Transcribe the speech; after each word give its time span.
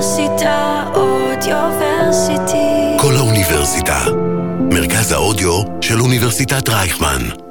האוניברסיטה 0.00 0.84
אודיוורסיטי. 0.94 2.96
כל 2.96 3.16
האוניברסיטה. 3.16 4.04
מרכז 4.70 5.12
האודיו 5.12 5.62
של 5.80 6.00
אוניברסיטת 6.00 6.68
רייכמן. 6.68 7.49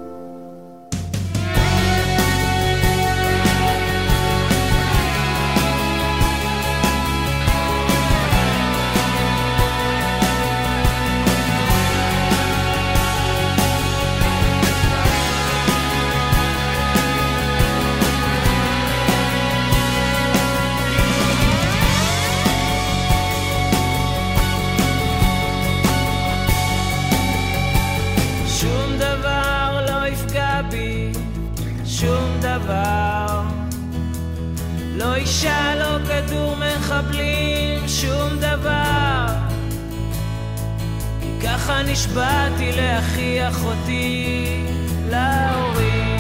אחותי, 43.90 44.64
להורים. 45.10 46.20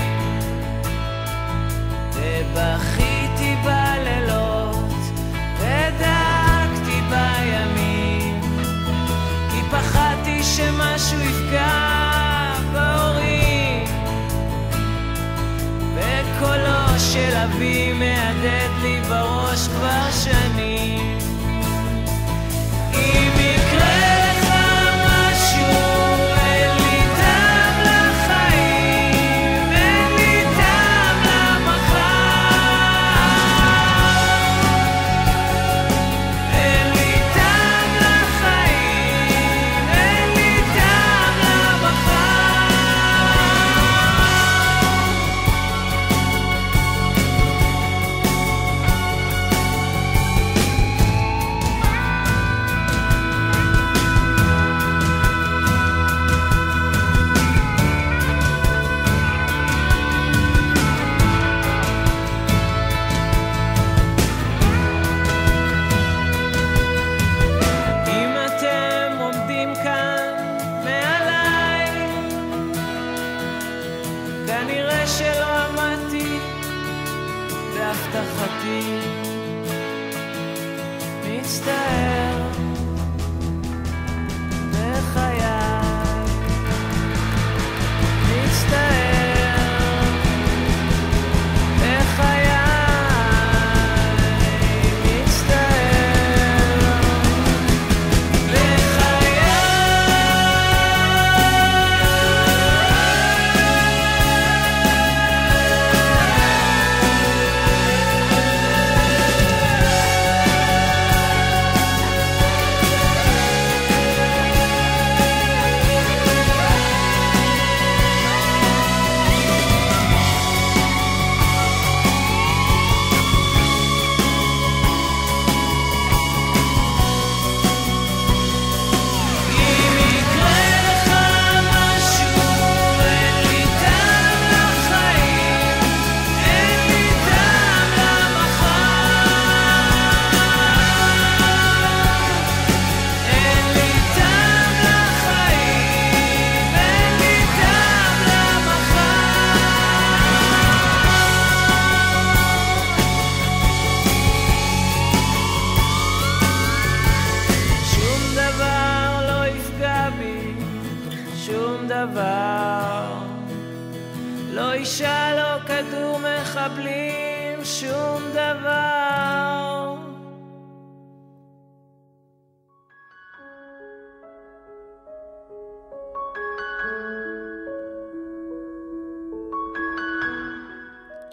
ובכיתי 2.13 3.55
בלילות, 3.63 4.93
ודאגתי 5.59 7.01
בימים. 7.09 8.41
כי 9.51 9.61
פחדתי 9.71 10.43
שמשהו 10.43 11.20
יפגע 11.20 12.53
בהורים 12.73 13.83
וקולו 15.95 16.99
של 16.99 17.35
אבי 17.35 17.93
מהדהד 17.93 18.71
לי 18.81 19.01
בראש 19.09 19.38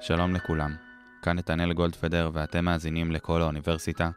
שלום 0.06 0.34
לכולם, 0.34 0.77
כאן 1.22 1.39
נתנאל 1.39 1.72
גולדפדר 1.72 2.31
ואתם 2.33 2.65
מאזינים 2.65 3.12
לכל 3.12 3.43
האוניברסיטה, 3.43 4.11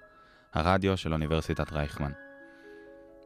הרדיו 0.53 0.97
של 0.97 1.13
אוניברסיטת 1.13 1.72
רייכמן. 1.72 2.11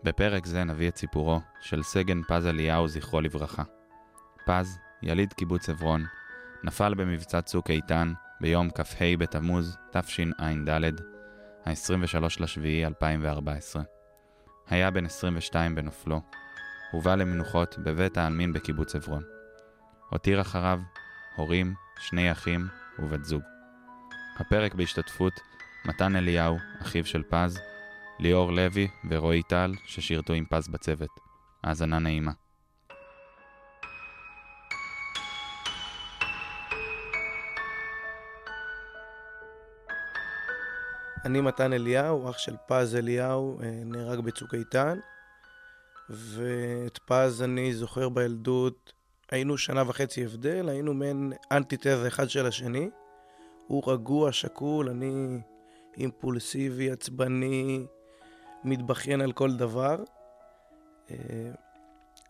בפרק 0.04 0.46
זה 0.46 0.64
נביא 0.64 0.88
את 0.88 0.98
סיפורו 0.98 1.42
של 1.62 1.84
סגן 1.84 2.22
פז 2.28 2.48
אליהו 2.48 2.88
זכרו 2.88 3.22
לברכה. 3.22 3.64
פז, 4.46 4.78
יליד 5.02 5.34
קיבוץ 5.34 5.70
עברון, 5.70 6.06
נפל 6.64 6.94
במבצע 6.94 7.42
צוק 7.42 7.70
איתן 7.70 8.14
ביום 8.42 8.70
כ"ה 8.70 9.06
בתמוז 9.20 9.78
תשע"ד, 9.92 10.70
ה-23 11.66 12.26
לשביעי 12.40 12.86
2014. 12.86 13.84
היה 14.70 14.92
בן 14.92 15.06
22 15.06 15.76
בנופלו, 15.76 16.22
הובא 16.92 17.16
למנוחות 17.16 17.76
בבית 17.78 18.18
העלמין 18.18 18.54
בקיבוץ 18.54 18.96
עברון. 18.96 19.24
הותיר 20.10 20.42
אחריו 20.42 20.80
הורים, 21.36 21.74
שני 22.10 22.32
אחים 22.32 22.68
ובת 23.00 23.24
זוג. 23.26 23.42
הפרק 24.40 24.74
בהשתתפות 24.74 25.34
מתן 25.86 26.16
אליהו, 26.16 26.58
אחיו 26.82 27.06
של 27.06 27.24
פז, 27.30 27.60
ליאור 28.20 28.52
לוי 28.52 28.88
ורועי 29.10 29.44
טל, 29.44 29.74
ששירתו 29.86 30.34
עם 30.34 30.46
פז 30.50 30.68
בצוות. 30.68 31.10
האזנה 31.64 32.00
נעימה. 32.00 32.32
אני 41.26 41.42
מתן 41.42 41.74
אליהו, 41.74 42.30
אח 42.30 42.38
של 42.38 42.56
פז 42.68 42.96
אליהו, 42.96 43.60
אה, 43.64 43.82
נהרג 43.86 44.20
בצוק 44.20 44.54
איתן. 44.54 45.00
ואת 46.10 46.98
פז 47.06 47.42
אני 47.42 47.74
זוכר 47.74 48.10
בילדות, 48.10 48.94
היינו 49.32 49.58
שנה 49.58 49.84
וחצי 49.88 50.24
הבדל, 50.24 50.70
היינו 50.70 50.94
מעין 50.94 51.34
אנטיתזה 51.52 52.08
אחד 52.08 52.30
של 52.30 52.46
השני. 52.46 52.90
הוא 53.68 53.84
רגוע, 53.88 54.32
שקול, 54.32 54.90
אני 54.90 55.40
אימפולסיבי, 55.98 56.92
עצבני, 56.92 57.86
מתבכיין 58.64 59.22
על 59.22 59.32
כל 59.32 59.54
דבר. 59.54 60.04
אה, 61.12 61.16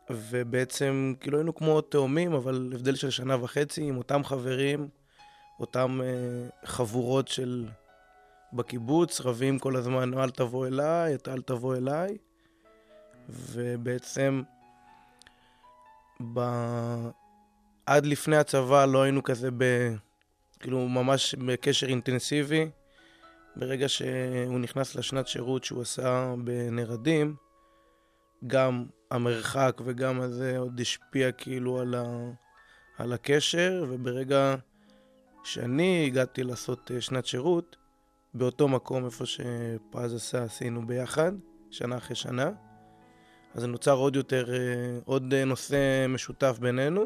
ובעצם, 0.09 1.13
כאילו 1.19 1.37
היינו 1.37 1.55
כמו 1.55 1.81
תאומים, 1.81 2.33
אבל 2.33 2.71
הבדל 2.75 2.95
של 2.95 3.09
שנה 3.09 3.43
וחצי 3.43 3.83
עם 3.83 3.97
אותם 3.97 4.23
חברים, 4.23 4.87
אותם 5.59 5.99
אה, 6.03 6.49
חבורות 6.65 7.27
של 7.27 7.67
בקיבוץ, 8.53 9.21
רבים 9.21 9.59
כל 9.59 9.75
הזמן, 9.75 10.13
אל 10.13 10.29
תבוא 10.29 10.67
אליי, 10.67 11.17
אל 11.27 11.41
תבוא 11.41 11.75
אליי. 11.75 12.17
ובעצם, 13.29 14.41
ב... 16.33 16.39
עד 17.85 18.05
לפני 18.05 18.37
הצבא 18.37 18.85
לא 18.85 19.03
היינו 19.03 19.23
כזה 19.23 19.49
ב... 19.57 19.63
כאילו, 20.59 20.87
ממש 20.87 21.35
בקשר 21.35 21.87
אינטנסיבי. 21.87 22.69
ברגע 23.55 23.89
שהוא 23.89 24.59
נכנס 24.59 24.95
לשנת 24.95 25.27
שירות 25.27 25.63
שהוא 25.63 25.81
עשה 25.81 26.33
בנרדים, 26.43 27.35
גם 28.47 28.85
המרחק 29.11 29.81
וגם 29.85 30.21
הזה 30.21 30.57
עוד 30.57 30.79
השפיע 30.79 31.31
כאילו 31.31 31.79
על, 31.79 31.95
ה... 31.95 32.31
על 32.97 33.13
הקשר, 33.13 33.85
וברגע 33.89 34.55
שאני 35.43 36.05
הגעתי 36.07 36.43
לעשות 36.43 36.91
אה, 36.91 37.01
שנת 37.01 37.25
שירות, 37.25 37.75
באותו 38.33 38.67
מקום 38.67 39.05
איפה 39.05 39.25
שפז 39.25 40.13
עשה, 40.15 40.43
עשינו 40.43 40.87
ביחד, 40.87 41.31
שנה 41.71 41.97
אחרי 41.97 42.15
שנה. 42.15 42.51
אז 43.55 43.63
נוצר 43.63 43.93
עוד 43.93 44.15
יותר, 44.15 44.53
אה, 44.53 44.99
עוד 45.05 45.33
אה, 45.33 45.45
נושא 45.45 46.05
משותף 46.09 46.57
בינינו. 46.59 47.05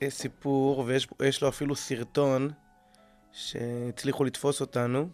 יש 0.00 0.14
סיפור, 0.14 0.84
ויש 1.18 1.42
לו 1.42 1.48
אפילו 1.48 1.76
סרטון 1.76 2.50
שהצליחו 3.32 4.24
לתפוס 4.24 4.60
אותנו, 4.60 5.08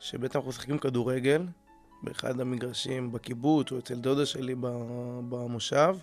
שבעצם 0.00 0.38
אנחנו 0.38 0.50
משחקים 0.50 0.78
כדורגל 0.78 1.46
באחד 2.02 2.40
המגרשים 2.40 3.12
בקיבוץ, 3.12 3.72
או 3.72 3.78
אצל 3.78 3.94
דודה 3.94 4.26
שלי 4.26 4.54
במושב, 5.28 5.96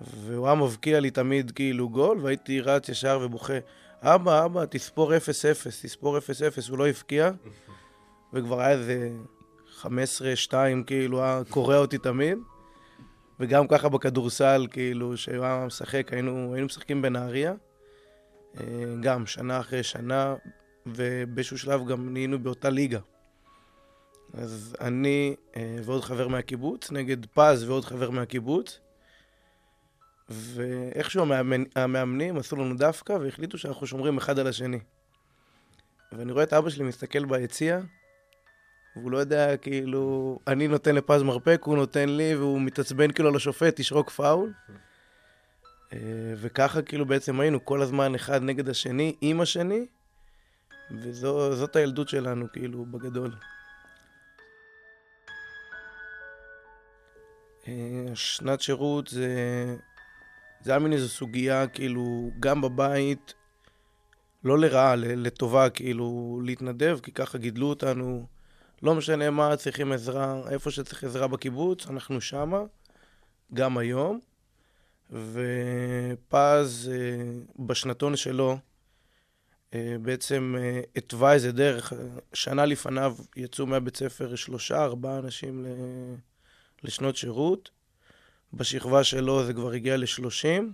והוא 0.00 0.46
היה 0.46 0.54
מבקיע 0.54 1.00
לי 1.00 1.10
תמיד 1.10 1.50
כאילו 1.50 1.88
גול, 1.88 2.18
והייתי 2.22 2.60
רץ 2.60 2.88
ישר 2.88 3.20
ובוכה, 3.22 3.58
אבא, 4.02 4.44
אבא, 4.44 4.64
תספור 4.64 5.12
0-0, 5.14 5.16
תספור 5.82 6.18
0-0, 6.18 6.20
הוא 6.68 6.78
לא 6.78 6.88
הבקיע, 6.88 7.30
וכבר 8.32 8.60
היה 8.60 8.70
איזה 8.70 9.10
15-2, 9.82 9.86
כאילו, 10.86 11.22
היה 11.22 11.42
קורע 11.50 11.76
אותי 11.76 11.98
תמיד. 11.98 12.38
וגם 13.40 13.68
ככה 13.68 13.88
בכדורסל, 13.88 14.66
כאילו, 14.70 15.16
שהוא 15.16 15.44
היה 15.44 15.64
משחק, 15.66 16.12
היינו, 16.12 16.54
היינו 16.54 16.66
משחקים 16.66 17.02
בנהריה, 17.02 17.54
אה, 18.60 18.64
גם 19.00 19.26
שנה 19.26 19.60
אחרי 19.60 19.82
שנה, 19.82 20.34
ובאיזשהו 20.86 21.58
שלב 21.58 21.86
גם 21.86 22.12
נהיינו 22.12 22.38
באותה 22.38 22.70
ליגה. 22.70 22.98
אז 24.34 24.76
אני 24.80 25.36
אה, 25.56 25.76
ועוד 25.84 26.04
חבר 26.04 26.28
מהקיבוץ, 26.28 26.90
נגד 26.90 27.26
פז 27.26 27.68
ועוד 27.68 27.84
חבר 27.84 28.10
מהקיבוץ, 28.10 28.80
ואיכשהו 30.28 31.22
המאמנ... 31.22 31.64
המאמנים 31.76 32.36
עשו 32.36 32.56
לנו 32.56 32.76
דווקא 32.76 33.12
והחליטו 33.12 33.58
שאנחנו 33.58 33.86
שומרים 33.86 34.16
אחד 34.16 34.38
על 34.38 34.46
השני. 34.46 34.80
ואני 36.12 36.32
רואה 36.32 36.44
את 36.44 36.52
אבא 36.52 36.70
שלי 36.70 36.84
מסתכל 36.84 37.24
ביציע, 37.24 37.80
והוא 38.96 39.10
לא 39.10 39.18
יודע, 39.18 39.56
כאילו, 39.56 40.38
אני 40.46 40.68
נותן 40.68 40.94
לפז 40.94 41.22
מרפק, 41.22 41.60
הוא 41.64 41.76
נותן 41.76 42.08
לי, 42.08 42.36
והוא 42.36 42.60
מתעצבן 42.60 43.12
כאילו 43.12 43.28
על 43.28 43.36
השופט, 43.36 43.80
תשרוק 43.80 44.10
פאול. 44.10 44.52
אה, 45.92 45.98
וככה 46.36 46.82
כאילו 46.82 47.06
בעצם 47.06 47.40
היינו 47.40 47.64
כל 47.64 47.82
הזמן 47.82 48.14
אחד 48.14 48.42
נגד 48.42 48.68
השני, 48.68 49.16
עם 49.20 49.40
השני, 49.40 49.86
וזאת 50.90 51.76
הילדות 51.76 52.08
שלנו, 52.08 52.46
כאילו, 52.52 52.84
בגדול. 52.84 53.34
אה, 57.68 58.06
שנת 58.14 58.60
שירות 58.60 59.08
זה, 59.08 59.36
זה 60.60 60.70
היה 60.70 60.78
מין 60.78 60.92
איזו 60.92 61.08
סוגיה, 61.08 61.66
כאילו, 61.66 62.30
גם 62.40 62.60
בבית, 62.60 63.34
לא 64.44 64.58
לרעה, 64.58 64.96
לטובה, 64.96 65.70
כאילו, 65.70 66.40
להתנדב, 66.44 66.98
כי 67.02 67.12
ככה 67.12 67.38
גידלו 67.38 67.66
אותנו. 67.66 68.35
לא 68.82 68.94
משנה 68.94 69.30
מה, 69.30 69.56
צריכים 69.56 69.92
עזרה, 69.92 70.40
איפה 70.50 70.70
שצריך 70.70 71.04
עזרה 71.04 71.26
בקיבוץ, 71.26 71.86
אנחנו 71.86 72.20
שמה, 72.20 72.62
גם 73.54 73.78
היום. 73.78 74.20
ופז, 75.10 76.90
אה, 76.92 77.22
בשנתון 77.66 78.16
שלו, 78.16 78.58
אה, 79.74 79.96
בעצם 80.02 80.54
אה, 80.58 80.80
התווה 80.96 81.32
איזה 81.32 81.52
דרך. 81.52 81.92
שנה 82.32 82.66
לפניו 82.66 83.16
יצאו 83.36 83.66
מהבית 83.66 83.96
ספר 83.96 84.34
שלושה, 84.34 84.84
ארבעה 84.84 85.18
אנשים 85.18 85.66
לשנות 86.82 87.16
שירות. 87.16 87.70
בשכבה 88.52 89.04
שלו 89.04 89.44
זה 89.46 89.52
כבר 89.52 89.72
הגיע 89.72 89.96
לשלושים, 89.96 90.72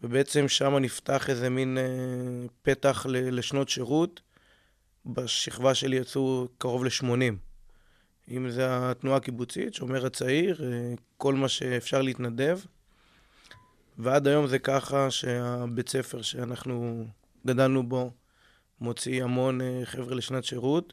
ובעצם 0.00 0.48
שם 0.48 0.76
נפתח 0.76 1.30
איזה 1.30 1.50
מין 1.50 1.78
פתח 2.62 3.06
לשנות 3.08 3.68
שירות. 3.68 4.20
בשכבה 5.06 5.74
שלי 5.74 5.96
יצאו 5.96 6.48
קרוב 6.58 6.84
ל-80. 6.84 7.34
אם 8.30 8.50
זה 8.50 8.66
התנועה 8.68 9.16
הקיבוצית, 9.16 9.74
שומר 9.74 10.06
הצעיר, 10.06 10.64
אה, 10.64 10.94
כל 11.16 11.34
מה 11.34 11.48
שאפשר 11.48 12.02
להתנדב. 12.02 12.60
ועד 13.98 14.26
היום 14.26 14.46
זה 14.46 14.58
ככה 14.58 15.10
שהבית 15.10 15.88
ספר 15.88 16.22
שאנחנו 16.22 17.06
גדלנו 17.46 17.88
בו 17.88 18.10
מוציא 18.80 19.24
המון 19.24 19.60
אה, 19.60 19.80
חבר'ה 19.84 20.14
לשנת 20.14 20.44
שירות. 20.44 20.92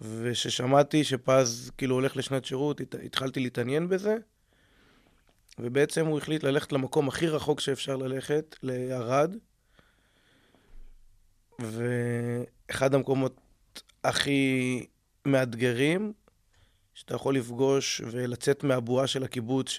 וכששמעתי 0.00 1.04
שפז 1.04 1.70
כאילו 1.78 1.94
הולך 1.94 2.16
לשנת 2.16 2.44
שירות, 2.44 2.80
התחלתי 3.04 3.40
להתעניין 3.40 3.88
בזה. 3.88 4.16
ובעצם 5.58 6.06
הוא 6.06 6.18
החליט 6.18 6.42
ללכת 6.42 6.72
למקום 6.72 7.08
הכי 7.08 7.28
רחוק 7.28 7.60
שאפשר 7.60 7.96
ללכת, 7.96 8.56
לערד. 8.62 9.36
ואחד 11.58 12.94
המקומות 12.94 13.40
הכי 14.04 14.86
מאתגרים, 15.26 16.12
שאתה 16.94 17.14
יכול 17.14 17.36
לפגוש 17.36 18.00
ולצאת 18.10 18.64
מהבועה 18.64 19.06
של 19.06 19.24
הקיבוץ, 19.24 19.76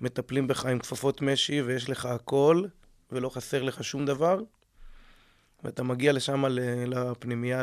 שמטפלים 0.00 0.46
בך 0.46 0.66
עם 0.66 0.78
כפפות 0.78 1.22
משי 1.22 1.62
ויש 1.62 1.90
לך 1.90 2.06
הכל, 2.06 2.64
ולא 3.12 3.28
חסר 3.28 3.62
לך 3.62 3.84
שום 3.84 4.06
דבר. 4.06 4.40
ואתה 5.64 5.82
מגיע 5.82 6.12
לשם, 6.12 6.44
לפנימייה, 6.86 7.62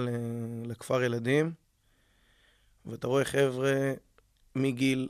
לכפר 0.65 1.03
ילדים, 1.03 1.51
ואתה 2.85 3.07
רואה 3.07 3.25
חבר'ה 3.25 3.93
מגיל 4.55 5.09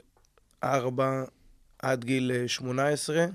4 0.63 1.24
עד 1.79 2.03
גיל 2.03 2.48
18, 2.48 3.25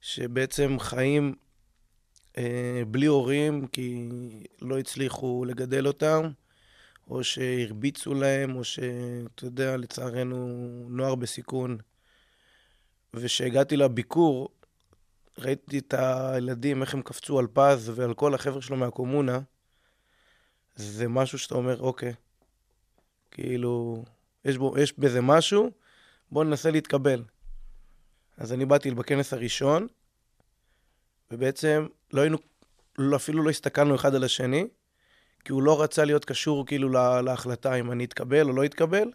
שבעצם 0.00 0.76
חיים 0.78 1.34
אה, 1.34 1.41
בלי 2.86 3.06
הורים, 3.06 3.66
כי 3.66 4.08
לא 4.62 4.78
הצליחו 4.78 5.44
לגדל 5.44 5.86
אותם, 5.86 6.30
או 7.08 7.24
שהרביצו 7.24 8.14
להם, 8.14 8.56
או 8.56 8.64
שאתה 8.64 9.44
יודע, 9.44 9.76
לצערנו, 9.76 10.36
נוער 10.88 11.14
בסיכון. 11.14 11.78
וכשהגעתי 13.14 13.76
לביקור, 13.76 14.48
ראיתי 15.38 15.78
את 15.78 15.94
הילדים, 15.96 16.82
איך 16.82 16.94
הם 16.94 17.02
קפצו 17.02 17.38
על 17.38 17.46
פז 17.52 17.92
ועל 17.94 18.14
כל 18.14 18.34
החבר'ה 18.34 18.62
שלו 18.62 18.76
מהקומונה. 18.76 19.40
זה 20.76 21.08
משהו 21.08 21.38
שאתה 21.38 21.54
אומר, 21.54 21.80
אוקיי, 21.80 22.12
כאילו, 23.30 24.04
יש, 24.44 24.56
בו, 24.56 24.78
יש 24.78 24.98
בזה 24.98 25.20
משהו, 25.20 25.70
בואו 26.30 26.44
ננסה 26.44 26.70
להתקבל. 26.70 27.22
אז 28.36 28.52
אני 28.52 28.64
באתי 28.64 28.90
בכנס 28.90 29.32
הראשון, 29.32 29.86
ובעצם 31.32 31.86
לא 32.12 32.20
היינו, 32.20 32.38
לא, 32.98 33.16
אפילו 33.16 33.42
לא 33.42 33.50
הסתכלנו 33.50 33.94
אחד 33.94 34.14
על 34.14 34.24
השני, 34.24 34.66
כי 35.44 35.52
הוא 35.52 35.62
לא 35.62 35.82
רצה 35.82 36.04
להיות 36.04 36.24
קשור 36.24 36.66
כאילו 36.66 36.88
לה, 36.88 37.22
להחלטה 37.22 37.74
אם 37.74 37.92
אני 37.92 38.04
אתקבל 38.04 38.48
או 38.48 38.52
לא 38.52 38.64
אתקבל. 38.64 39.10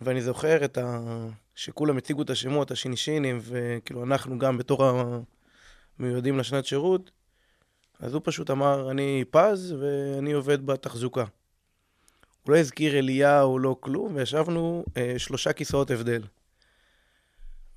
ואני 0.00 0.22
זוכר 0.22 0.64
את 0.64 0.78
ה... 0.78 1.00
שכולם 1.54 1.96
הציגו 1.96 2.22
את 2.22 2.30
השמות, 2.30 2.70
השינשינים, 2.70 3.38
וכאילו 3.42 4.04
אנחנו 4.04 4.38
גם 4.38 4.58
בתור 4.58 4.84
המיועדים 5.98 6.38
לשנת 6.38 6.66
שירות, 6.66 7.10
אז 8.00 8.14
הוא 8.14 8.22
פשוט 8.24 8.50
אמר, 8.50 8.90
אני 8.90 9.24
פז 9.30 9.74
ואני 9.80 10.32
עובד 10.32 10.66
בתחזוקה. 10.66 11.24
הוא 12.42 12.52
לא 12.52 12.58
הזכיר 12.58 12.98
אליהו, 12.98 13.58
לא 13.58 13.76
כלום, 13.80 14.16
וישבנו 14.16 14.84
אה, 14.96 15.14
שלושה 15.18 15.52
כיסאות 15.52 15.90
הבדל. 15.90 16.22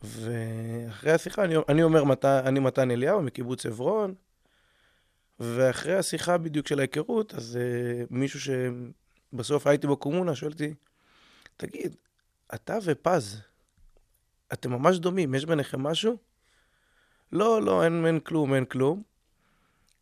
ואחרי 0.05 1.11
השיחה, 1.11 1.43
אני, 1.43 1.55
אני 1.69 1.83
אומר, 1.83 2.03
מת, 2.03 2.25
אני 2.25 2.59
מתן 2.59 2.91
אליהו 2.91 3.21
מקיבוץ 3.21 3.65
עברון, 3.65 4.13
ואחרי 5.39 5.95
השיחה 5.95 6.37
בדיוק 6.37 6.67
של 6.67 6.79
ההיכרות, 6.79 7.33
אז 7.33 7.59
uh, 7.61 8.07
מישהו 8.09 8.39
שבסוף 9.33 9.67
הייתי 9.67 9.87
בקומונה 9.87 10.35
שואל 10.35 10.51
אותי, 10.51 10.73
תגיד, 11.57 11.95
אתה 12.53 12.77
ופז, 12.83 13.41
אתם 14.53 14.71
ממש 14.71 14.97
דומים, 14.97 15.35
יש 15.35 15.45
ביניכם 15.45 15.83
משהו? 15.83 16.17
לא, 17.31 17.61
לא, 17.61 17.83
אין, 17.83 18.05
אין 18.05 18.19
כלום, 18.19 18.53
אין 18.53 18.65
כלום. 18.65 19.03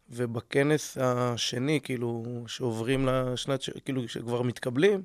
ובכנס 0.09 0.97
השני, 1.01 1.79
כאילו, 1.83 2.23
שעוברים 2.47 3.07
לשנת. 3.07 3.61
כאילו, 3.85 4.07
שכבר 4.07 4.41
מתקבלים, 4.41 5.03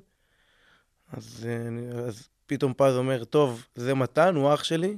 אז, 1.11 1.47
אה, 1.49 1.99
אז 1.99 2.29
פתאום 2.49 2.73
פז 2.77 2.95
אומר, 2.95 3.23
טוב, 3.23 3.65
זה 3.75 3.93
מתן, 3.95 4.35
הוא 4.35 4.53
אח 4.53 4.63
שלי, 4.63 4.97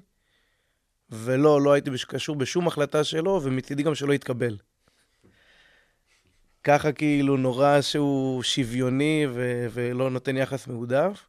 ולא, 1.09 1.61
לא 1.61 1.73
הייתי 1.73 1.89
קשור 2.07 2.35
בשום 2.35 2.67
החלטה 2.67 3.03
שלו, 3.03 3.39
ומצידי 3.43 3.83
גם 3.83 3.95
שלא 3.95 4.13
יתקבל. 4.13 4.57
ככה 6.63 6.91
כאילו 6.91 7.37
נורא 7.37 7.81
שהוא 7.81 8.43
שוויוני 8.43 9.25
ו- 9.33 9.67
ולא 9.71 10.09
נותן 10.09 10.37
יחס 10.37 10.67
מעודף. 10.67 11.27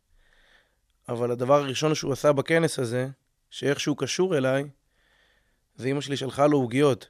אבל 1.09 1.31
הדבר 1.31 1.55
הראשון 1.55 1.95
שהוא 1.95 2.13
עשה 2.13 2.33
בכנס 2.33 2.79
הזה, 2.79 3.09
שאיכשהו 3.51 3.97
קשור 3.97 4.37
אליי, 4.37 4.65
זה 5.77 5.89
אימא 5.89 6.01
שלי 6.01 6.17
שלחה 6.17 6.47
לו 6.47 6.59
עוגיות. 6.59 7.09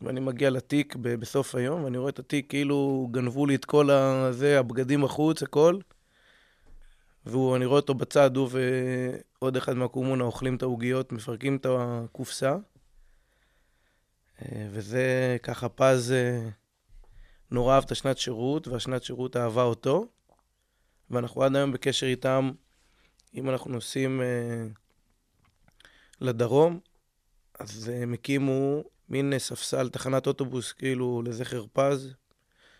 ואני 0.00 0.20
מגיע 0.20 0.50
לתיק 0.50 0.96
ב- 0.96 1.14
בסוף 1.14 1.54
היום, 1.54 1.84
ואני 1.84 1.98
רואה 1.98 2.10
את 2.10 2.18
התיק 2.18 2.48
כאילו 2.48 3.08
גנבו 3.10 3.46
לי 3.46 3.54
את 3.54 3.64
כל 3.64 3.90
הזה, 3.90 4.58
הבגדים 4.58 5.04
החוץ, 5.04 5.42
הכל. 5.42 5.78
ואני 7.28 7.64
רואה 7.64 7.80
אותו 7.80 7.94
בצד, 7.94 8.36
הוא 8.36 8.48
ועוד 9.40 9.56
אחד 9.56 9.76
מהקומונה 9.76 10.24
אוכלים 10.24 10.56
את 10.56 10.62
העוגיות, 10.62 11.12
מפרקים 11.12 11.56
את 11.56 11.66
הקופסה. 11.70 12.56
אה, 14.42 14.68
וזה 14.70 15.36
ככה 15.42 15.68
פז 15.68 16.12
אה, 16.12 16.48
נורא 17.50 17.74
אהב 17.74 17.84
את 17.84 17.90
השנת 17.90 18.18
שירות, 18.18 18.68
והשנת 18.68 19.02
שירות 19.02 19.36
אהבה 19.36 19.62
אותו. 19.62 20.06
ואנחנו 21.10 21.42
עד 21.42 21.56
היום 21.56 21.72
בקשר 21.72 22.06
איתם, 22.06 22.50
אם 23.34 23.50
אנחנו 23.50 23.70
נוסעים 23.70 24.22
אה, 24.22 24.66
לדרום, 26.20 26.80
אז 27.58 27.88
הם 27.88 28.12
הקימו 28.12 28.82
מין 29.08 29.38
ספסל, 29.38 29.88
תחנת 29.88 30.26
אוטובוס, 30.26 30.72
כאילו, 30.72 31.22
לזכר 31.24 31.64
פז, 31.72 32.14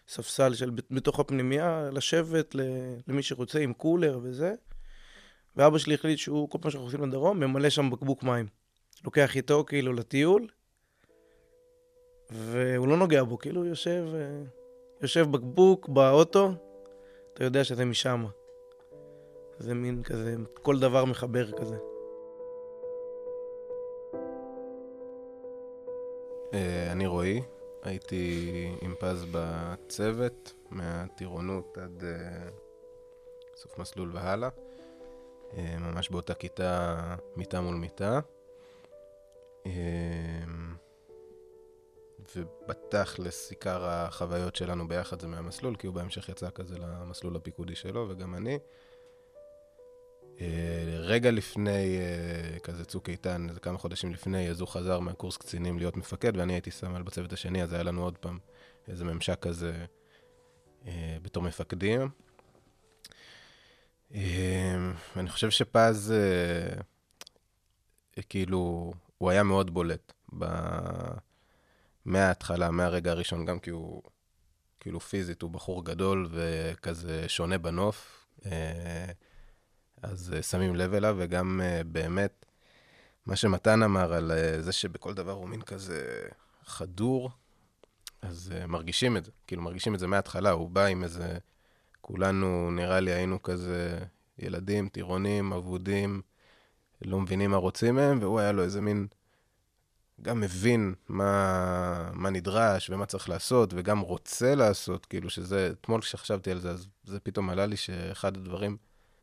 ספסל 0.09 0.55
של 0.55 0.71
בתוך 0.91 1.21
הפנימייה, 1.21 1.91
לשבת 1.93 2.55
למי 3.07 3.23
שרוצה 3.23 3.59
עם 3.59 3.73
קולר 3.73 4.19
וזה. 4.23 4.55
ואבא 5.57 5.79
שלי 5.79 5.95
החליט 5.95 6.19
שהוא, 6.19 6.51
כל 6.51 6.59
פעם 6.61 6.71
שאנחנו 6.71 6.87
עושים 6.87 7.03
לדרום, 7.03 7.41
ממלא 7.41 7.71
שם 7.71 7.91
בקבוק 7.91 8.23
מים. 8.23 8.47
לוקח 9.05 9.37
איתו 9.37 9.65
כאילו 9.67 9.93
לטיול, 9.93 10.49
והוא 12.31 12.89
לא 12.89 12.97
נוגע 12.97 13.25
בו, 13.25 13.39
כאילו 13.39 13.61
הוא 13.61 13.69
יושב, 13.69 14.05
אה, 14.15 14.43
יושב 15.03 15.27
בקבוק 15.31 15.89
באוטו, 15.89 16.53
אתה 17.35 17.45
יודע 17.45 17.65
שזה 17.65 17.85
משם. 17.85 18.25
זה 19.59 19.75
מין 19.75 20.03
כזה, 20.03 20.35
כל 20.63 20.79
דבר 20.79 21.05
מחבר 21.05 21.53
כזה. 21.53 21.77
אה, 26.55 26.93
אני 26.93 27.07
רועי, 27.07 27.43
הייתי 27.89 28.75
עם 28.83 28.95
פז 29.01 29.27
בצוות, 29.31 30.53
מהטירונות 30.71 31.79
עד 31.79 32.03
uh, 32.03 32.51
סוף 33.57 33.79
מסלול 33.79 34.11
והלאה. 34.13 34.49
Uh, 34.49 35.57
ממש 35.79 36.09
באותה 36.09 36.35
כיתה, 36.35 36.97
מיטה 37.37 37.61
מול 37.61 37.75
מיטה. 37.75 38.21
Uh, 39.65 39.69
ובתכלס 42.37 43.51
עיקר 43.51 43.85
החוויות 43.85 44.57
שלנו 44.57 44.89
ביחד 44.89 45.21
זה 45.21 45.27
מהמסלול, 45.27 45.77
כי 45.77 45.87
הוא 45.87 45.95
בהמשך 45.95 46.29
יצא 46.29 46.51
כזה 46.51 46.79
למסלול 46.79 47.37
הפיקודי 47.37 47.75
שלו, 47.75 48.07
וגם 48.09 48.35
אני. 48.35 48.57
Uh, 48.57 48.59
רגע 50.99 51.31
לפני 51.31 51.99
uh, 51.99 52.61
כזה 52.61 52.85
צוק 52.85 53.09
איתן, 53.09 53.47
איזה 53.49 53.61
כמה 53.61 53.79
חודשים 53.79 54.13
לפני, 54.13 54.51
אז 54.51 54.61
הוא 54.61 54.69
חזר 54.69 55.01
מהקורס 55.01 55.37
קצינים 55.37 55.79
להיות 55.79 55.97
מפקד, 55.97 56.37
ואני 56.37 56.53
הייתי 56.53 56.71
סמל 56.71 57.03
בצוות 57.03 57.33
השני, 57.33 57.63
אז 57.63 57.73
היה 57.73 57.83
לנו 57.83 58.03
עוד 58.05 58.19
פעם 58.19 58.39
איזה 58.89 59.05
ממשק 59.05 59.39
כזה 59.41 59.85
uh, 60.83 60.87
בתור 61.23 61.43
מפקדים. 61.43 62.09
אני 65.17 65.29
חושב 65.29 65.51
שפז, 65.51 66.15
כאילו, 68.29 68.93
הוא 69.19 69.31
היה 69.31 69.43
מאוד 69.43 69.75
בולט 69.75 70.13
ב... 70.39 70.45
מההתחלה, 72.05 72.71
מהרגע 72.71 73.11
הראשון, 73.11 73.45
גם 73.45 73.59
כי 73.59 73.71
הוא, 73.71 74.03
כאילו 74.81 75.01
פיזית, 75.01 75.43
הוא 75.43 75.51
בחור 75.51 75.85
גדול 75.85 76.29
וכזה 76.31 77.29
שונה 77.29 77.59
בנוף. 77.59 78.27
אז 80.03 80.35
uh, 80.39 80.43
שמים 80.43 80.77
לב 80.77 80.95
אליו, 80.95 81.17
וגם 81.19 81.61
uh, 81.61 81.85
באמת, 81.85 82.47
מה 83.27 83.37
שמתן 83.37 83.83
אמר 83.83 84.13
על 84.13 84.31
uh, 84.31 84.63
זה 84.63 84.73
שבכל 84.73 85.15
דבר 85.15 85.33
הוא 85.33 85.49
מין 85.49 85.63
כזה 85.63 86.29
חדור, 86.65 87.31
אז 88.23 88.53
מרגישים 88.69 89.17
את 89.17 89.25
זה, 89.25 89.31
כאילו 89.47 89.63
מרגישים 89.63 89.95
את 89.95 90.01
זה 90.01 90.07
מההתחלה, 90.07 90.51
הוא 90.51 90.71
בא 90.71 90.85
עם 90.85 91.05
איזה, 91.05 91.39
כולנו 92.01 92.71
נראה 92.71 93.01
לי 93.01 93.13
היינו 93.13 93.43
כזה 93.43 93.99
ילדים, 94.39 94.89
טירונים, 94.89 95.53
אבודים, 95.53 96.23
לא 97.03 97.21
מבינים 97.21 97.51
מה 97.51 97.57
רוצים 97.57 97.95
מהם, 97.95 98.19
והוא 98.21 98.41
היה 98.41 98.53
לו 98.53 98.63
איזה 98.63 98.81
מין, 98.81 99.07
גם 100.23 100.41
מבין 100.41 100.95
מה, 101.09 102.11
מה 102.13 102.31
נדרש 102.31 102.91
ומה 102.91 103.07
צריך 103.07 103.29
לעשות, 103.29 103.75
וגם 103.77 104.01
רוצה 104.01 104.55
לעשות, 104.55 105.07
כאילו 105.07 105.31
שזה, 105.31 105.71
אתמול 105.81 106.01
כשחשבתי 106.01 106.51
על 106.51 106.59
זה, 106.59 106.71
אז 106.71 106.87
זה 107.05 107.21
פתאום 107.21 107.51
עלה 107.51 107.67
לי 107.67 107.77
שאחד 107.77 108.37
הדברים, 108.37 108.77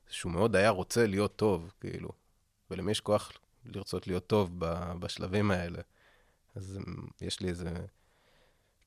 שהוא 0.10 0.32
מאוד 0.32 0.56
היה 0.56 0.70
רוצה 0.70 1.08
להיות 1.08 1.36
טוב, 1.36 1.74
כאילו. 1.82 2.10
ולמי 2.72 2.92
יש 2.92 3.02
כוח 3.02 3.32
לרצות 3.66 4.08
להיות 4.08 4.28
טוב 4.28 4.52
בשלבים 5.00 5.52
האלה? 5.52 5.80
אז 6.56 6.80
יש 7.22 7.40
לי 7.40 7.50
איזה, 7.50 7.72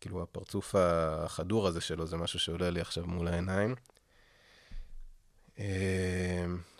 כאילו, 0.00 0.22
הפרצוף 0.22 0.74
החדור 0.78 1.66
הזה 1.66 1.80
שלו, 1.80 2.06
זה 2.06 2.16
משהו 2.16 2.38
שעולה 2.38 2.70
לי 2.70 2.80
עכשיו 2.80 3.06
מול 3.06 3.28
העיניים. 3.28 3.74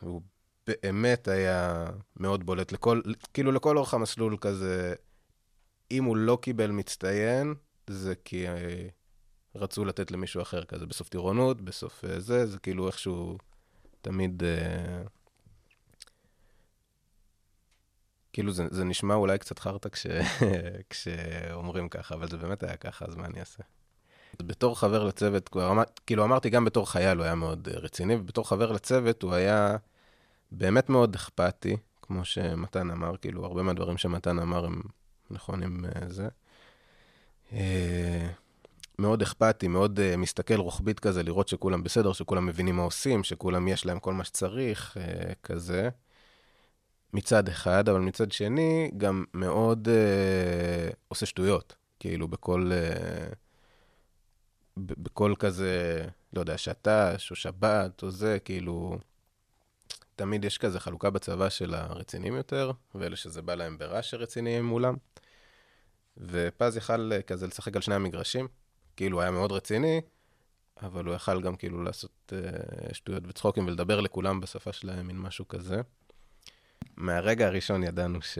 הוא 0.00 0.22
באמת 0.66 1.28
היה 1.28 1.86
מאוד 2.16 2.46
בולט 2.46 2.72
לכל, 2.72 3.00
כאילו 3.34 3.52
לכל 3.52 3.76
אורך 3.76 3.94
המסלול 3.94 4.36
כזה, 4.40 4.94
אם 5.90 6.04
הוא 6.04 6.16
לא 6.16 6.38
קיבל 6.42 6.70
מצטיין, 6.70 7.54
זה 7.86 8.14
כי 8.24 8.46
רצו 9.54 9.84
לתת 9.84 10.10
למישהו 10.10 10.42
אחר 10.42 10.64
כזה, 10.64 10.86
בסוף 10.86 11.08
טירונות, 11.08 11.60
בסוף 11.60 12.04
זה, 12.18 12.46
זה 12.46 12.58
כאילו 12.58 12.86
איכשהו 12.86 13.38
תמיד... 14.00 14.42
Uh, 14.42 15.08
כאילו 18.32 18.52
זה, 18.52 18.66
זה 18.70 18.84
נשמע 18.84 19.14
אולי 19.14 19.38
קצת 19.38 19.58
חרטא 19.58 19.88
כש, 19.88 20.06
כשאומרים 20.90 21.88
ככה, 21.88 22.14
אבל 22.14 22.28
זה 22.28 22.36
באמת 22.36 22.62
היה 22.62 22.76
ככה, 22.76 23.04
אז 23.04 23.16
מה 23.16 23.26
אני 23.26 23.40
אעשה? 23.40 23.62
בתור 24.42 24.78
חבר 24.78 25.04
לצוות, 25.04 25.56
אמר, 25.56 25.82
כאילו 26.06 26.24
אמרתי, 26.24 26.50
גם 26.50 26.64
בתור 26.64 26.90
חייל 26.90 27.18
הוא 27.18 27.24
היה 27.24 27.34
מאוד 27.34 27.68
רציני, 27.68 28.14
ובתור 28.14 28.48
חבר 28.48 28.72
לצוות 28.72 29.22
הוא 29.22 29.34
היה 29.34 29.76
באמת 30.52 30.88
מאוד 30.88 31.14
אכפתי, 31.14 31.76
כמו 32.02 32.24
שמתן 32.24 32.90
אמר, 32.90 33.16
כאילו 33.16 33.44
הרבה 33.44 33.62
מהדברים 33.62 33.98
שמתן 33.98 34.38
אמר 34.38 34.64
הם 34.64 34.82
נכונים 35.30 35.84
זה. 36.08 36.28
מאוד 38.98 39.22
אכפתי, 39.22 39.68
מאוד 39.68 39.98
uh, 39.98 40.16
מסתכל 40.16 40.54
רוחבית 40.54 41.00
כזה, 41.00 41.22
לראות 41.22 41.48
שכולם 41.48 41.82
בסדר, 41.82 42.12
שכולם 42.12 42.46
מבינים 42.46 42.76
מה 42.76 42.82
עושים, 42.82 43.24
שכולם 43.24 43.68
יש 43.68 43.86
להם 43.86 43.98
כל 43.98 44.12
מה 44.14 44.24
שצריך, 44.24 44.96
uh, 44.96 45.34
כזה. 45.42 45.88
מצד 47.12 47.48
אחד, 47.48 47.88
אבל 47.88 48.00
מצד 48.00 48.32
שני, 48.32 48.90
גם 48.96 49.24
מאוד 49.34 49.88
uh, 49.88 50.94
עושה 51.08 51.26
שטויות. 51.26 51.74
כאילו, 52.00 52.28
בכל, 52.28 52.70
uh, 52.72 53.34
בכל 54.76 55.34
כזה, 55.38 56.04
לא 56.32 56.40
יודע, 56.40 56.58
שת"ש 56.58 57.30
או 57.30 57.36
שבת 57.36 58.02
או 58.02 58.10
זה, 58.10 58.38
כאילו, 58.38 58.98
תמיד 60.16 60.44
יש 60.44 60.58
כזה 60.58 60.80
חלוקה 60.80 61.10
בצבא 61.10 61.48
של 61.48 61.74
הרציניים 61.74 62.34
יותר, 62.34 62.70
ואלה 62.94 63.16
שזה 63.16 63.42
בא 63.42 63.54
להם 63.54 63.78
ברע 63.78 64.02
שרציניים 64.02 64.64
מולם. 64.64 64.96
ופז 66.16 66.76
יכל 66.76 67.10
כזה 67.26 67.46
לשחק 67.46 67.76
על 67.76 67.82
שני 67.82 67.94
המגרשים. 67.94 68.48
כאילו, 68.98 69.16
הוא 69.16 69.22
היה 69.22 69.30
מאוד 69.30 69.52
רציני, 69.52 70.00
אבל 70.82 71.04
הוא 71.04 71.14
יכל 71.14 71.42
גם 71.42 71.56
כאילו 71.56 71.82
לעשות 71.82 72.32
uh, 72.32 72.94
שטויות 72.94 73.22
וצחוקים 73.26 73.66
ולדבר 73.66 74.00
לכולם 74.00 74.40
בשפה 74.40 74.72
שלהם, 74.72 75.06
מין 75.06 75.18
משהו 75.18 75.48
כזה. 75.48 75.80
מהרגע 76.96 77.46
הראשון 77.46 77.82
ידענו 77.82 78.22
ש... 78.22 78.38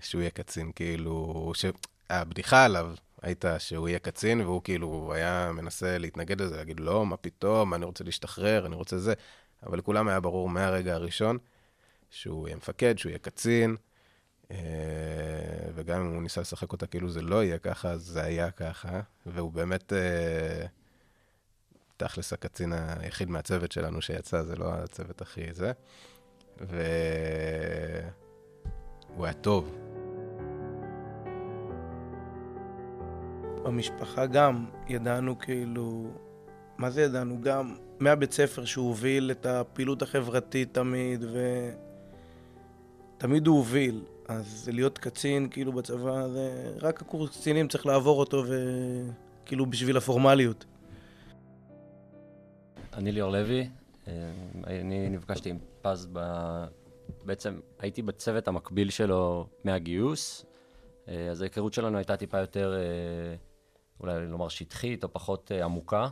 שהוא 0.00 0.20
יהיה 0.20 0.30
קצין, 0.30 0.72
כאילו, 0.72 1.52
שהבדיחה 1.54 2.64
עליו 2.64 2.94
הייתה 3.22 3.58
שהוא 3.58 3.88
יהיה 3.88 3.98
קצין, 3.98 4.40
והוא 4.40 4.62
כאילו 4.62 5.12
היה 5.14 5.50
מנסה 5.54 5.98
להתנגד 5.98 6.40
לזה, 6.40 6.56
להגיד, 6.56 6.80
לא, 6.80 7.06
מה 7.06 7.16
פתאום, 7.16 7.74
אני 7.74 7.84
רוצה 7.84 8.04
להשתחרר, 8.04 8.66
אני 8.66 8.74
רוצה 8.74 8.98
זה, 8.98 9.14
אבל 9.66 9.78
לכולם 9.78 10.08
היה 10.08 10.20
ברור 10.20 10.48
מהרגע 10.48 10.94
הראשון 10.94 11.38
שהוא 12.10 12.48
יהיה 12.48 12.56
מפקד, 12.56 12.98
שהוא 12.98 13.10
יהיה 13.10 13.18
קצין, 13.18 13.76
וגם 15.74 16.00
אם 16.00 16.14
הוא 16.14 16.22
ניסה 16.22 16.40
לשחק 16.40 16.72
אותה 16.72 16.86
כאילו 16.86 17.10
זה 17.10 17.22
לא 17.22 17.44
יהיה 17.44 17.58
ככה, 17.58 17.98
זה 17.98 18.22
היה 18.22 18.50
ככה, 18.50 19.00
והוא 19.26 19.52
באמת, 19.52 19.92
אה, 19.92 20.66
תכלס 21.96 22.32
הקצין 22.32 22.72
היחיד 22.72 23.30
מהצוות 23.30 23.72
שלנו 23.72 24.02
שיצא, 24.02 24.42
זה 24.42 24.56
לא 24.56 24.74
הצוות 24.74 25.22
הכי 25.22 25.52
זה, 25.52 25.72
והוא 26.60 26.76
היה 29.24 29.32
טוב. 29.32 29.78
במשפחה 33.62 34.26
גם 34.26 34.66
ידענו 34.88 35.38
כאילו, 35.38 36.10
מה 36.78 36.90
זה 36.90 37.02
ידענו? 37.02 37.40
גם 37.40 37.76
מהבית 38.00 38.32
ספר 38.32 38.64
שהוא 38.64 38.88
הוביל 38.88 39.30
את 39.30 39.46
הפעילות 39.46 40.02
החברתית 40.02 40.74
תמיד, 40.74 41.24
ותמיד 43.18 43.46
הוא 43.46 43.56
הוביל. 43.56 44.04
אז 44.28 44.68
להיות 44.72 44.98
קצין, 44.98 45.48
כאילו 45.48 45.72
בצבא, 45.72 46.28
זה 46.28 46.74
רק 46.80 47.02
הקורס 47.02 47.30
קצינים 47.30 47.68
צריך 47.68 47.86
לעבור 47.86 48.20
אותו, 48.20 48.44
וכאילו 48.46 49.66
בשביל 49.66 49.96
הפורמליות. 49.96 50.64
אני 52.92 53.12
ליאור 53.12 53.32
לוי, 53.32 53.68
אה, 54.08 54.32
אני 54.66 55.08
נפגשתי 55.08 55.50
עם 55.50 55.58
פז 55.82 56.08
ב... 56.12 56.20
בעצם 57.24 57.60
הייתי 57.78 58.02
בצוות 58.02 58.48
המקביל 58.48 58.90
שלו 58.90 59.46
מהגיוס, 59.64 60.44
אה, 61.08 61.28
אז 61.30 61.40
ההיכרות 61.40 61.72
שלנו 61.72 61.98
הייתה 61.98 62.16
טיפה 62.16 62.38
יותר, 62.38 62.74
אה, 62.74 63.36
אולי 64.00 64.26
לומר 64.26 64.48
שטחית 64.48 65.04
או 65.04 65.12
פחות 65.12 65.50
עמוקה, 65.64 66.08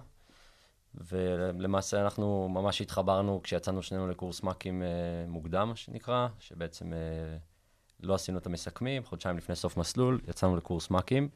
ולמעשה 0.95 2.03
אנחנו 2.03 2.49
ממש 2.49 2.81
התחברנו 2.81 3.41
כשיצאנו 3.43 3.83
שנינו 3.83 4.09
לקורס 4.09 4.43
מ"כים 4.43 4.83
מוקדם, 5.29 5.73
שנקרא, 5.75 6.29
שבעצם 6.39 6.93
לא 8.03 8.15
עשינו 8.15 8.39
את 8.39 8.47
המסכמים, 8.47 9.05
חודשיים 9.05 9.37
לפני 9.37 9.57
סוף 9.57 9.77
מסלול, 9.77 10.21
יצאנו 10.29 10.57
לקורס 10.57 10.91
מ"כים. 10.91 11.29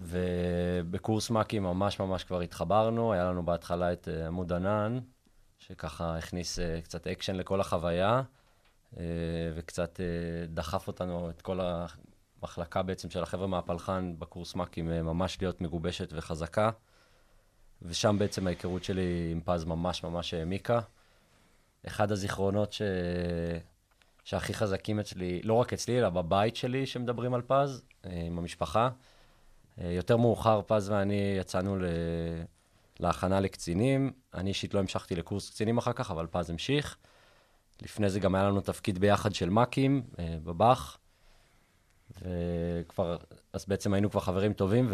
ובקורס 0.00 1.30
מ"כים 1.30 1.62
ממש 1.62 2.00
ממש 2.00 2.24
כבר 2.24 2.40
התחברנו, 2.40 3.12
היה 3.12 3.24
לנו 3.24 3.42
בהתחלה 3.42 3.92
את 3.92 4.08
אה, 4.08 4.26
עמוד 4.26 4.52
ענן, 4.52 4.98
שככה 5.58 6.16
הכניס 6.18 6.58
אה, 6.58 6.84
קצת 6.84 7.06
אקשן 7.06 7.36
לכל 7.36 7.60
החוויה, 7.60 8.22
אה, 8.94 8.98
וקצת 9.54 10.00
דחף 10.48 10.88
אותנו, 10.88 11.30
את 11.30 11.42
כל 11.42 11.60
המחלקה 11.60 12.82
בעצם 12.82 13.10
של 13.10 13.22
החבר'ה 13.22 13.46
מהפלחה"ן 13.46 14.14
בקורס 14.18 14.54
מ"כים, 14.54 14.86
ממש 14.86 15.42
להיות 15.42 15.60
מגובשת 15.60 16.12
וחזקה. 16.12 16.70
ושם 17.82 18.16
בעצם 18.18 18.46
ההיכרות 18.46 18.84
שלי 18.84 19.28
עם 19.32 19.40
פז 19.44 19.64
ממש 19.64 20.04
ממש 20.04 20.34
העמיקה. 20.34 20.80
אחד 21.86 22.12
הזיכרונות 22.12 22.72
ש... 22.72 22.82
שהכי 24.28 24.54
חזקים 24.54 25.00
אצלי, 25.00 25.40
לא 25.44 25.54
רק 25.54 25.72
אצלי, 25.72 25.98
אלא 25.98 26.08
בבית 26.08 26.56
שלי, 26.56 26.86
שמדברים 26.86 27.34
על 27.34 27.42
פז, 27.46 27.82
עם 28.04 28.38
המשפחה. 28.38 28.90
אה, 29.80 29.92
יותר 29.92 30.16
מאוחר 30.16 30.60
פז 30.66 30.90
ואני 30.90 31.36
יצאנו 31.40 31.76
ל... 31.76 31.84
להכנה 33.00 33.40
לקצינים. 33.40 34.12
אני 34.34 34.48
אישית 34.48 34.74
לא 34.74 34.80
המשכתי 34.80 35.16
לקורס 35.16 35.50
קצינים 35.50 35.78
אחר 35.78 35.92
כך, 35.92 36.10
אבל 36.10 36.26
פז 36.30 36.50
המשיך. 36.50 36.96
לפני 37.82 38.10
זה 38.10 38.20
גם 38.20 38.34
היה 38.34 38.44
לנו 38.44 38.60
תפקיד 38.60 38.98
ביחד 38.98 39.34
של 39.34 39.50
מ"כים 39.50 40.02
אה, 40.18 40.36
בבאח. 40.44 40.98
וכבר, 42.22 43.16
אז 43.52 43.64
בעצם 43.68 43.94
היינו 43.94 44.10
כבר 44.10 44.20
חברים 44.20 44.52
טובים, 44.52 44.92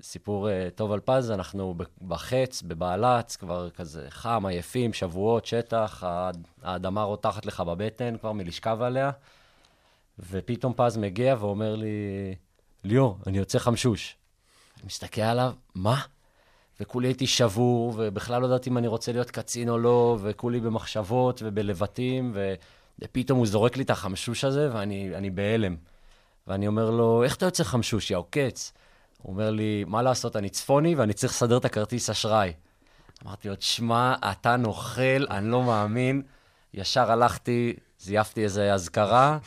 וסיפור 0.00 0.48
uh, 0.48 0.50
טוב 0.74 0.92
על 0.92 1.00
פז, 1.00 1.30
אנחנו 1.30 1.74
בחץ, 2.08 2.62
בבעלץ, 2.62 3.36
כבר 3.36 3.70
כזה 3.70 4.06
חם, 4.08 4.46
עייפים, 4.46 4.92
שבועות, 4.92 5.46
שטח, 5.46 6.04
האדמה 6.62 7.02
רותחת 7.02 7.46
לך 7.46 7.60
בבטן 7.60 8.16
כבר 8.20 8.32
מלשכב 8.32 8.78
עליה, 8.82 9.10
ופתאום 10.30 10.72
פז 10.76 10.96
מגיע 10.96 11.36
ואומר 11.38 11.76
לי, 11.76 12.34
ליאור, 12.84 13.18
אני 13.26 13.38
יוצא 13.38 13.58
חמשוש. 13.58 14.16
אני 14.76 14.86
מסתכל 14.86 15.20
עליו, 15.20 15.52
מה? 15.74 16.00
וכולי 16.80 17.08
הייתי 17.08 17.26
שבור, 17.26 17.94
ובכלל 17.96 18.42
לא 18.42 18.46
ידעתי 18.46 18.70
אם 18.70 18.78
אני 18.78 18.86
רוצה 18.86 19.12
להיות 19.12 19.30
קצין 19.30 19.68
או 19.68 19.78
לא, 19.78 20.18
וכולי 20.22 20.60
במחשבות 20.60 21.42
ובלבטים, 21.44 22.36
ופתאום 22.98 23.38
הוא 23.38 23.46
זורק 23.46 23.76
לי 23.76 23.82
את 23.82 23.90
החמשוש 23.90 24.44
הזה, 24.44 24.68
ואני 24.72 25.30
בהלם. 25.30 25.76
ואני 26.48 26.66
אומר 26.66 26.90
לו, 26.90 27.24
איך 27.24 27.36
אתה 27.36 27.46
יוצא 27.46 27.64
חמשוש, 27.64 28.10
יא 28.10 28.16
עוקץ? 28.16 28.72
הוא 29.22 29.32
אומר 29.32 29.50
לי, 29.50 29.84
מה 29.86 30.02
לעשות, 30.02 30.36
אני 30.36 30.48
צפוני 30.48 30.94
ואני 30.94 31.12
צריך 31.12 31.32
לסדר 31.32 31.58
את 31.58 31.64
הכרטיס 31.64 32.10
אשראי. 32.10 32.52
אמרתי 33.26 33.48
לו, 33.48 33.56
תשמע, 33.56 34.14
אתה 34.30 34.56
נוכל, 34.56 35.26
אני 35.30 35.50
לא 35.50 35.62
מאמין. 35.62 36.22
ישר 36.74 37.12
הלכתי, 37.12 37.74
זייפתי 37.98 38.44
איזו 38.44 38.62
אזכרה, 38.62 39.38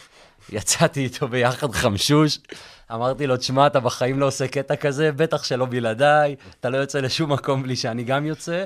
יצאתי 0.50 1.04
איתו 1.04 1.28
ביחד 1.28 1.72
חמשוש. 1.72 2.40
אמרתי 2.94 3.28
לו, 3.28 3.38
תשמע, 3.38 3.68
אתה 3.68 3.80
בחיים 3.80 4.20
לא 4.20 4.26
עושה 4.28 4.48
קטע 4.48 4.76
כזה, 4.76 5.12
בטח 5.12 5.44
שלא 5.44 5.66
בלעדיי, 5.66 6.36
אתה 6.60 6.70
לא 6.70 6.78
יוצא 6.78 7.00
לשום 7.00 7.32
מקום 7.32 7.64
בלי 7.64 7.76
שאני 7.76 8.04
גם 8.04 8.26
יוצא. 8.26 8.66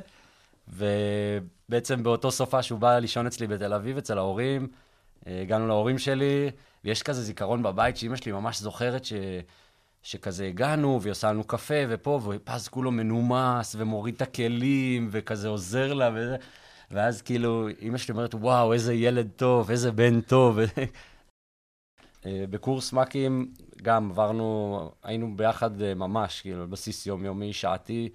ובעצם 0.67 2.03
באותו 2.03 2.31
סופה 2.31 2.63
שהוא 2.63 2.79
בא 2.79 2.99
לישון 2.99 3.27
אצלי 3.27 3.47
בתל 3.47 3.73
אביב, 3.73 3.97
אצל 3.97 4.17
ההורים, 4.17 4.67
אה, 5.27 5.41
הגענו 5.41 5.67
להורים 5.67 5.97
שלי, 5.97 6.51
ויש 6.85 7.03
כזה 7.03 7.21
זיכרון 7.21 7.63
בבית 7.63 7.97
שאימא 7.97 8.15
שלי 8.15 8.31
ממש 8.31 8.59
זוכרת 8.59 9.05
ש... 9.05 9.13
שכזה 10.03 10.47
הגענו, 10.47 10.99
והיא 11.01 11.11
עושה 11.11 11.29
לנו 11.29 11.43
קפה, 11.43 11.73
ופה, 11.89 12.19
ופז 12.23 12.67
כולו 12.67 12.91
מנומס, 12.91 13.75
ומוריד 13.79 14.15
את 14.15 14.21
הכלים, 14.21 15.07
וכזה 15.11 15.47
עוזר 15.47 15.93
לה, 15.93 16.09
וזה. 16.15 16.35
ואז 16.91 17.21
כאילו, 17.21 17.67
אימא 17.81 17.97
שלי 17.97 18.11
אומרת, 18.11 18.35
וואו, 18.35 18.73
איזה 18.73 18.93
ילד 18.93 19.29
טוב, 19.35 19.69
איזה 19.69 19.91
בן 19.91 20.21
טוב. 20.21 20.59
אה, 22.25 22.43
בקורס 22.49 22.93
מ"כים 22.93 23.53
גם 23.81 24.11
עברנו, 24.11 24.91
היינו 25.03 25.37
ביחד 25.37 25.81
אה, 25.81 25.93
ממש, 25.93 26.41
כאילו, 26.41 26.61
על 26.61 26.67
בסיס 26.67 27.05
יומיומי, 27.05 27.53
שעתי. 27.53 28.09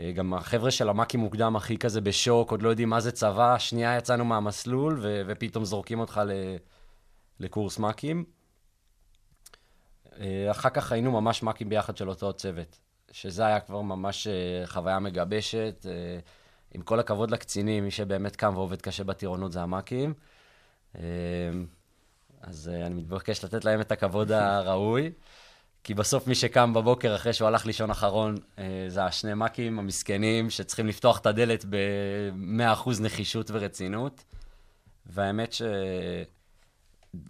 אה, 0.00 0.12
גם 0.12 0.34
החבר'ה 0.34 0.70
של 0.70 0.88
המ"כים 0.88 1.20
מוקדם 1.20 1.56
הכי 1.56 1.78
כזה 1.78 2.00
בשוק, 2.00 2.50
עוד 2.50 2.62
לא 2.62 2.68
יודעים 2.68 2.90
מה 2.90 3.00
זה 3.00 3.12
צבא, 3.12 3.58
שנייה 3.58 3.96
יצאנו 3.96 4.24
מהמסלול, 4.24 4.98
ו- 5.02 5.22
ופתאום 5.26 5.64
זורקים 5.64 6.00
אותך 6.00 6.20
ל- 6.26 6.56
לקורס 7.40 7.78
מ"כים. 7.78 8.24
אחר 10.50 10.70
כך 10.70 10.92
היינו 10.92 11.12
ממש 11.20 11.42
מ"כים 11.42 11.68
ביחד 11.68 11.96
של 11.96 12.08
אותו 12.08 12.32
צוות, 12.32 12.78
שזה 13.10 13.46
היה 13.46 13.60
כבר 13.60 13.80
ממש 13.80 14.26
חוויה 14.66 14.98
מגבשת. 14.98 15.86
עם 16.74 16.82
כל 16.82 17.00
הכבוד 17.00 17.30
לקצינים, 17.30 17.84
מי 17.84 17.90
שבאמת 17.90 18.36
קם 18.36 18.56
ועובד 18.56 18.82
קשה 18.82 19.04
בטירונות 19.04 19.52
זה 19.52 19.62
המ"כים. 19.62 20.14
אז 22.40 22.68
אני 22.68 22.94
מתבקש 22.94 23.44
לתת 23.44 23.64
להם 23.64 23.80
את 23.80 23.92
הכבוד 23.92 24.32
הראוי, 24.32 25.12
כי 25.84 25.94
בסוף 25.94 26.26
מי 26.26 26.34
שקם 26.34 26.74
בבוקר 26.74 27.14
אחרי 27.16 27.32
שהוא 27.32 27.48
הלך 27.48 27.66
לישון 27.66 27.90
אחרון, 27.90 28.34
זה 28.88 29.04
השני 29.04 29.34
מ"כים 29.34 29.78
המסכנים, 29.78 30.50
שצריכים 30.50 30.86
לפתוח 30.86 31.18
את 31.18 31.26
הדלת 31.26 31.64
ב-100% 31.70 32.90
נחישות 33.02 33.50
ורצינות. 33.50 34.24
והאמת 35.06 35.54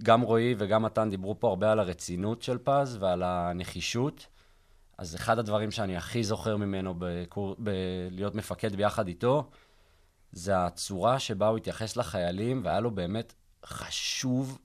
שגם 0.01 0.21
רועי 0.21 0.55
וגם 0.59 0.83
מתן 0.83 1.11
דיברו 1.11 1.41
פה 1.41 1.49
הרבה 1.49 1.73
על 1.73 1.79
הרצינות 1.81 2.43
של 2.43 2.59
פז 2.59 2.97
ועל 3.01 3.23
הנחישות. 3.23 4.27
אז 4.99 5.15
אחד 5.15 5.39
הדברים 5.39 5.71
שאני 5.71 5.97
הכי 5.97 6.25
זוכר 6.25 6.57
ממנו 6.57 6.95
בקור... 6.99 7.57
בלהיות 7.59 8.35
מפקד 8.35 8.77
ביחד 8.77 9.09
איתו, 9.09 9.51
זה 10.33 10.65
הצורה 10.65 11.19
שבה 11.19 11.49
הוא 11.49 11.57
התייחס 11.57 11.97
לחיילים, 11.97 12.61
והיה 12.65 12.81
לו 12.81 12.91
באמת 12.91 13.35
חשוב 13.67 14.59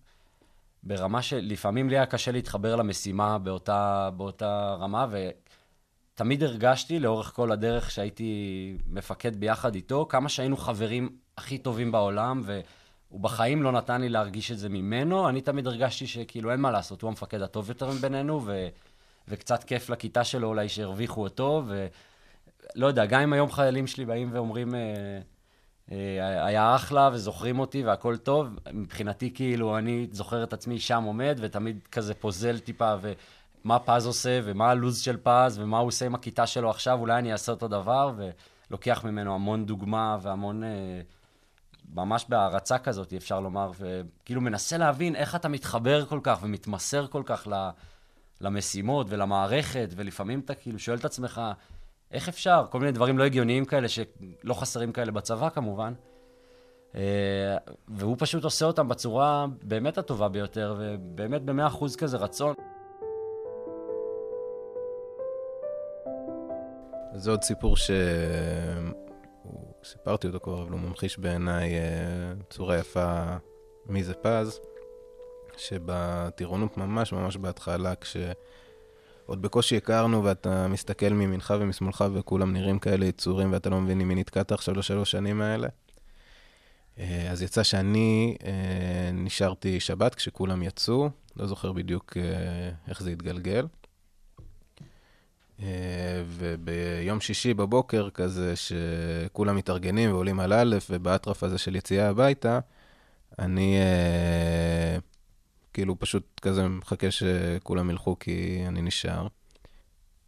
ברמה 0.84 1.22
שלפעמים 1.22 1.90
לי 1.90 1.96
היה 1.96 2.06
קשה 2.06 2.32
להתחבר 2.32 2.76
למשימה 2.76 3.38
באותה, 3.38 4.10
באותה 4.18 4.76
רמה, 4.80 5.08
ותמיד 6.16 6.44
הרגשתי 6.44 7.00
לאורך 7.00 7.32
כל 7.36 7.52
הדרך 7.52 7.92
שהייתי 7.92 8.78
מפקד 8.88 9.36
ביחד 9.36 9.76
איתו, 9.76 10.06
כמה 10.10 10.30
שהיינו 10.30 10.58
חברים 10.58 11.18
הכי 11.38 11.58
טובים 11.58 11.92
בעולם, 11.92 12.42
והוא 13.12 13.22
בחיים 13.22 13.64
לא 13.64 13.72
נתן 13.72 14.02
לי 14.02 14.10
להרגיש 14.10 14.52
את 14.52 14.58
זה 14.58 14.70
ממנו, 14.70 15.30
אני 15.30 15.42
תמיד 15.42 15.68
הרגשתי 15.68 16.08
שכאילו 16.08 16.52
אין 16.52 16.60
מה 16.60 16.72
לעשות, 16.72 17.02
הוא 17.02 17.10
המפקד 17.10 17.42
הטוב 17.42 17.70
יותר 17.70 17.90
מבינינו, 17.90 18.42
ו... 18.46 18.68
וקצת 19.28 19.64
כיף 19.64 19.90
לכיתה 19.90 20.24
שלו 20.24 20.48
אולי 20.48 20.70
שהרוויחו 20.70 21.24
אותו, 21.24 21.64
ולא 21.68 22.88
יודע, 22.88 23.06
גם 23.06 23.22
אם 23.22 23.34
היום 23.34 23.52
חיילים 23.52 23.88
שלי 23.88 24.06
באים 24.06 24.30
ואומרים... 24.32 24.76
אה, 24.76 24.80
אה, 25.92 26.46
היה 26.46 26.76
אחלה 26.76 27.10
וזוכרים 27.14 27.60
אותי 27.60 27.84
והכל 27.84 28.18
טוב. 28.18 28.48
מבחינתי, 28.74 29.34
כאילו, 29.34 29.78
אני 29.78 30.08
זוכר 30.12 30.44
את 30.44 30.54
עצמי 30.54 30.80
שם 30.80 31.04
עומד, 31.04 31.38
ותמיד 31.42 31.80
כזה 31.92 32.14
פוזל 32.14 32.60
טיפה, 32.60 32.94
ומה 33.02 33.80
פז 33.80 34.06
עושה, 34.06 34.40
ומה 34.44 34.70
הלו"ז 34.70 35.00
של 35.00 35.18
פז, 35.24 35.60
ומה 35.60 35.78
הוא 35.78 35.88
עושה 35.88 36.06
עם 36.06 36.16
הכיתה 36.16 36.48
שלו 36.48 36.70
עכשיו, 36.70 37.00
אולי 37.00 37.18
אני 37.18 37.32
אעשה 37.32 37.52
אותו 37.52 37.68
דבר, 37.68 38.14
ולוקח 38.70 39.04
ממנו 39.04 39.36
המון 39.36 39.66
דוגמה 39.66 40.18
והמון... 40.22 40.64
אה, 40.64 41.02
ממש 41.94 42.26
בהערצה 42.30 42.78
כזאת, 42.78 43.14
אפשר 43.14 43.40
לומר, 43.40 43.72
וכאילו 43.80 44.42
מנסה 44.42 44.78
להבין 44.78 45.16
איך 45.16 45.36
אתה 45.36 45.50
מתחבר 45.50 46.06
כל 46.06 46.20
כך 46.24 46.40
ומתמסר 46.42 47.08
כל 47.08 47.24
כך 47.26 47.48
למשימות 48.42 49.08
ולמערכת, 49.10 49.90
ולפעמים 49.96 50.40
אתה 50.40 50.56
כאילו 50.56 50.80
שואל 50.80 50.98
את 50.98 51.06
עצמך, 51.06 51.42
איך 52.12 52.30
אפשר? 52.30 52.66
כל 52.70 52.80
מיני 52.80 52.92
דברים 52.92 53.18
לא 53.18 53.24
הגיוניים 53.24 53.66
כאלה, 53.66 53.88
שלא 53.88 54.54
חסרים 54.54 54.92
כאלה 54.92 55.12
בצבא 55.12 55.50
כמובן. 55.50 55.94
אה, 56.96 57.58
והוא 57.88 58.16
פשוט 58.20 58.44
עושה 58.44 58.66
אותם 58.66 58.88
בצורה 58.88 59.46
באמת 59.64 59.98
הטובה 59.98 60.30
ביותר, 60.30 60.76
ובאמת 60.80 61.42
במאה 61.42 61.68
אחוז 61.68 61.96
כזה 61.96 62.18
רצון. 62.18 62.56
זה 67.14 67.32
עוד 67.32 67.44
סיפור 67.44 67.78
ש... 67.78 67.92
סיפרתי 69.84 70.28
אותו 70.28 70.40
כבר, 70.40 70.62
אבל 70.62 70.72
הוא 70.72 70.80
ממחיש 70.80 71.20
בעיניי 71.20 71.74
אה, 71.74 72.34
בצורה 72.40 72.78
יפה 72.78 73.24
מי 73.86 74.04
זה 74.04 74.14
פז, 74.14 74.60
שבטירונות 75.58 76.78
ממש 76.78 77.14
ממש 77.14 77.38
בהתחלה, 77.38 77.96
כש... 77.96 78.18
עוד 79.26 79.42
בקושי 79.42 79.78
הכרנו, 79.78 80.24
ואתה 80.24 80.68
מסתכל 80.68 81.10
מימינך 81.10 81.54
ומשמאלך, 81.60 82.06
וכולם 82.14 82.54
נראים 82.54 82.80
כאלה 82.80 83.06
יצורים, 83.06 83.54
ואתה 83.54 83.70
לא 83.70 83.82
מבין 83.82 84.00
עם 84.00 84.08
מי 84.08 84.16
נתקעת 84.16 84.52
עכשיו 84.52 84.76
לשלוש 84.76 85.12
שנים 85.12 85.42
האלה. 85.42 85.68
אה, 87.00 87.32
אז 87.32 87.42
יצא 87.42 87.64
שאני 87.64 88.36
אה, 88.46 89.12
נשארתי 89.14 89.80
שבת 89.80 90.16
כשכולם 90.16 90.64
יצאו, 90.64 91.10
לא 91.36 91.48
זוכר 91.48 91.72
בדיוק 91.72 92.18
אה, 92.18 92.72
איך 92.88 93.04
זה 93.04 93.12
התגלגל. 93.12 93.66
וביום 96.26 97.22
שישי 97.22 97.54
בבוקר 97.54 98.10
כזה, 98.10 98.54
שכולם 98.56 99.56
מתארגנים 99.56 100.12
ועולים 100.14 100.40
על 100.40 100.54
א', 100.54 100.78
ובאטרף 100.90 101.44
הזה 101.44 101.58
של 101.58 101.76
יציאה 101.76 102.10
הביתה, 102.10 102.60
אני 103.40 103.78
כאילו 105.74 106.00
פשוט 106.00 106.40
כזה 106.42 106.68
מחכה 106.68 107.12
שכולם 107.12 107.90
ילכו 107.90 108.20
כי 108.20 108.64
אני 108.68 108.82
נשאר. 108.82 109.28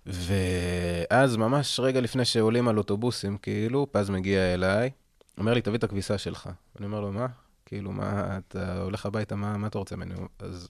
ואז 0.06 1.36
ממש 1.36 1.80
רגע 1.80 2.02
לפני 2.02 2.26
שעולים 2.26 2.68
על 2.68 2.78
אוטובוסים, 2.78 3.38
כאילו, 3.38 3.88
פז 3.92 4.10
מגיע 4.10 4.54
אליי, 4.54 4.90
אומר 5.38 5.54
לי, 5.54 5.62
תביא 5.62 5.78
את 5.78 5.84
הכביסה 5.84 6.18
שלך. 6.18 6.50
אני 6.78 6.86
אומר 6.86 7.00
לו, 7.00 7.12
מה? 7.12 7.28
כאילו, 7.66 7.92
מה, 7.92 8.38
אתה 8.38 8.82
הולך 8.82 9.06
הביתה, 9.06 9.36
מה, 9.36 9.58
מה 9.58 9.68
אתה 9.68 9.78
רוצה 9.78 9.96
ממני? 9.96 10.14
אז 10.40 10.68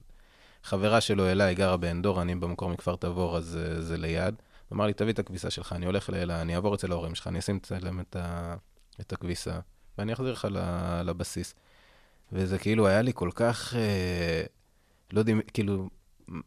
חברה 0.62 1.00
שלו 1.00 1.26
אליי 1.26 1.54
גרה 1.54 1.76
דור, 2.00 2.22
אני 2.22 2.34
במקור 2.34 2.70
מכפר 2.70 2.96
תבור, 2.96 3.36
אז 3.36 3.44
זה, 3.44 3.82
זה 3.82 3.96
ליד. 3.96 4.34
אמר 4.72 4.86
לי, 4.86 4.92
תביא 4.92 5.12
את 5.12 5.18
הכביסה 5.18 5.50
שלך, 5.50 5.72
אני 5.72 5.86
הולך 5.86 6.10
לאלה, 6.10 6.40
אני 6.40 6.54
אעבור 6.54 6.74
אצל 6.74 6.92
ההורים 6.92 7.14
שלך, 7.14 7.26
אני 7.26 7.38
אשים 7.38 7.56
אצלם 7.56 8.00
את, 8.00 8.16
ה, 8.16 8.54
את 9.00 9.12
הכביסה, 9.12 9.58
ואני 9.98 10.12
אחזיר 10.12 10.32
לך 10.32 10.48
לבסיס. 11.04 11.54
וזה 12.32 12.58
כאילו 12.58 12.86
היה 12.86 13.02
לי 13.02 13.12
כל 13.14 13.30
כך, 13.34 13.74
אה, 13.74 14.42
לא 15.12 15.18
יודע, 15.18 15.32
כאילו, 15.52 15.88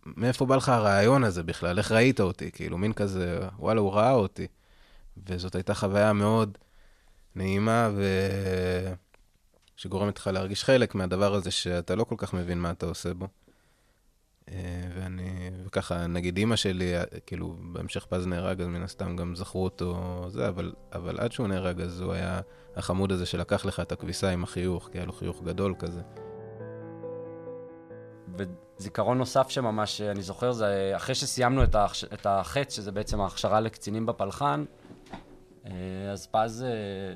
מאיפה 0.05 0.45
בא 0.45 0.55
לך 0.55 0.69
הרעיון 0.69 1.23
הזה 1.23 1.43
בכלל? 1.43 1.77
איך 1.77 1.91
ראית 1.91 2.19
אותי? 2.19 2.51
כאילו, 2.51 2.77
מין 2.77 2.93
כזה, 2.93 3.39
וואלה, 3.59 3.81
הוא 3.81 3.93
ראה 3.93 4.11
אותי. 4.11 4.47
וזאת 5.27 5.55
הייתה 5.55 5.73
חוויה 5.73 6.13
מאוד 6.13 6.57
נעימה 7.35 7.89
ו... 7.95 8.03
שגורמת 9.77 10.17
לך 10.17 10.27
להרגיש 10.27 10.63
חלק 10.63 10.95
מהדבר 10.95 11.33
הזה 11.33 11.51
שאתה 11.51 11.95
לא 11.95 12.03
כל 12.03 12.15
כך 12.17 12.33
מבין 12.33 12.59
מה 12.59 12.71
אתה 12.71 12.85
עושה 12.85 13.13
בו. 13.13 13.27
אה, 14.49 14.87
ואני, 14.95 15.46
וככה, 15.77 16.07
נגיד 16.07 16.37
אימא 16.37 16.55
שלי, 16.55 16.93
כאילו, 17.25 17.55
בהמשך 17.59 18.05
פז 18.05 18.27
נהרג, 18.27 18.61
אז 18.61 18.67
מן 18.67 18.83
הסתם 18.83 19.15
גם 19.15 19.35
זכרו 19.35 19.63
אותו 19.63 20.25
זה, 20.29 20.47
אבל, 20.47 20.73
אבל 20.93 21.19
עד 21.19 21.31
שהוא 21.31 21.47
נהרג, 21.47 21.81
אז 21.81 22.01
הוא 22.01 22.13
היה 22.13 22.39
החמוד 22.75 23.11
הזה 23.11 23.25
שלקח 23.25 23.65
לך 23.65 23.79
את 23.79 23.91
הכביסה 23.91 24.29
עם 24.29 24.43
החיוך, 24.43 24.89
כי 24.91 24.97
היה 24.97 25.05
לו 25.05 25.13
חיוך 25.13 25.43
גדול 25.43 25.75
כזה. 25.79 26.01
וזיכרון 28.37 29.17
נוסף 29.17 29.49
שממש 29.49 30.01
אני 30.01 30.21
זוכר, 30.21 30.51
זה 30.51 30.93
אחרי 30.95 31.15
שסיימנו 31.15 31.63
את, 31.63 31.75
ההכש... 31.75 32.03
את 32.03 32.25
החץ, 32.25 32.75
שזה 32.75 32.91
בעצם 32.91 33.21
ההכשרה 33.21 33.59
לקצינים 33.59 34.05
בפלחן, 34.05 34.65
אה, 35.65 35.71
אז 36.11 36.27
פז 36.31 36.63
אה, 36.63 37.15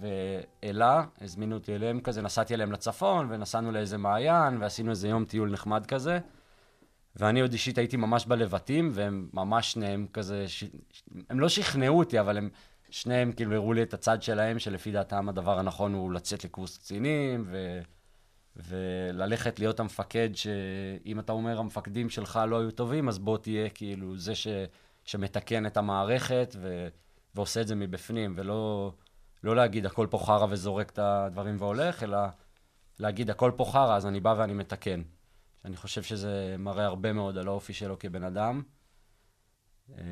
ואלה 0.00 1.04
הזמינו 1.20 1.54
אותי 1.54 1.74
אליהם 1.74 2.00
כזה, 2.00 2.22
נסעתי 2.22 2.54
אליהם 2.54 2.72
לצפון, 2.72 3.26
ונסענו 3.30 3.72
לאיזה 3.72 3.98
מעיין, 3.98 4.62
ועשינו 4.62 4.90
איזה 4.90 5.08
יום 5.08 5.24
טיול 5.24 5.50
נחמד 5.50 5.86
כזה. 5.86 6.18
ואני 7.16 7.40
עוד 7.40 7.52
אישית 7.52 7.78
הייתי 7.78 7.96
ממש 7.96 8.26
בלבטים, 8.26 8.90
והם 8.94 9.28
ממש 9.32 9.72
שניהם 9.72 10.06
כזה, 10.12 10.48
ש... 10.48 10.64
הם 11.30 11.40
לא 11.40 11.48
שכנעו 11.48 11.98
אותי, 11.98 12.20
אבל 12.20 12.38
הם 12.38 12.50
שניהם 12.90 13.32
כאילו 13.32 13.54
הראו 13.54 13.72
לי 13.72 13.82
את 13.82 13.94
הצד 13.94 14.22
שלהם, 14.22 14.58
שלפי 14.58 14.92
דעתם 14.92 15.28
הדבר 15.28 15.58
הנכון 15.58 15.94
הוא 15.94 16.12
לצאת 16.12 16.44
לקורס 16.44 16.78
קצינים, 16.78 17.44
ו... 17.46 17.80
וללכת 18.56 19.58
להיות 19.58 19.80
המפקד, 19.80 20.28
שאם 20.34 21.20
אתה 21.20 21.32
אומר 21.32 21.58
המפקדים 21.58 22.10
שלך 22.10 22.40
לא 22.48 22.60
היו 22.60 22.70
טובים, 22.70 23.08
אז 23.08 23.18
בוא 23.18 23.38
תהיה 23.38 23.68
כאילו 23.68 24.16
זה 24.18 24.34
ש... 24.34 24.46
שמתקן 25.04 25.66
את 25.66 25.76
המערכת 25.76 26.56
ו... 26.60 26.88
ועושה 27.34 27.60
את 27.60 27.68
זה 27.68 27.74
מבפנים, 27.74 28.34
ולא 28.36 28.92
לא 29.44 29.56
להגיד 29.56 29.86
הכל 29.86 30.06
פה 30.10 30.18
חרא 30.18 30.46
וזורק 30.50 30.90
את 30.90 30.98
הדברים 30.98 31.56
והולך, 31.58 32.02
אלא 32.02 32.18
להגיד 32.98 33.30
הכל 33.30 33.50
פה 33.56 33.64
חרא, 33.64 33.96
אז 33.96 34.06
אני 34.06 34.20
בא 34.20 34.34
ואני 34.38 34.54
מתקן. 34.54 35.02
אני 35.66 35.76
חושב 35.76 36.02
שזה 36.02 36.56
מראה 36.58 36.84
הרבה 36.84 37.12
מאוד 37.12 37.38
על 37.38 37.48
האופי 37.48 37.72
שלו 37.72 37.98
כבן 37.98 38.24
אדם. 38.24 38.62
אה, 39.90 40.04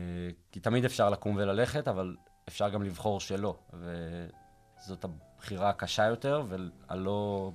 כי 0.52 0.60
תמיד 0.60 0.84
אפשר 0.84 1.10
לקום 1.10 1.36
וללכת, 1.36 1.88
אבל 1.88 2.16
אפשר 2.48 2.68
גם 2.68 2.82
לבחור 2.82 3.20
שלא. 3.20 3.56
וזאת 3.72 5.04
הבחירה 5.04 5.70
הקשה 5.70 6.04
יותר, 6.04 6.42
והלא 6.48 7.52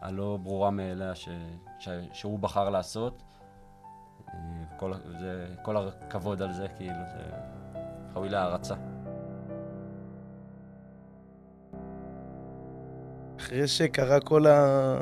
הלא 0.00 0.38
ברורה 0.42 0.70
מאליה 0.70 1.14
ש, 1.14 1.28
ש, 1.78 1.88
שהוא 2.12 2.38
בחר 2.38 2.70
לעשות. 2.70 3.22
אה, 4.28 4.34
כל, 4.78 4.92
זה, 5.18 5.46
כל 5.62 5.76
הכבוד 5.76 6.42
על 6.42 6.52
זה, 6.52 6.66
כאילו, 6.76 6.94
זה 7.12 7.22
ראוי 8.14 8.28
להערצה. 8.28 8.74
אחרי 13.40 13.68
שקרה 13.68 14.20
כל, 14.20 14.46
ה... 14.46 14.96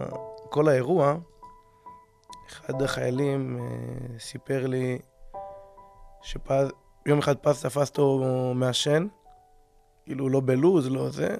כל 0.51 0.69
האירוע, 0.69 1.17
אחד 2.53 2.83
החיילים 2.83 3.59
אה, 3.61 4.19
סיפר 4.19 4.67
לי 4.67 4.99
שיום 6.23 7.19
אחד 7.19 7.37
פז 7.37 7.63
תפס 7.63 7.89
אותו 7.89 8.53
מעשן, 8.55 9.07
כאילו 10.05 10.29
לא 10.29 10.41
בלוז, 10.41 10.89
לא 10.89 11.11
זה, 11.11 11.37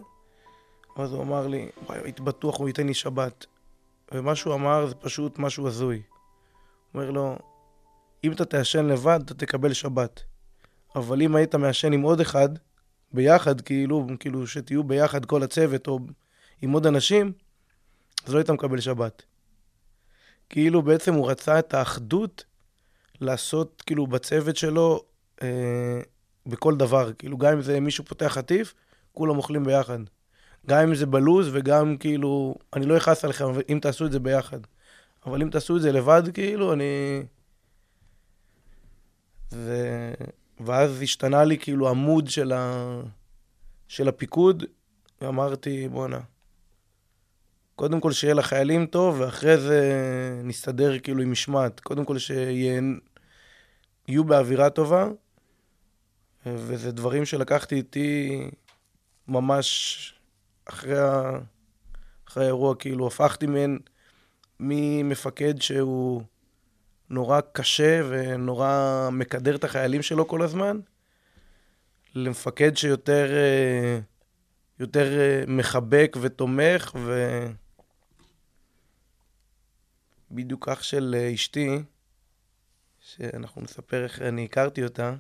ואז 0.97 1.13
הוא 1.13 1.23
אמר 1.23 1.47
לי, 1.47 1.69
וואי, 1.87 1.99
הייתי 2.05 2.23
בטוח 2.23 2.59
הוא 2.59 2.69
ייתן 2.69 2.87
לי 2.87 2.95
שבת. 2.95 3.47
ומה 4.13 4.35
שהוא 4.35 4.55
אמר 4.55 4.87
זה 4.87 4.95
פשוט 4.95 5.39
משהו 5.39 5.67
הזוי. 5.67 5.97
הוא 5.97 7.01
אומר 7.01 7.11
לו, 7.11 7.37
אם 8.25 8.33
אתה 8.33 8.45
תעשן 8.45 8.87
לבד, 8.87 9.21
אתה 9.25 9.35
תקבל 9.35 9.73
שבת. 9.73 10.23
אבל 10.97 11.23
אם 11.23 11.37
היית 11.37 11.55
מעשן 11.55 11.93
עם 11.93 12.03
עוד 12.03 12.21
אחד, 12.21 12.49
ביחד, 13.13 13.61
כאילו, 13.61 14.07
כאילו 14.21 14.47
שתהיו 14.47 14.85
ביחד 14.85 15.25
כל 15.25 15.43
הצוות, 15.43 15.89
או 15.89 15.99
עם 16.63 16.73
עוד 16.73 16.87
אנשים, 16.87 17.33
אז 18.27 18.35
לא 18.35 18.39
היית 18.39 18.51
מקבל 18.51 18.81
שבת. 18.81 19.23
כאילו 20.51 20.83
בעצם 20.83 21.15
הוא 21.15 21.31
רצה 21.31 21.59
את 21.59 21.75
האחדות 21.75 22.45
לעשות 23.21 23.83
כאילו 23.87 24.07
בצוות 24.07 24.57
שלו 24.57 25.05
אה, 25.43 26.01
בכל 26.47 26.77
דבר. 26.77 27.13
כאילו 27.13 27.39
גם 27.39 27.53
אם 27.53 27.63
זה 27.63 27.81
מישהו 27.81 28.05
פותח 28.05 28.27
חטיף, 28.27 28.75
כולם 29.13 29.37
אוכלים 29.37 29.65
ביחד. 29.65 29.99
גם 30.67 30.79
אם 30.79 30.95
זה 30.95 31.07
בלוז 31.07 31.49
וגם 31.53 31.97
כאילו, 31.97 32.55
אני 32.77 32.87
לא 32.87 32.97
אכעס 32.97 33.25
עליכם 33.25 33.45
אם 33.69 33.79
תעשו 33.83 34.07
את 34.07 34.13
זה 34.13 34.21
ביחד. 34.21 34.59
אבל 35.27 35.43
אם 35.43 35.51
תעשו 35.51 35.77
את 35.77 35.83
זה 35.83 35.93
לבד, 35.93 36.23
כאילו, 36.35 36.73
אני... 36.73 37.23
ו... 39.53 39.75
ואז 40.61 41.03
השתנה 41.03 41.45
לי 41.45 41.59
כאילו 41.59 41.89
עמוד 41.89 42.29
של, 42.29 42.53
ה... 42.53 42.87
של 43.89 44.09
הפיקוד, 44.09 44.65
ואמרתי, 45.21 45.89
בואנה, 45.89 46.21
קודם 47.81 48.01
כל 48.01 48.13
שיהיה 48.13 48.35
לחיילים 48.35 48.87
טוב, 48.87 49.21
ואחרי 49.21 49.59
זה 49.59 49.81
נסתדר 50.45 50.99
כאילו 50.99 51.23
עם 51.23 51.33
משמעת. 51.33 51.81
קודם 51.81 52.05
כל 52.05 52.19
שיהיו 52.19 52.95
באווירה 54.27 54.71
טובה, 54.71 55.09
וזה 56.47 56.93
דברים 56.93 57.25
שלקחתי 57.25 57.75
איתי 57.75 58.41
ממש 59.29 60.15
אחרי, 60.65 60.99
ה... 60.99 61.39
אחרי 62.29 62.45
האירוע, 62.45 62.75
כאילו 62.75 63.07
הפכתי 63.07 63.47
מהן 63.47 63.79
ממפקד 64.61 65.61
שהוא 65.61 66.23
נורא 67.11 67.41
קשה 67.53 68.01
ונורא 68.09 69.09
מקדר 69.13 69.57
את 69.57 69.65
החיילים 69.65 70.03
שלו 70.03 70.29
כל 70.29 70.43
הזמן, 70.43 70.81
למפקד 72.15 72.77
שיותר 72.77 73.27
יותר 74.81 75.09
מחבק 75.47 76.17
ותומך, 76.21 76.93
ובדיוק 80.31 80.69
אח 80.69 80.83
של 80.83 81.17
אשתי, 81.35 81.83
שאנחנו 83.01 83.63
נספר 83.63 84.05
איך 84.05 84.23
אני 84.23 84.45
הכרתי 84.45 84.85
אותה, 84.85 85.15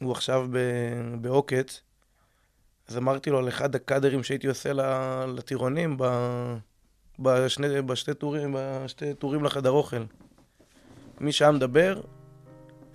הוא 0.00 0.12
עכשיו 0.12 0.48
בעוקץ, 1.20 1.80
אז 2.88 2.96
אמרתי 2.96 3.30
לו 3.30 3.38
על 3.38 3.48
אחד 3.48 3.74
הקאדרים 3.74 4.22
שהייתי 4.22 4.46
עושה 4.46 4.72
לטירונים 5.26 5.96
ב... 5.98 6.04
בשני, 7.18 7.82
בשתי 7.82 8.14
טורים, 8.14 8.56
בשתי 8.58 9.14
טורים 9.14 9.44
לחדר 9.44 9.70
אוכל. 9.70 10.04
מי 11.20 11.32
שהיה 11.32 11.52
מדבר, 11.52 12.00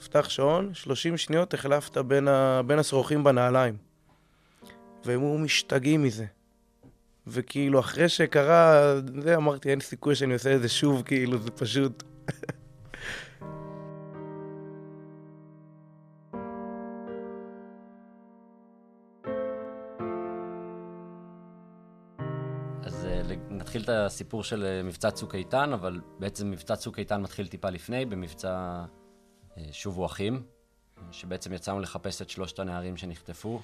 פתח 0.03 0.29
שעון, 0.29 0.73
30 0.73 1.17
שניות 1.17 1.53
החלפת 1.53 1.97
בין, 1.97 2.27
ה... 2.27 2.61
בין 2.67 2.79
השרוכים 2.79 3.23
בנעליים. 3.23 3.77
והם 5.05 5.19
היו 5.19 5.37
משתגעים 5.37 6.03
מזה. 6.03 6.25
וכאילו, 7.31 7.79
אחרי 7.79 8.09
שקרה 8.09 8.95
זה, 9.21 9.35
אמרתי, 9.35 9.69
אין 9.69 9.79
סיכוי 9.79 10.15
שאני 10.15 10.33
עושה 10.33 10.55
את 10.55 10.61
זה 10.61 10.69
שוב, 10.69 11.01
כאילו, 11.01 11.37
זה 11.37 11.51
פשוט... 11.51 12.03
נתחיל 23.69 23.83
את 23.83 23.89
הסיפור 23.89 24.43
של 24.43 24.65
אה, 24.65 24.83
מבצע 24.83 25.11
צוק 25.11 25.35
איתן, 25.35 25.73
אבל 25.73 26.01
בעצם 26.19 26.51
מבצע 26.51 26.75
צוק 26.75 26.99
איתן 26.99 27.21
מתחיל 27.21 27.47
טיפה 27.47 27.69
לפני, 27.69 28.05
במבצע 28.05 28.49
אה, 29.57 29.63
שובו 29.71 30.05
אחים, 30.05 30.43
שבעצם 31.11 31.53
יצאנו 31.53 31.79
לחפש 31.79 32.21
את 32.21 32.29
שלושת 32.29 32.59
הנערים 32.59 32.97
שנחטפו 32.97 33.61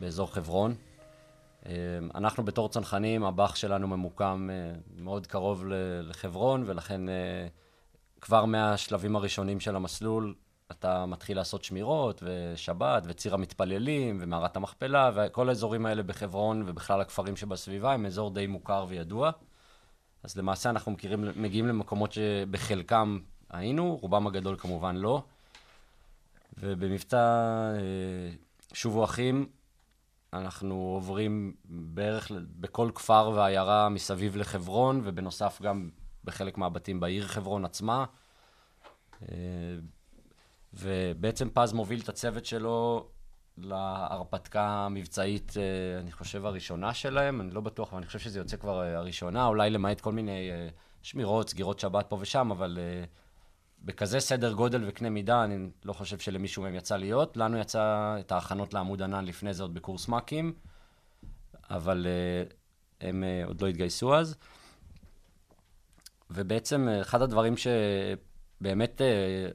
באזור 0.00 0.34
חברון. 0.34 0.74
אה, 1.66 1.72
אנחנו 2.14 2.44
בתור 2.44 2.68
צנחנים, 2.68 3.24
הבאח 3.24 3.54
שלנו 3.56 3.88
ממוקם 3.88 4.48
אה, 4.52 4.80
מאוד 4.96 5.26
קרוב 5.26 5.64
לחברון, 6.02 6.64
ולכן 6.66 7.08
אה, 7.08 7.46
כבר 8.20 8.44
מהשלבים 8.44 9.16
הראשונים 9.16 9.60
של 9.60 9.76
המסלול, 9.76 10.34
אתה 10.70 11.06
מתחיל 11.06 11.36
לעשות 11.36 11.64
שמירות, 11.64 12.22
ושבת, 12.22 13.02
וציר 13.06 13.34
המתפללים, 13.34 14.18
ומערת 14.20 14.56
המכפלה, 14.56 15.10
וכל 15.14 15.48
האזורים 15.48 15.86
האלה 15.86 16.02
בחברון, 16.02 16.62
ובכלל 16.66 17.00
הכפרים 17.00 17.36
שבסביבה, 17.36 17.92
הם 17.92 18.06
אזור 18.06 18.30
די 18.30 18.46
מוכר 18.46 18.84
וידוע. 18.88 19.30
אז 20.22 20.36
למעשה 20.36 20.70
אנחנו 20.70 20.92
מכירים, 20.92 21.24
מגיעים 21.36 21.66
למקומות 21.66 22.12
שבחלקם 22.12 23.18
היינו, 23.50 23.98
רובם 24.02 24.26
הגדול 24.26 24.56
כמובן 24.58 24.96
לא. 24.96 25.22
ובמבצע 26.58 27.18
אה, 27.18 28.30
שובו 28.72 29.04
אחים, 29.04 29.46
אנחנו 30.32 30.74
עוברים 30.74 31.54
בערך 31.64 32.30
בכל 32.34 32.90
כפר 32.94 33.32
ועיירה 33.34 33.88
מסביב 33.88 34.36
לחברון, 34.36 35.00
ובנוסף 35.04 35.62
גם 35.62 35.90
בחלק 36.24 36.58
מהבתים 36.58 37.00
בעיר 37.00 37.26
חברון 37.26 37.64
עצמה. 37.64 38.04
אה, 39.22 39.36
ובעצם 40.74 41.48
פז 41.54 41.72
מוביל 41.72 42.00
את 42.00 42.08
הצוות 42.08 42.46
שלו 42.46 43.08
להרפתקה 43.58 44.64
המבצעית, 44.68 45.52
אה, 45.56 46.00
אני 46.00 46.12
חושב, 46.12 46.46
הראשונה 46.46 46.94
שלהם, 46.94 47.40
אני 47.40 47.50
לא 47.50 47.60
בטוח, 47.60 47.88
אבל 47.88 47.98
אני 47.98 48.06
חושב 48.06 48.18
שזה 48.18 48.38
יוצא 48.38 48.56
כבר 48.56 48.82
אה, 48.82 48.98
הראשונה, 48.98 49.46
אולי 49.46 49.70
למעט 49.70 50.00
כל 50.00 50.12
מיני 50.12 50.50
שמירות, 51.02 51.50
סגירות 51.50 51.78
שבת 51.78 52.06
פה 52.08 52.16
ושם, 52.20 52.50
אבל 52.50 52.78
בכזה 53.84 54.20
סדר 54.20 54.52
גודל 54.52 54.84
וקנה 54.88 55.10
מידה, 55.10 55.44
אני 55.44 55.68
לא 55.84 55.92
חושב 55.92 56.18
שלמישהו 56.18 56.62
מהם 56.62 56.74
יצא 56.74 56.96
להיות. 56.96 57.36
לנו 57.36 57.58
יצא 57.58 58.16
את 58.20 58.32
ההכנות 58.32 58.74
לעמוד 58.74 59.02
ענן 59.02 59.24
לפני 59.24 59.54
זה 59.54 59.62
עוד 59.62 59.74
בקורס 59.74 60.08
מ"כים, 60.08 60.52
אבל 61.70 62.06
אה, 62.06 62.44
הם 63.08 63.24
אה, 63.24 63.44
עוד 63.46 63.60
לא 63.60 63.66
התגייסו 63.66 64.14
אז. 64.14 64.36
ובעצם 66.30 66.88
אה, 66.88 67.00
אחד 67.00 67.22
הדברים 67.22 67.54
שבאמת 67.56 69.00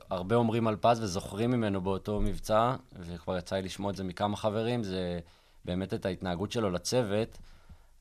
הרבה 0.09 0.35
אומרים 0.35 0.67
על 0.67 0.75
פז 0.75 1.01
וזוכרים 1.01 1.51
ממנו 1.51 1.81
באותו 1.81 2.21
מבצע, 2.21 2.75
וכבר 2.99 3.37
יצא 3.37 3.55
לי 3.55 3.61
לשמוע 3.61 3.91
את 3.91 3.95
זה 3.95 4.03
מכמה 4.03 4.37
חברים, 4.37 4.83
זה 4.83 5.19
באמת 5.65 5.93
את 5.93 6.05
ההתנהגות 6.05 6.51
שלו 6.51 6.69
לצוות. 6.69 7.37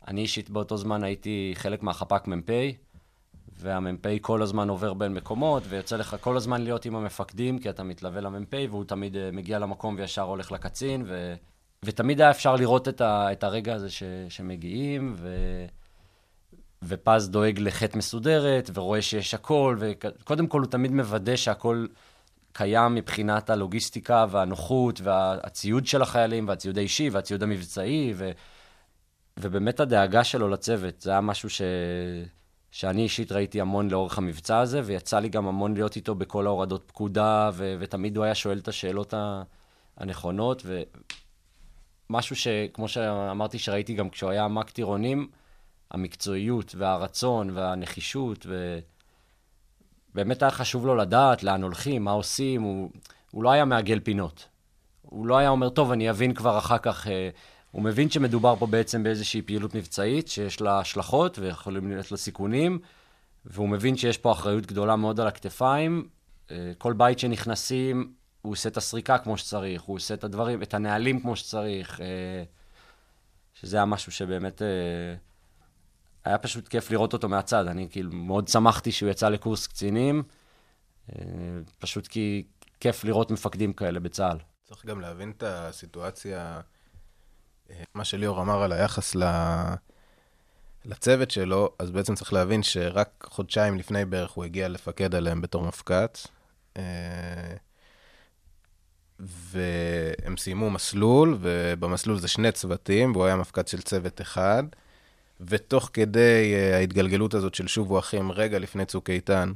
אני 0.08 0.20
אישית 0.20 0.50
באותו 0.50 0.76
זמן 0.76 1.04
הייתי 1.04 1.52
חלק 1.54 1.82
מהחפ"ק 1.82 2.28
מ"פ, 2.28 2.50
והמ"פ 3.58 4.06
כל 4.20 4.42
הזמן 4.42 4.68
עובר 4.68 4.94
בין 4.94 5.14
מקומות, 5.14 5.62
ויוצא 5.68 5.96
לך 5.96 6.16
כל 6.20 6.36
הזמן 6.36 6.62
להיות 6.62 6.84
עם 6.84 6.96
המפקדים, 6.96 7.58
כי 7.58 7.70
אתה 7.70 7.82
מתלווה 7.82 8.20
למ"פ, 8.20 8.54
והוא 8.70 8.84
תמיד 8.84 9.16
אה, 9.16 9.30
מגיע 9.32 9.58
למקום 9.58 9.94
וישר 9.98 10.22
הולך 10.22 10.52
לקצין, 10.52 11.02
ו... 11.06 11.34
ותמיד 11.84 12.20
היה 12.20 12.30
אפשר 12.30 12.56
לראות 12.56 12.88
את, 12.88 13.00
ה... 13.00 13.32
את 13.32 13.44
הרגע 13.44 13.74
הזה 13.74 13.90
ש... 13.90 14.02
שמגיעים, 14.28 15.14
ו... 15.16 15.28
ופז 16.82 17.28
דואג 17.28 17.58
לחטא 17.58 17.98
מסודרת, 17.98 18.70
ורואה 18.74 19.02
שיש 19.02 19.34
הכל, 19.34 19.76
וקודם 19.78 20.46
כל 20.46 20.60
הוא 20.60 20.70
תמיד 20.70 20.92
מוודא 20.92 21.36
שהכל 21.36 21.86
קיים 22.52 22.94
מבחינת 22.94 23.50
הלוגיסטיקה 23.50 24.26
והנוחות 24.30 25.00
והציוד 25.00 25.86
של 25.86 26.02
החיילים, 26.02 26.48
והציוד 26.48 26.78
האישי 26.78 27.10
והציוד 27.10 27.42
המבצעי, 27.42 28.12
ו... 28.16 28.30
ובאמת 29.40 29.80
הדאגה 29.80 30.24
שלו 30.24 30.48
לצוות, 30.48 31.00
זה 31.00 31.10
היה 31.10 31.20
משהו 31.20 31.50
ש... 31.50 31.62
שאני 32.76 33.02
אישית 33.02 33.32
ראיתי 33.32 33.60
המון 33.60 33.90
לאורך 33.90 34.18
המבצע 34.18 34.58
הזה, 34.58 34.80
ויצא 34.84 35.18
לי 35.18 35.28
גם 35.28 35.46
המון 35.46 35.74
להיות 35.74 35.96
איתו 35.96 36.14
בכל 36.14 36.46
ההורדות 36.46 36.84
פקודה, 36.86 37.50
ו... 37.54 37.76
ותמיד 37.78 38.16
הוא 38.16 38.24
היה 38.24 38.34
שואל 38.34 38.58
את 38.58 38.68
השאלות. 38.68 39.14
הנכונות, 39.96 40.66
ומשהו 42.10 42.36
שכמו 42.36 42.88
שאמרתי 42.88 43.58
שראיתי 43.58 43.94
גם 43.94 44.10
כשהוא 44.10 44.30
היה 44.30 44.48
מ"ק 44.48 44.70
טירונים, 44.70 45.28
המקצועיות 45.90 46.74
והרצון 46.78 47.50
והנחישות, 47.50 48.46
ובאמת 50.12 50.42
היה 50.42 50.50
חשוב 50.50 50.86
לו 50.86 50.96
לדעת 50.96 51.42
לאן 51.42 51.62
הולכים, 51.62 52.04
מה 52.04 52.10
עושים, 52.10 52.62
הוא, 52.62 52.90
הוא 53.30 53.42
לא 53.42 53.50
היה 53.50 53.64
מעגל 53.64 54.00
פינות. 54.00 54.48
הוא 55.02 55.26
לא 55.26 55.36
היה 55.36 55.48
אומר, 55.48 55.68
טוב, 55.68 55.92
אני 55.92 56.10
אבין 56.10 56.34
כבר 56.34 56.58
אחר 56.58 56.78
כך, 56.78 57.06
אה, 57.06 57.30
הוא 57.76 57.84
מבין 57.84 58.10
שמדובר 58.10 58.56
פה 58.56 58.66
בעצם 58.66 59.02
באיזושהי 59.02 59.42
פעילות 59.42 59.74
מבצעית, 59.74 60.28
שיש 60.28 60.60
לה 60.60 60.78
השלכות 60.78 61.38
ויכולים 61.38 61.88
להיות 61.88 62.10
לה 62.10 62.16
סיכונים, 62.16 62.78
והוא 63.44 63.68
מבין 63.68 63.96
שיש 63.96 64.18
פה 64.18 64.32
אחריות 64.32 64.66
גדולה 64.66 64.96
מאוד 64.96 65.20
על 65.20 65.26
הכתפיים. 65.26 66.08
אה, 66.50 66.72
כל 66.78 66.92
בית 66.92 67.18
שנכנסים, 67.18 68.12
הוא 68.42 68.52
עושה 68.52 68.68
את 68.68 68.76
הסריקה 68.76 69.18
כמו 69.18 69.38
שצריך, 69.38 69.82
הוא 69.82 69.96
עושה 69.96 70.14
את 70.14 70.24
הדברים, 70.24 70.62
את 70.62 70.74
הנהלים 70.74 71.20
כמו 71.20 71.36
שצריך, 71.36 72.00
אה, 72.00 72.44
שזה 73.54 73.76
היה 73.76 73.86
משהו 73.86 74.12
שבאמת... 74.12 74.62
אה, 74.62 75.14
היה 76.24 76.38
פשוט 76.38 76.68
כיף 76.68 76.90
לראות 76.90 77.12
אותו 77.12 77.28
מהצד. 77.28 77.66
אני 77.66 77.88
כאילו 77.90 78.12
מאוד 78.12 78.48
שמחתי 78.48 78.92
שהוא 78.92 79.10
יצא 79.10 79.28
לקורס 79.28 79.66
קצינים, 79.66 80.22
פשוט 81.78 82.06
כי 82.06 82.46
כיף 82.80 83.04
לראות 83.04 83.30
מפקדים 83.30 83.72
כאלה 83.72 84.00
בצה"ל. 84.00 84.38
צריך 84.64 84.86
גם 84.86 85.00
להבין 85.00 85.30
את 85.30 85.42
הסיטואציה, 85.46 86.60
מה 87.94 88.04
שליאור 88.04 88.42
אמר 88.42 88.62
על 88.62 88.72
היחס 88.72 89.14
ל... 89.14 89.24
לצוות 90.84 91.30
שלו, 91.30 91.70
אז 91.78 91.90
בעצם 91.90 92.14
צריך 92.14 92.32
להבין 92.32 92.62
שרק 92.62 93.26
חודשיים 93.30 93.78
לפני 93.78 94.04
בערך 94.04 94.30
הוא 94.30 94.44
הגיע 94.44 94.68
לפקד 94.68 95.14
עליהם 95.14 95.40
בתור 95.40 95.62
מפקד. 95.62 96.06
אה, 96.76 96.82
והם 99.20 100.36
סיימו 100.36 100.70
מסלול, 100.70 101.38
ובמסלול 101.40 102.18
זה 102.18 102.28
שני 102.28 102.52
צוותים, 102.52 103.12
והוא 103.12 103.24
היה 103.24 103.36
מפקד 103.36 103.68
של 103.68 103.82
צוות 103.82 104.20
אחד. 104.20 104.64
ותוך 105.40 105.90
כדי 105.92 106.54
uh, 106.54 106.74
ההתגלגלות 106.74 107.34
הזאת 107.34 107.54
של 107.54 107.66
שובו 107.66 107.98
אחים, 107.98 108.32
רגע 108.32 108.58
לפני 108.58 108.84
צוק 108.84 109.10
איתן, 109.10 109.52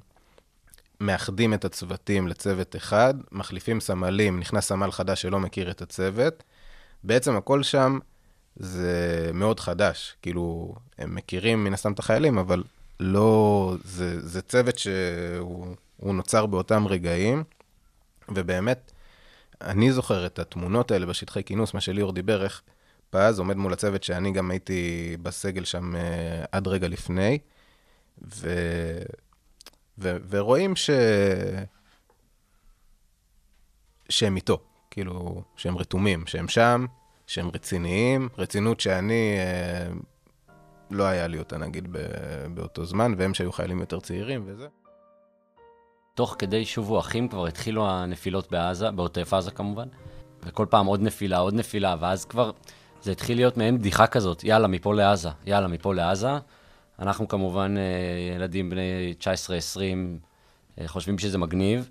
מאחדים 1.00 1.54
את 1.54 1.64
הצוותים 1.64 2.28
לצוות 2.28 2.76
אחד, 2.76 3.14
מחליפים 3.32 3.80
סמלים, 3.80 4.40
נכנס 4.40 4.66
סמל 4.66 4.90
חדש 4.90 5.22
שלא 5.22 5.40
מכיר 5.40 5.70
את 5.70 5.82
הצוות. 5.82 6.42
בעצם 7.04 7.36
הכל 7.36 7.62
שם 7.62 7.98
זה 8.56 9.30
מאוד 9.34 9.60
חדש. 9.60 10.16
כאילו, 10.22 10.74
הם 10.98 11.14
מכירים 11.14 11.64
מן 11.64 11.74
הסתם 11.74 11.92
את 11.92 11.98
החיילים, 11.98 12.38
אבל 12.38 12.62
לא... 13.00 13.74
זה, 13.84 14.28
זה 14.28 14.42
צוות 14.42 14.78
שהוא 14.78 16.14
נוצר 16.14 16.46
באותם 16.46 16.86
רגעים, 16.86 17.44
ובאמת, 18.28 18.92
אני 19.60 19.92
זוכר 19.92 20.26
את 20.26 20.38
התמונות 20.38 20.90
האלה 20.90 21.06
בשטחי 21.06 21.44
כינוס, 21.44 21.74
מה 21.74 21.80
שליאור 21.80 22.12
דיבר, 22.12 22.44
איך 22.44 22.62
פז 23.10 23.38
עומד 23.38 23.56
מול 23.56 23.72
הצוות 23.72 24.02
שאני 24.02 24.32
גם 24.32 24.50
הייתי 24.50 25.16
בסגל 25.22 25.64
שם 25.64 25.94
uh, 25.94 25.98
עד 26.52 26.68
רגע 26.68 26.88
לפני, 26.88 27.38
ו... 28.22 28.48
ו... 29.98 30.16
ורואים 30.28 30.76
ש... 30.76 30.90
שהם 34.08 34.36
איתו, 34.36 34.60
כאילו, 34.90 35.42
שהם 35.56 35.78
רתומים, 35.78 36.26
שהם 36.26 36.48
שם, 36.48 36.86
שהם 37.26 37.48
רציניים, 37.54 38.28
רצינות 38.38 38.80
שאני, 38.80 39.36
uh, 39.38 39.94
לא 40.90 41.04
היה 41.04 41.26
לי 41.26 41.38
אותה 41.38 41.58
נגיד 41.58 41.88
ב... 41.92 41.98
באותו 42.54 42.84
זמן, 42.84 43.14
והם 43.16 43.34
שהיו 43.34 43.52
חיילים 43.52 43.80
יותר 43.80 44.00
צעירים 44.00 44.42
וזה. 44.46 44.66
תוך 46.14 46.36
כדי 46.38 46.64
שובו 46.64 46.98
אחים 47.00 47.28
כבר 47.28 47.46
התחילו 47.46 47.90
הנפילות 47.90 48.50
בעזה, 48.50 48.90
בעוטף 48.90 49.34
עזה 49.34 49.50
כמובן, 49.50 49.88
וכל 50.42 50.66
פעם 50.70 50.86
עוד 50.86 51.02
נפילה, 51.02 51.38
עוד 51.38 51.54
נפילה, 51.54 51.96
ואז 52.00 52.24
כבר 52.24 52.50
זה 53.02 53.12
התחיל 53.12 53.38
להיות 53.38 53.56
מעין 53.56 53.78
בדיחה 53.78 54.06
כזאת, 54.06 54.44
יאללה, 54.44 54.68
מפה 54.68 54.94
לעזה, 54.94 55.28
יאללה, 55.46 55.68
מפה 55.68 55.94
לעזה. 55.94 56.30
אנחנו 56.98 57.28
כמובן 57.28 57.74
אה, 57.76 58.36
ילדים 58.36 58.70
בני 58.70 59.14
19-20, 59.20 59.24
אה, 60.80 60.88
חושבים 60.88 61.18
שזה 61.18 61.38
מגניב. 61.38 61.90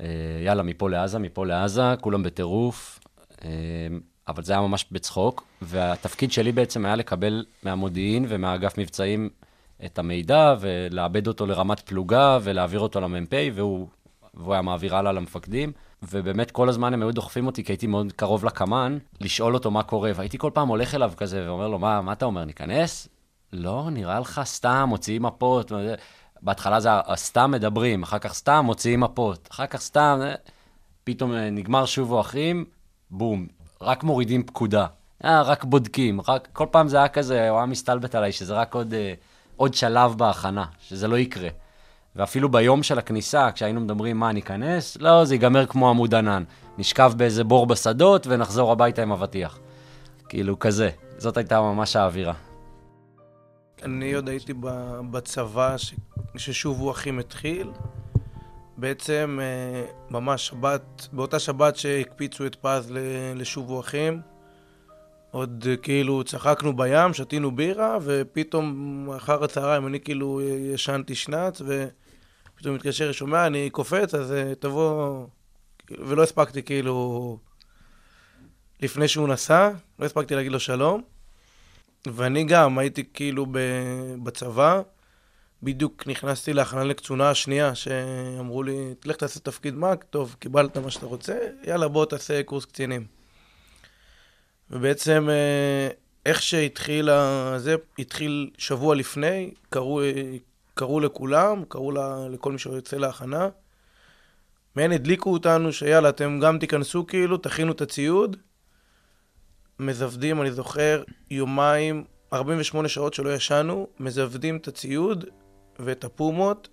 אה, 0.00 0.06
יאללה, 0.44 0.62
מפה 0.62 0.90
לעזה, 0.90 1.18
מפה 1.18 1.46
לעזה, 1.46 1.94
כולם 2.00 2.22
בטירוף, 2.22 3.00
אבל 4.28 4.42
זה 4.42 4.52
היה 4.52 4.62
ממש 4.62 4.86
בצחוק. 4.92 5.44
והתפקיד 5.62 6.32
שלי 6.32 6.52
בעצם 6.52 6.86
היה 6.86 6.96
לקבל 6.96 7.44
מהמודיעין 7.62 8.26
ומהאגף 8.28 8.78
מבצעים 8.78 9.28
את 9.84 9.98
המידע 9.98 10.54
ולעבד 10.60 11.26
אותו 11.26 11.46
לרמת 11.46 11.80
פלוגה 11.80 12.38
ולהעביר 12.42 12.80
אותו 12.80 13.00
למ"פ, 13.00 13.32
והוא, 13.54 13.88
והוא 14.34 14.52
היה 14.52 14.62
מעביר 14.62 14.96
הלאה 14.96 15.12
למפקדים. 15.12 15.72
ובאמת 16.02 16.50
כל 16.50 16.68
הזמן 16.68 16.94
הם 16.94 17.02
היו 17.02 17.12
דוחפים 17.12 17.46
אותי, 17.46 17.64
כי 17.64 17.72
הייתי 17.72 17.86
מאוד 17.86 18.12
קרוב 18.12 18.44
לקמ"ן, 18.44 18.98
לשאול 19.20 19.54
אותו 19.54 19.70
מה 19.70 19.82
קורה, 19.82 20.10
והייתי 20.14 20.38
כל 20.38 20.50
פעם 20.54 20.68
הולך 20.68 20.94
אליו 20.94 21.12
כזה 21.16 21.44
ואומר 21.46 21.68
לו, 21.68 21.78
מה, 21.78 22.00
מה 22.00 22.12
אתה 22.12 22.24
אומר, 22.24 22.44
ניכנס? 22.44 23.08
לא, 23.52 23.88
נראה 23.92 24.20
לך 24.20 24.40
סתם, 24.44 24.84
מוציאים 24.88 25.22
מפות. 25.22 25.72
בהתחלה 26.42 26.80
זה 26.80 26.90
סתם 27.14 27.50
מדברים, 27.50 28.02
אחר 28.02 28.18
כך 28.18 28.34
סתם 28.34 28.62
מוציאים 28.64 29.00
מפות, 29.00 29.48
אחר 29.50 29.66
כך 29.66 29.80
סתם, 29.80 30.20
פתאום 31.04 31.32
נגמר 31.32 31.86
שובו 31.86 32.20
אחים, 32.20 32.64
בום, 33.10 33.46
רק 33.80 34.04
מורידים 34.04 34.42
פקודה. 34.42 34.86
אה, 35.24 35.42
רק 35.42 35.64
בודקים, 35.64 36.20
רק, 36.28 36.48
כל 36.52 36.66
פעם 36.70 36.88
זה 36.88 36.96
היה 36.96 37.08
כזה, 37.08 37.50
הוא 37.50 37.58
היה 37.58 37.66
מסתלבט 37.66 38.14
עליי, 38.14 38.32
שזה 38.32 38.54
רק 38.54 38.74
עוד, 38.74 38.94
עוד 39.56 39.74
שלב 39.74 40.14
בהכנה, 40.18 40.64
שזה 40.80 41.08
לא 41.08 41.18
יקרה. 41.18 41.48
ואפילו 42.16 42.48
ביום 42.48 42.82
של 42.82 42.98
הכניסה, 42.98 43.52
כשהיינו 43.52 43.80
מדברים 43.80 44.16
מה, 44.16 44.32
ניכנס? 44.32 44.96
לא, 45.00 45.24
זה 45.24 45.34
ייגמר 45.34 45.66
כמו 45.66 45.90
עמוד 45.90 46.14
ענן. 46.14 46.44
נשכב 46.78 47.12
באיזה 47.16 47.44
בור 47.44 47.66
בשדות 47.66 48.26
ונחזור 48.26 48.72
הביתה 48.72 49.02
עם 49.02 49.12
אבטיח. 49.12 49.58
כאילו, 50.28 50.58
כזה. 50.58 50.90
זאת 51.18 51.36
הייתה 51.36 51.60
ממש 51.60 51.96
האווירה. 51.96 52.47
אני 53.82 54.14
עוד 54.14 54.28
הייתי 54.28 54.52
בצבא 55.10 55.76
ש- 55.76 55.94
ששובו 56.36 56.90
אחים 56.90 57.18
התחיל. 57.18 57.70
בעצם 58.76 59.38
אה, 59.42 59.84
ממש 60.10 60.46
שבת, 60.46 61.08
באותה 61.12 61.38
שבת 61.38 61.76
שהקפיצו 61.76 62.46
את 62.46 62.54
פז 62.54 62.92
לשובו 63.34 63.80
אחים, 63.80 64.20
עוד 65.30 65.66
אה, 65.70 65.76
כאילו 65.76 66.24
צחקנו 66.24 66.76
בים, 66.76 67.14
שתינו 67.14 67.56
בירה, 67.56 67.98
ופתאום 68.02 69.10
אחר 69.16 69.44
הצהריים 69.44 69.86
אני 69.86 70.00
כאילו 70.00 70.40
ישנתי 70.74 71.14
שנץ, 71.14 71.60
ופתאום 71.60 72.74
מתקשר, 72.74 73.12
שומע, 73.12 73.46
אני 73.46 73.70
קופץ, 73.70 74.14
אז 74.14 74.32
אה, 74.32 74.54
תבוא... 74.54 75.26
כאילו, 75.86 76.08
ולא 76.08 76.22
הספקתי 76.22 76.62
כאילו... 76.62 77.38
לפני 78.82 79.08
שהוא 79.08 79.28
נסע, 79.28 79.70
לא 79.98 80.06
הספקתי 80.06 80.34
להגיד 80.34 80.52
לו 80.52 80.60
שלום. 80.60 81.02
ואני 82.06 82.44
גם 82.44 82.78
הייתי 82.78 83.04
כאילו 83.14 83.46
ב- 83.46 84.14
בצבא, 84.22 84.82
בדיוק 85.62 86.06
נכנסתי 86.06 86.52
להכנה 86.52 86.84
לקצונה 86.84 87.30
השנייה, 87.30 87.74
שאמרו 87.74 88.62
לי, 88.62 88.94
תלך 89.00 89.16
תעשה 89.16 89.40
תפקיד 89.40 89.74
מ"ק, 89.74 90.04
טוב, 90.10 90.36
קיבלת 90.38 90.76
מה 90.76 90.90
שאתה 90.90 91.06
רוצה, 91.06 91.38
יאללה, 91.64 91.88
בוא 91.88 92.04
תעשה 92.06 92.42
קורס 92.42 92.64
קצינים. 92.64 93.06
ובעצם, 94.70 95.28
אה, 95.30 95.88
איך 96.26 96.42
שהתחיל 96.42 97.08
זה, 97.56 97.74
התחיל 97.98 98.50
שבוע 98.58 98.94
לפני, 98.94 99.50
קראו, 99.70 100.00
קראו 100.74 101.00
לכולם, 101.00 101.62
קראו 101.68 101.90
לה- 101.92 102.28
לכל 102.30 102.52
מי 102.52 102.58
שיוצא 102.58 102.96
להכנה. 102.96 103.48
מעין 104.76 104.92
הדליקו 104.92 105.32
אותנו 105.32 105.72
שיאללה, 105.72 106.08
אתם 106.08 106.40
גם 106.42 106.58
תיכנסו 106.58 107.06
כאילו, 107.06 107.36
תכינו 107.36 107.72
את 107.72 107.80
הציוד. 107.80 108.36
מזוודים, 109.80 110.42
אני 110.42 110.50
זוכר, 110.50 111.02
יומיים, 111.30 112.04
48 112.32 112.88
שעות 112.88 113.14
שלא 113.14 113.34
ישנו, 113.34 113.86
מזוודים 114.00 114.56
את 114.56 114.68
הציוד 114.68 115.24
ואת 115.78 116.04
הפומות, 116.04 116.68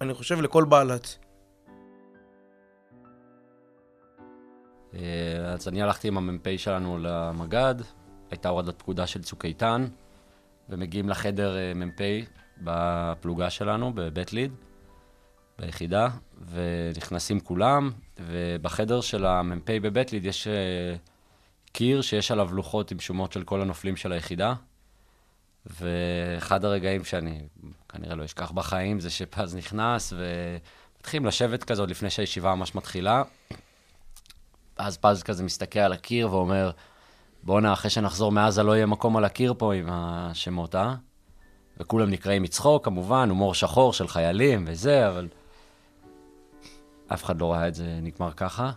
אני 0.00 0.14
חושב 0.14 0.40
לכל 0.40 0.64
בעלץ. 0.64 1.18
אה, 4.94 5.52
אז 5.52 5.68
אני 5.68 5.82
הלכתי 5.82 6.08
עם 6.08 6.18
המ"פ 6.18 6.46
שלנו 6.56 6.98
למג"ד, 7.00 7.74
הייתה 8.30 8.48
הורדת 8.48 8.78
פקודה 8.78 9.06
של 9.06 9.22
צוק 9.22 9.44
איתן, 9.44 9.86
ומגיעים 10.68 11.08
לחדר 11.08 11.56
אה, 11.56 11.72
מ"פ 11.74 12.00
בפלוגה 12.58 13.50
שלנו, 13.50 13.92
בבית 13.94 14.32
ליד, 14.32 14.52
ביחידה, 15.58 16.08
ונכנסים 16.50 17.40
כולם, 17.40 17.90
ובחדר 18.20 19.00
של 19.00 19.26
המ"פ 19.26 19.70
בבית 19.70 20.12
ליד 20.12 20.24
יש 20.24 20.48
אה, 20.48 20.96
קיר 21.72 22.02
שיש 22.02 22.30
עליו 22.30 22.54
לוחות 22.54 22.90
עם 22.90 23.00
שומות 23.00 23.32
של 23.32 23.42
כל 23.42 23.60
הנופלים 23.60 23.96
של 23.96 24.12
היחידה. 24.12 24.54
ואחד 25.66 26.64
הרגעים 26.64 27.04
שאני 27.04 27.42
כנראה 27.88 28.14
לא 28.14 28.24
אשכח 28.24 28.50
בחיים, 28.50 29.00
זה 29.00 29.10
שפז 29.10 29.54
נכנס, 29.56 30.12
ומתחילים 30.16 31.26
לשבת 31.26 31.64
כזה 31.64 31.82
עוד 31.82 31.90
לפני 31.90 32.10
שהישיבה 32.10 32.54
ממש 32.54 32.74
מתחילה. 32.74 33.22
אז 34.76 34.96
פז 34.96 35.22
כזה 35.22 35.44
מסתכל 35.44 35.78
על 35.78 35.92
הקיר 35.92 36.32
ואומר, 36.32 36.70
בואנה, 37.42 37.72
אחרי 37.72 37.90
שנחזור 37.90 38.32
מעזה 38.32 38.62
לא 38.62 38.76
יהיה 38.76 38.86
מקום 38.86 39.16
על 39.16 39.24
הקיר 39.24 39.54
פה 39.58 39.74
עם 39.74 39.88
השמות, 39.90 40.74
אה? 40.74 40.94
וכולם 41.76 42.10
נקראים 42.10 42.42
מצחוק, 42.42 42.84
כמובן, 42.84 43.28
הומור 43.28 43.54
שחור 43.54 43.92
של 43.92 44.08
חיילים 44.08 44.64
וזה, 44.66 45.08
אבל 45.08 45.28
אף 47.12 47.24
אחד 47.24 47.40
לא 47.40 47.52
ראה 47.52 47.68
את 47.68 47.74
זה 47.74 47.98
נגמר 48.02 48.32
ככה. 48.32 48.72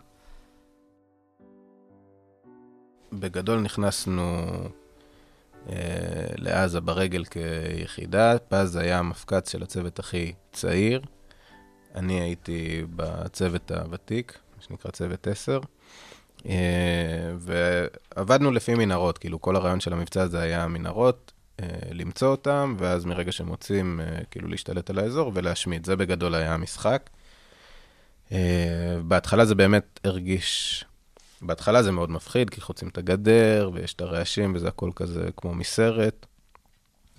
בגדול 3.14 3.60
נכנסנו 3.60 4.46
אה, 5.70 5.76
לעזה 6.38 6.82
ברגל 6.82 7.24
כיחידה. 7.26 8.40
פז 8.48 8.76
היה 8.76 9.00
המפקץ 9.00 9.52
של 9.52 9.64
הצוות 9.64 10.00
הכי 10.00 10.34
צעיר. 10.52 11.02
אני 11.96 12.22
הייתי 12.22 12.84
בצוות 12.96 13.72
הוותיק, 13.72 14.40
מה 14.58 14.64
שנקרא 14.64 14.92
צוות 14.92 15.28
10. 15.28 15.60
אה, 16.46 16.54
ועבדנו 17.38 18.52
לפי 18.52 18.76
מנהרות, 18.76 19.18
כאילו 19.18 19.42
כל 19.42 19.56
הרעיון 19.56 19.80
של 19.80 19.94
המבצע 19.94 20.22
הזה 20.22 20.42
היה 20.42 20.68
מנהרות, 20.68 21.32
אה, 21.60 21.68
למצוא 21.92 22.28
אותם, 22.28 22.76
ואז 22.78 23.06
מרגע 23.06 23.32
שמוצאים, 23.32 24.00
אה, 24.00 24.20
כאילו 24.32 24.48
להשתלט 24.48 24.90
על 24.90 25.00
האזור 25.00 25.32
ולהשמיד. 25.36 25.86
זה 25.86 25.96
בגדול 25.96 26.36
היה 26.36 26.54
המשחק. 26.54 27.10
אה, 28.32 28.98
בהתחלה 29.08 29.46
זה 29.46 29.56
באמת 29.56 30.00
הרגיש 30.04 30.86
בהתחלה 31.48 31.84
זה 31.84 31.92
מאוד 31.92 32.12
מפחיד, 32.12 32.50
כי 32.50 32.62
חוצים 32.62 32.88
את 32.88 32.98
הגדר, 32.98 33.70
ויש 33.74 33.94
את 33.94 34.02
הרעשים, 34.02 34.56
וזה 34.56 34.68
הכל 34.68 34.92
כזה 34.96 35.30
כמו 35.38 35.54
מסרט. 35.54 36.26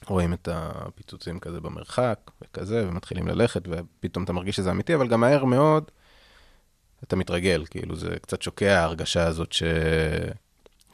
רואים 0.06 0.32
את 0.32 0.48
הפיצוצים 0.52 1.40
כזה 1.40 1.60
במרחק, 1.60 2.18
וכזה, 2.42 2.84
ומתחילים 2.88 3.28
ללכת, 3.28 3.62
ופתאום 3.68 4.24
אתה 4.24 4.32
מרגיש 4.32 4.56
שזה 4.56 4.70
אמיתי, 4.70 4.94
אבל 4.94 5.08
גם 5.08 5.20
מהר 5.20 5.44
מאוד 5.44 5.90
אתה 7.04 7.16
מתרגל, 7.16 7.64
כאילו 7.70 7.96
זה 7.96 8.16
קצת 8.22 8.42
שוקע 8.42 8.80
ההרגשה 8.80 9.26
הזאת 9.26 9.52
ש... 9.52 9.62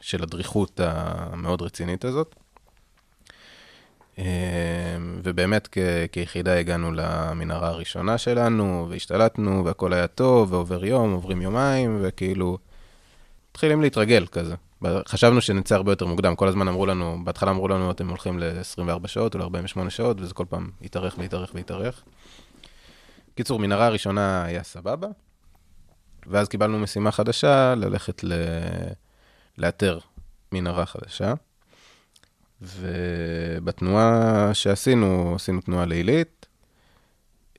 של 0.01 0.23
הדריכות 0.23 0.79
המאוד 0.83 1.61
רצינית 1.61 2.05
הזאת. 2.05 2.35
אה, 4.19 4.97
ובאמת 5.23 5.67
כ... 5.71 5.77
כיחידה 6.11 6.59
הגענו 6.59 6.91
למנהרה 6.91 7.67
הראשונה 7.67 8.17
שלנו, 8.17 8.87
והשתלטנו, 8.89 9.65
והכל 9.65 9.93
היה 9.93 10.07
טוב, 10.07 10.53
ועובר 10.53 10.85
יום, 10.85 11.11
עוברים 11.11 11.41
יומיים, 11.41 11.99
וכאילו... 12.01 12.57
מתחילים 13.53 13.81
להתרגל 13.81 14.25
כזה. 14.25 14.55
חשבנו 15.07 15.41
שנצא 15.41 15.75
הרבה 15.75 15.91
יותר 15.91 16.05
מוקדם, 16.05 16.35
כל 16.35 16.47
הזמן 16.47 16.67
אמרו 16.67 16.85
לנו, 16.85 17.17
בהתחלה 17.23 17.51
אמרו 17.51 17.67
לנו, 17.67 17.91
אתם 17.91 18.09
הולכים 18.09 18.39
ל-24 18.39 19.07
שעות 19.07 19.35
או 19.35 19.39
ל-48 19.39 19.89
שעות, 19.89 20.21
וזה 20.21 20.33
כל 20.33 20.45
פעם 20.49 20.69
התארך 20.81 21.15
והתארך 21.17 21.51
והתארך. 21.55 22.03
קיצור, 23.35 23.59
מנהרה 23.59 23.85
הראשונה 23.85 24.43
היה 24.43 24.63
סבבה, 24.63 25.07
ואז 26.27 26.47
קיבלנו 26.47 26.79
משימה 26.79 27.11
חדשה, 27.11 27.75
ללכת 27.75 28.23
ל... 28.23 28.33
לאתר 29.57 29.99
מנהרה 30.51 30.85
חדשה. 30.85 31.33
ובתנועה 32.61 34.49
שעשינו, 34.53 35.35
עשינו 35.35 35.61
תנועה 35.61 35.85
לילית, 35.85 36.45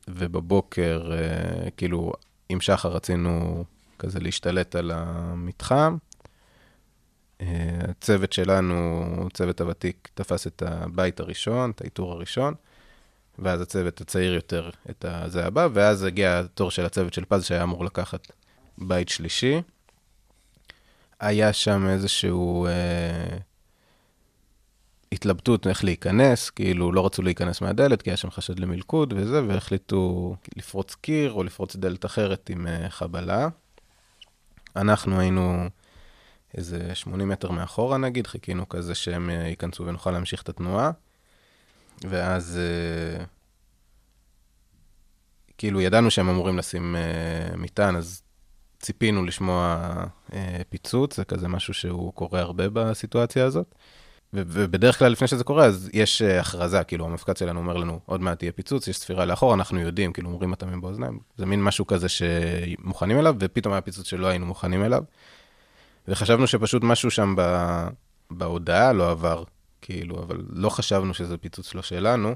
ובבוקר, 0.09 1.13
אה, 1.13 1.71
כאילו, 1.71 2.13
עם 2.49 2.61
שחר 2.61 2.89
רצינו 2.89 3.65
כזה 3.99 4.21
להשתלט 4.21 4.77
על 4.77 4.91
המתחם. 4.95 5.97
אה, 7.41 7.47
הצוות 7.89 8.33
שלנו, 8.33 9.05
הצוות 9.27 9.61
הוותיק, 9.61 10.09
תפס 10.15 10.47
את 10.47 10.63
הבית 10.67 11.21
הראשון, 11.21 11.71
את 11.71 11.81
האיתור 11.81 12.13
הראשון, 12.13 12.55
ואז 13.39 13.61
הצוות 13.61 14.01
הצעיר 14.01 14.35
יותר 14.35 14.71
את 14.91 15.05
הזה 15.09 15.47
הבא, 15.47 15.69
ואז 15.73 16.05
הגיע 16.05 16.39
התור 16.39 16.71
של 16.71 16.85
הצוות 16.85 17.15
של 17.15 17.25
פז 17.25 17.45
שהיה 17.45 17.63
אמור 17.63 17.85
לקחת 17.85 18.33
בית 18.79 19.09
שלישי. 19.09 19.63
היה 21.21 21.53
שם 21.53 21.89
איזשהו 21.89 22.67
אה, 22.67 23.39
התלבטות 25.13 25.67
איך 25.67 25.85
להיכנס, 25.85 26.51
כאילו 26.51 26.93
לא 26.93 27.07
רצו 27.07 27.23
להיכנס 27.23 27.61
מהדלת, 27.61 28.03
כי 28.03 28.11
היה 28.11 28.17
שם 28.17 28.31
חשד 28.31 28.59
למלכוד 28.59 29.15
וזה, 29.17 29.43
והחליטו 29.47 30.37
לפרוץ 30.57 30.95
קיר 30.95 31.33
או 31.33 31.45
לפרוץ 31.45 31.77
דלת 31.77 32.05
אחרת 32.05 32.51
עם 32.51 32.67
אה, 32.67 32.91
חבלה. 32.91 33.49
אנחנו 34.77 35.21
היינו 35.21 35.69
איזה 36.57 36.95
80 36.95 37.29
מטר 37.29 37.51
מאחורה 37.51 37.99
נגיד, 37.99 38.27
חיכינו 38.27 38.69
כזה 38.69 38.95
שהם 38.95 39.31
אה, 39.31 39.35
ייכנסו 39.35 39.87
ונוכל 39.87 40.11
להמשיך 40.11 40.43
את 40.43 40.49
התנועה. 40.49 40.91
ואז 42.03 42.59
אה, 42.59 43.25
כאילו 45.59 45.81
ידענו 45.81 46.11
שהם 46.11 46.29
אמורים 46.29 46.59
לשים 46.59 46.97
אה, 46.97 47.57
מטען, 47.57 47.97
אז 47.97 48.23
ציפינו 48.81 49.25
לשמוע 49.25 49.85
פיצוץ, 50.71 51.17
זה 51.17 51.25
כזה 51.25 51.49
משהו 51.49 51.75
שהוא 51.75 52.13
קורה 52.13 52.41
הרבה 52.41 52.65
בסיטואציה 52.69 53.45
הזאת. 53.45 53.75
ובדרך 54.35 54.99
כלל 54.99 55.13
לפני 55.13 55.29
שזה 55.29 55.45
קורה, 55.45 55.65
אז 55.65 55.91
יש 55.93 56.23
הכרזה, 56.23 56.85
כאילו 56.85 57.05
המפקד 57.05 57.37
שלנו 57.37 57.61
אומר 57.61 57.77
לנו, 57.77 58.01
עוד 58.07 58.21
מעט 58.21 58.39
תהיה 58.39 58.53
פיצוץ, 58.53 58.89
יש 58.89 58.99
ספירה 58.99 59.25
לאחור, 59.25 59.55
אנחנו 59.55 59.81
יודעים, 59.81 60.13
כאילו 60.13 60.31
אומרים 60.31 60.53
אטמים 60.53 60.81
באוזניים. 60.81 61.19
זה 61.37 61.47
מין 61.47 61.63
משהו 61.63 61.87
כזה 61.87 62.07
שמוכנים 62.09 63.19
אליו, 63.19 63.37
ופתאום 63.39 63.73
היה 63.73 63.81
פיצוץ 63.81 64.07
שלא 64.07 64.27
היינו 64.27 64.47
מוכנים 64.47 64.85
אליו. 64.85 65.03
וחשבנו 66.09 66.47
שפשוט 66.47 66.83
משהו 66.85 67.11
שם 67.11 67.35
ב... 67.37 67.43
בהודעה 68.31 68.93
לא 68.93 69.11
עבר, 69.11 69.45
כאילו, 69.81 70.23
אבל 70.23 70.43
לא 70.51 70.69
חשבנו 70.69 71.15
שזה 71.15 71.37
פיצוץ 71.37 71.75
לא 71.75 71.83
שלנו. 71.83 72.35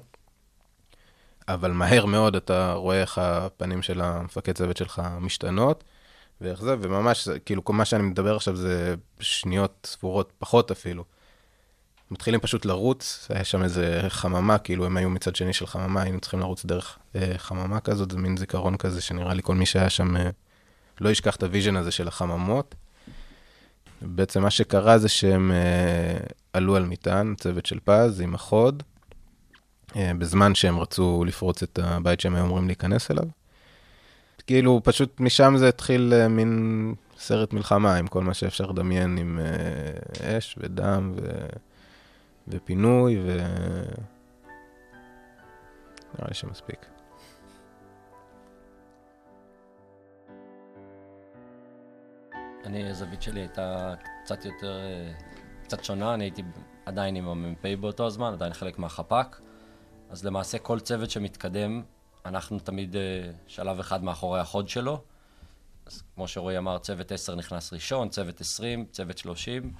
אבל 1.48 1.72
מהר 1.72 2.06
מאוד 2.06 2.36
אתה 2.36 2.72
רואה 2.72 3.00
איך 3.00 3.18
הפנים 3.18 3.82
של 3.82 4.00
המפקד 4.00 4.52
צוות 4.52 4.76
שלך 4.76 5.02
משתנות, 5.20 5.84
ואיך 6.40 6.62
זה, 6.62 6.76
וממש, 6.80 7.28
כאילו, 7.44 7.64
כל 7.64 7.72
מה 7.72 7.84
שאני 7.84 8.02
מדבר 8.02 8.36
עכשיו 8.36 8.56
זה 8.56 8.94
שניות 9.20 9.86
ספורות, 9.90 10.32
פחות 10.38 10.70
אפילו. 10.70 11.04
מתחילים 12.10 12.40
פשוט 12.40 12.64
לרוץ, 12.64 13.26
היה 13.30 13.44
שם 13.44 13.62
איזה 13.62 14.00
חממה, 14.08 14.58
כאילו 14.58 14.86
הם 14.86 14.96
היו 14.96 15.10
מצד 15.10 15.36
שני 15.36 15.52
של 15.52 15.66
חממה, 15.66 16.02
היינו 16.02 16.20
צריכים 16.20 16.40
לרוץ 16.40 16.64
דרך 16.64 16.98
אה, 17.16 17.32
חממה 17.36 17.80
כזאת, 17.80 18.10
זה 18.10 18.18
מין 18.18 18.36
זיכרון 18.36 18.76
כזה 18.76 19.00
שנראה 19.00 19.34
לי 19.34 19.42
כל 19.42 19.54
מי 19.54 19.66
שהיה 19.66 19.90
שם 19.90 20.16
אה, 20.16 20.30
לא 21.00 21.10
ישכח 21.10 21.36
את 21.36 21.42
ה 21.42 21.47
vision 21.47 21.76
הזה 21.76 21.90
של 21.90 22.08
החממות. 22.08 22.74
בעצם 24.02 24.42
מה 24.42 24.50
שקרה 24.50 24.98
זה 24.98 25.08
שהם 25.08 25.52
אה, 25.52 26.26
עלו 26.52 26.76
על 26.76 26.84
מטען, 26.84 27.34
צוות 27.34 27.66
של 27.66 27.78
פז 27.84 28.20
עם 28.20 28.34
החוד, 28.34 28.82
אה, 29.96 30.12
בזמן 30.18 30.54
שהם 30.54 30.78
רצו 30.78 31.24
לפרוץ 31.26 31.62
את 31.62 31.78
הבית 31.82 32.20
שהם 32.20 32.34
היו 32.34 32.44
אמורים 32.44 32.66
להיכנס 32.66 33.10
אליו. 33.10 33.24
כאילו, 34.46 34.80
פשוט 34.84 35.20
משם 35.20 35.54
זה 35.56 35.68
התחיל 35.68 36.12
אה, 36.16 36.28
מין 36.28 36.94
סרט 37.18 37.52
מלחמה 37.52 37.96
עם 37.96 38.06
כל 38.06 38.22
מה 38.22 38.34
שאפשר 38.34 38.66
לדמיין, 38.66 39.18
עם 39.18 39.40
אה, 39.40 40.38
אש 40.38 40.56
ודם 40.58 41.12
ו... 41.16 41.46
ופינוי, 42.48 43.18
ו... 43.22 43.38
נראה 46.14 46.28
לי 46.28 46.34
שמספיק. 46.34 46.86
אני, 52.64 52.90
הזווית 52.90 53.22
שלי 53.22 53.40
הייתה 53.40 53.94
קצת 54.24 54.44
יותר, 54.44 54.80
אה, 54.80 55.12
קצת 55.62 55.84
שונה, 55.84 56.14
אני 56.14 56.24
הייתי 56.24 56.42
עדיין 56.86 57.16
עם 57.16 57.28
המ"פ 57.28 57.66
באותו 57.80 58.06
הזמן, 58.06 58.32
עדיין 58.32 58.52
חלק 58.52 58.78
מהחפ"ק. 58.78 59.40
אז 60.10 60.24
למעשה 60.24 60.58
כל 60.58 60.80
צוות 60.80 61.10
שמתקדם, 61.10 61.82
אנחנו 62.24 62.58
תמיד 62.58 62.96
אה, 62.96 63.30
שלב 63.46 63.78
אחד 63.78 64.04
מאחורי 64.04 64.40
החוד 64.40 64.68
שלו. 64.68 65.02
אז 65.86 66.02
כמו 66.14 66.28
שרועי 66.28 66.58
אמר, 66.58 66.78
צוות 66.78 67.12
10 67.12 67.34
נכנס 67.34 67.72
ראשון, 67.72 68.08
צוות 68.08 68.40
20, 68.40 68.86
צוות 68.90 69.18
30, 69.18 69.72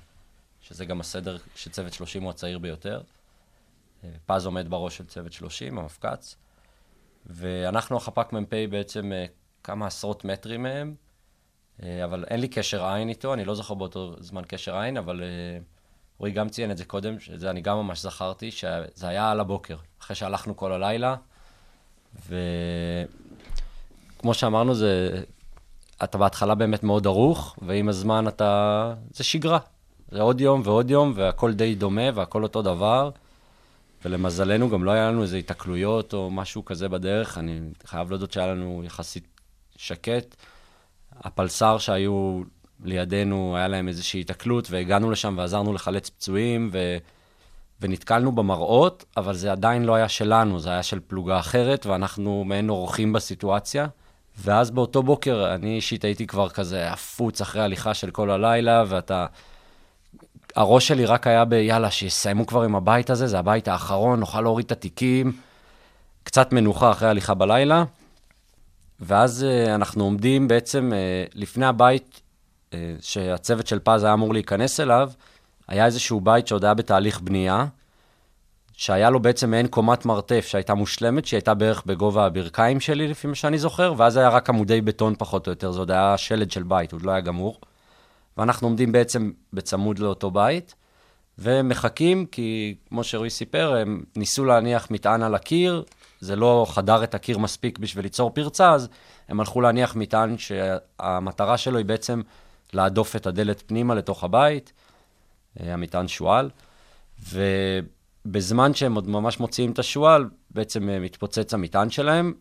שזה 0.69 0.85
גם 0.85 1.01
הסדר 1.01 1.37
שצוות 1.55 1.93
30 1.93 2.23
הוא 2.23 2.31
הצעיר 2.31 2.59
ביותר. 2.59 3.01
אה, 4.05 4.11
פז 4.27 4.47
עומד 4.47 4.71
בראש 4.71 4.97
של 4.97 5.07
צוות 5.07 5.33
30, 5.33 5.79
המפק"ץ. 5.79 6.37
ואנחנו 7.27 7.97
החפ"ק 7.97 8.33
מ"פ 8.33 8.55
בעצם 8.71 9.13
כמה 9.65 9.87
עשרות 9.87 10.25
מטרים 10.25 10.63
מהם. 10.63 10.95
אה, 11.83 12.05
אבל 12.05 12.25
אין 12.31 12.41
לי 12.41 12.49
קשר 12.49 12.87
עין 12.87 13.09
איתו, 13.09 13.35
אני 13.35 13.45
לא 13.45 13.55
זוכר 13.55 13.75
באותו 13.75 14.15
זמן 14.21 14.43
קשר 14.49 14.77
עין, 14.77 14.97
אבל 14.97 15.23
אה, 15.23 15.59
רועי 16.19 16.33
גם 16.33 16.49
ציין 16.49 16.71
את 16.71 16.77
זה 16.77 16.85
קודם, 16.85 17.21
שזה 17.21 17.51
אני 17.51 17.61
גם 17.61 17.77
ממש 17.77 18.03
זכרתי, 18.03 18.51
שזה 18.51 19.09
היה 19.09 19.31
על 19.31 19.41
הבוקר, 19.41 19.77
אחרי 20.01 20.17
שהלכנו 20.17 20.57
כל 20.57 20.73
הלילה, 20.73 21.17
וכמו 22.27 24.35
שאמרנו, 24.35 24.75
זה... 24.75 25.23
אתה 26.05 26.19
בהתחלה 26.19 26.55
באמת 26.55 26.83
מאוד 26.83 27.07
ערוך, 27.07 27.57
ועם 27.63 27.89
הזמן 27.89 28.29
אתה... 28.29 28.95
זה 29.11 29.25
שגרה. 29.25 29.59
זה 30.11 30.23
עוד 30.23 30.41
יום 30.41 30.63
ועוד 30.65 30.91
יום, 30.91 31.13
והכל 31.15 31.53
די 31.53 31.75
דומה, 31.75 32.03
והכל 32.15 32.43
אותו 32.43 32.63
דבר. 32.63 33.11
ולמזלנו 34.05 34.71
גם 34.71 34.85
לא 34.85 34.91
היה 34.91 35.11
לנו 35.11 35.23
איזה 35.23 35.37
התקלויות 35.37 36.15
או 36.15 36.31
משהו 36.31 36.65
כזה 36.65 36.89
בדרך. 36.89 37.39
אני 37.39 37.61
חייב 37.87 38.11
להודות 38.11 38.33
שהיה 38.33 38.47
לנו 38.47 38.83
יחסית 38.85 39.41
שקט. 39.77 40.37
הפלס"ר 41.21 41.79
שהיו 41.79 42.43
לידינו, 42.85 43.57
היה 43.57 43.69
להם 43.69 43.89
איזושהי 43.89 44.21
התקלות, 44.21 44.71
והגענו 44.71 45.11
לשם 45.11 45.35
ועזרנו 45.39 45.73
לחלץ 45.73 46.11
פצועים, 46.11 46.71
ו... 46.73 46.97
ונתקלנו 47.81 48.33
במראות, 48.33 49.05
אבל 49.17 49.35
זה 49.35 49.53
עדיין 49.53 49.85
לא 49.85 49.95
היה 49.95 50.09
שלנו, 50.09 50.61
זה 50.61 50.71
היה 50.71 50.83
של 50.83 51.01
פלוגה 51.07 51.39
אחרת, 51.39 51.87
ואנחנו 51.87 52.45
מעין 52.45 52.71
אורחים 52.71 53.13
בסיטואציה. 53.13 53.87
ואז 54.39 54.71
באותו 54.71 55.03
בוקר, 55.03 55.55
אני 55.55 55.77
אישית 55.77 56.05
הייתי 56.05 56.27
כבר 56.27 56.49
כזה 56.49 56.93
עפוץ 56.93 57.41
אחרי 57.41 57.63
הליכה 57.63 57.95
של 57.95 58.11
כל 58.11 58.31
הלילה, 58.31 58.85
ואתה... 58.89 59.27
הראש 60.59 60.89
שלי 60.89 61.07
רק 61.07 61.27
היה 61.27 61.45
ב, 61.45 61.53
יאללה, 61.53 61.91
שיסיימו 61.91 62.47
כבר 62.47 62.63
עם 62.63 62.75
הבית 62.75 63.11
הזה, 63.11 63.27
זה 63.27 63.39
הבית 63.39 63.69
האחרון, 63.69 64.21
נוכל 64.21 64.41
להוריד 64.41 64.67
את 64.67 64.73
התיקים. 64.73 65.33
קצת 66.23 66.53
מנוחה 66.53 66.91
אחרי 66.91 67.09
הליכה 67.09 67.35
בלילה. 67.35 67.85
ואז 69.01 69.47
uh, 69.49 69.75
אנחנו 69.75 70.05
עומדים 70.05 70.49
בעצם 70.49 70.93
uh, 70.93 71.33
לפני 71.35 71.67
הבית 71.67 72.21
uh, 72.71 72.75
שהצוות 73.01 73.67
של 73.67 73.79
פז 73.79 74.05
היה 74.05 74.13
אמור 74.13 74.33
להיכנס 74.33 74.81
אליו, 74.81 75.11
היה 75.69 75.87
איזשהו 75.87 76.21
בית 76.21 76.47
שעוד 76.47 76.65
היה 76.65 76.75
בתהליך 76.75 77.21
בנייה, 77.21 77.67
שהיה 78.73 79.11
לו 79.11 79.21
בעצם 79.21 79.51
מעין 79.51 79.67
קומת 79.67 80.07
מרתף 80.07 80.47
שהייתה 80.49 80.75
מושלמת, 80.75 81.25
שהיא 81.27 81.39
הייתה 81.39 81.55
בערך 81.55 81.83
בגובה 81.87 82.27
הברכיים 82.27 82.81
שלי, 82.81 83.09
לפי 83.09 83.27
מה 83.27 83.35
שאני 83.35 83.59
זוכר, 83.59 83.95
ואז 83.97 84.17
היה 84.17 84.29
רק 84.29 84.49
עמודי 84.49 84.81
בטון 84.81 85.15
פחות 85.19 85.47
או 85.47 85.53
יותר, 85.53 85.73
זה 85.73 85.79
עוד 85.79 85.91
היה 85.91 86.17
שלד 86.17 86.51
של 86.51 86.63
בית, 86.63 86.93
עוד 86.93 87.03
לא 87.03 87.11
היה 87.11 87.21
גמור. 87.21 87.61
ואנחנו 88.39 88.67
עומדים 88.67 88.93
בעצם 88.93 89.31
בצמוד 89.53 89.99
לאותו 89.99 90.31
בית, 90.31 90.75
ומחכים, 91.39 92.27
כי 92.27 92.75
כמו 92.89 93.05
שרועי 93.05 93.31
סיפר, 93.31 93.77
הם 93.77 94.03
ניסו 94.17 94.45
להניח 94.45 94.91
מטען 94.91 95.23
על 95.23 95.35
הקיר, 95.35 95.85
זה 96.21 96.37
לא 96.37 96.67
חדר 96.69 97.05
את 97.05 97.15
הקיר 97.15 97.39
מספיק 97.39 97.79
בשביל 97.79 98.05
ליצור 98.05 98.31
פרצה, 98.31 98.73
אז 98.73 98.89
הם 99.29 99.41
הלכו 99.41 99.61
להניח 99.61 99.97
מטען 99.97 100.39
שהמטרה 100.39 101.59
שלו 101.59 101.79
היא 101.79 101.87
בעצם 101.87 102.23
להדוף 102.73 103.17
את 103.17 103.27
הדלת 103.27 103.63
פנימה 103.67 103.95
לתוך 103.95 104.25
הבית, 104.25 104.73
אה, 105.61 105.75
המטען 105.75 106.09
שועל, 106.09 106.51
ובזמן 107.33 108.75
שהם 108.75 108.95
עוד 108.95 109.09
ממש 109.09 109.41
מוציאים 109.41 109.73
את 109.73 109.79
השועל, 109.79 110.29
בעצם 110.51 110.89
אה, 110.89 110.99
מתפוצץ 110.99 111.55
המטען 111.55 111.91
שלהם. 111.91 112.33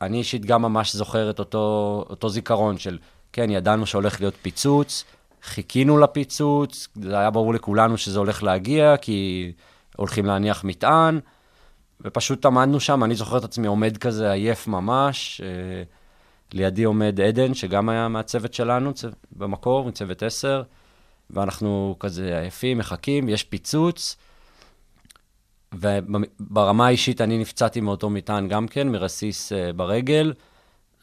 אני 0.00 0.18
אישית 0.18 0.44
גם 0.44 0.62
ממש 0.62 0.96
זוכר 0.96 1.30
את 1.30 1.38
אותו, 1.38 2.04
אותו 2.10 2.28
זיכרון 2.28 2.78
של, 2.78 2.98
כן, 3.38 3.50
ידענו 3.50 3.86
שהולך 3.86 4.20
להיות 4.20 4.34
פיצוץ, 4.42 5.04
חיכינו 5.42 5.98
לפיצוץ, 5.98 6.88
זה 6.94 7.18
היה 7.18 7.30
ברור 7.30 7.54
לכולנו 7.54 7.98
שזה 7.98 8.18
הולך 8.18 8.42
להגיע, 8.42 8.96
כי 8.96 9.52
הולכים 9.96 10.26
להניח 10.26 10.64
מטען. 10.64 11.20
ופשוט 12.00 12.46
עמדנו 12.46 12.80
שם, 12.80 13.04
אני 13.04 13.14
זוכר 13.14 13.38
את 13.38 13.44
עצמי 13.44 13.66
עומד 13.66 13.96
כזה 13.96 14.32
עייף 14.32 14.66
ממש. 14.66 15.40
אה, 15.44 15.82
לידי 16.52 16.84
עומד 16.84 17.20
עדן, 17.20 17.54
שגם 17.54 17.88
היה 17.88 18.08
מהצוות 18.08 18.54
שלנו, 18.54 18.94
צו... 18.94 19.08
במקור, 19.32 19.88
מצוות 19.88 20.22
10, 20.22 20.62
ואנחנו 21.30 21.96
כזה 22.00 22.38
עייפים, 22.40 22.78
מחכים, 22.78 23.28
יש 23.28 23.44
פיצוץ. 23.44 24.16
וברמה 25.72 26.86
האישית 26.86 27.20
אני 27.20 27.38
נפצעתי 27.38 27.80
מאותו 27.80 28.10
מטען 28.10 28.48
גם 28.48 28.68
כן, 28.68 28.88
מרסיס 28.88 29.52
uh, 29.52 29.72
ברגל, 29.72 30.32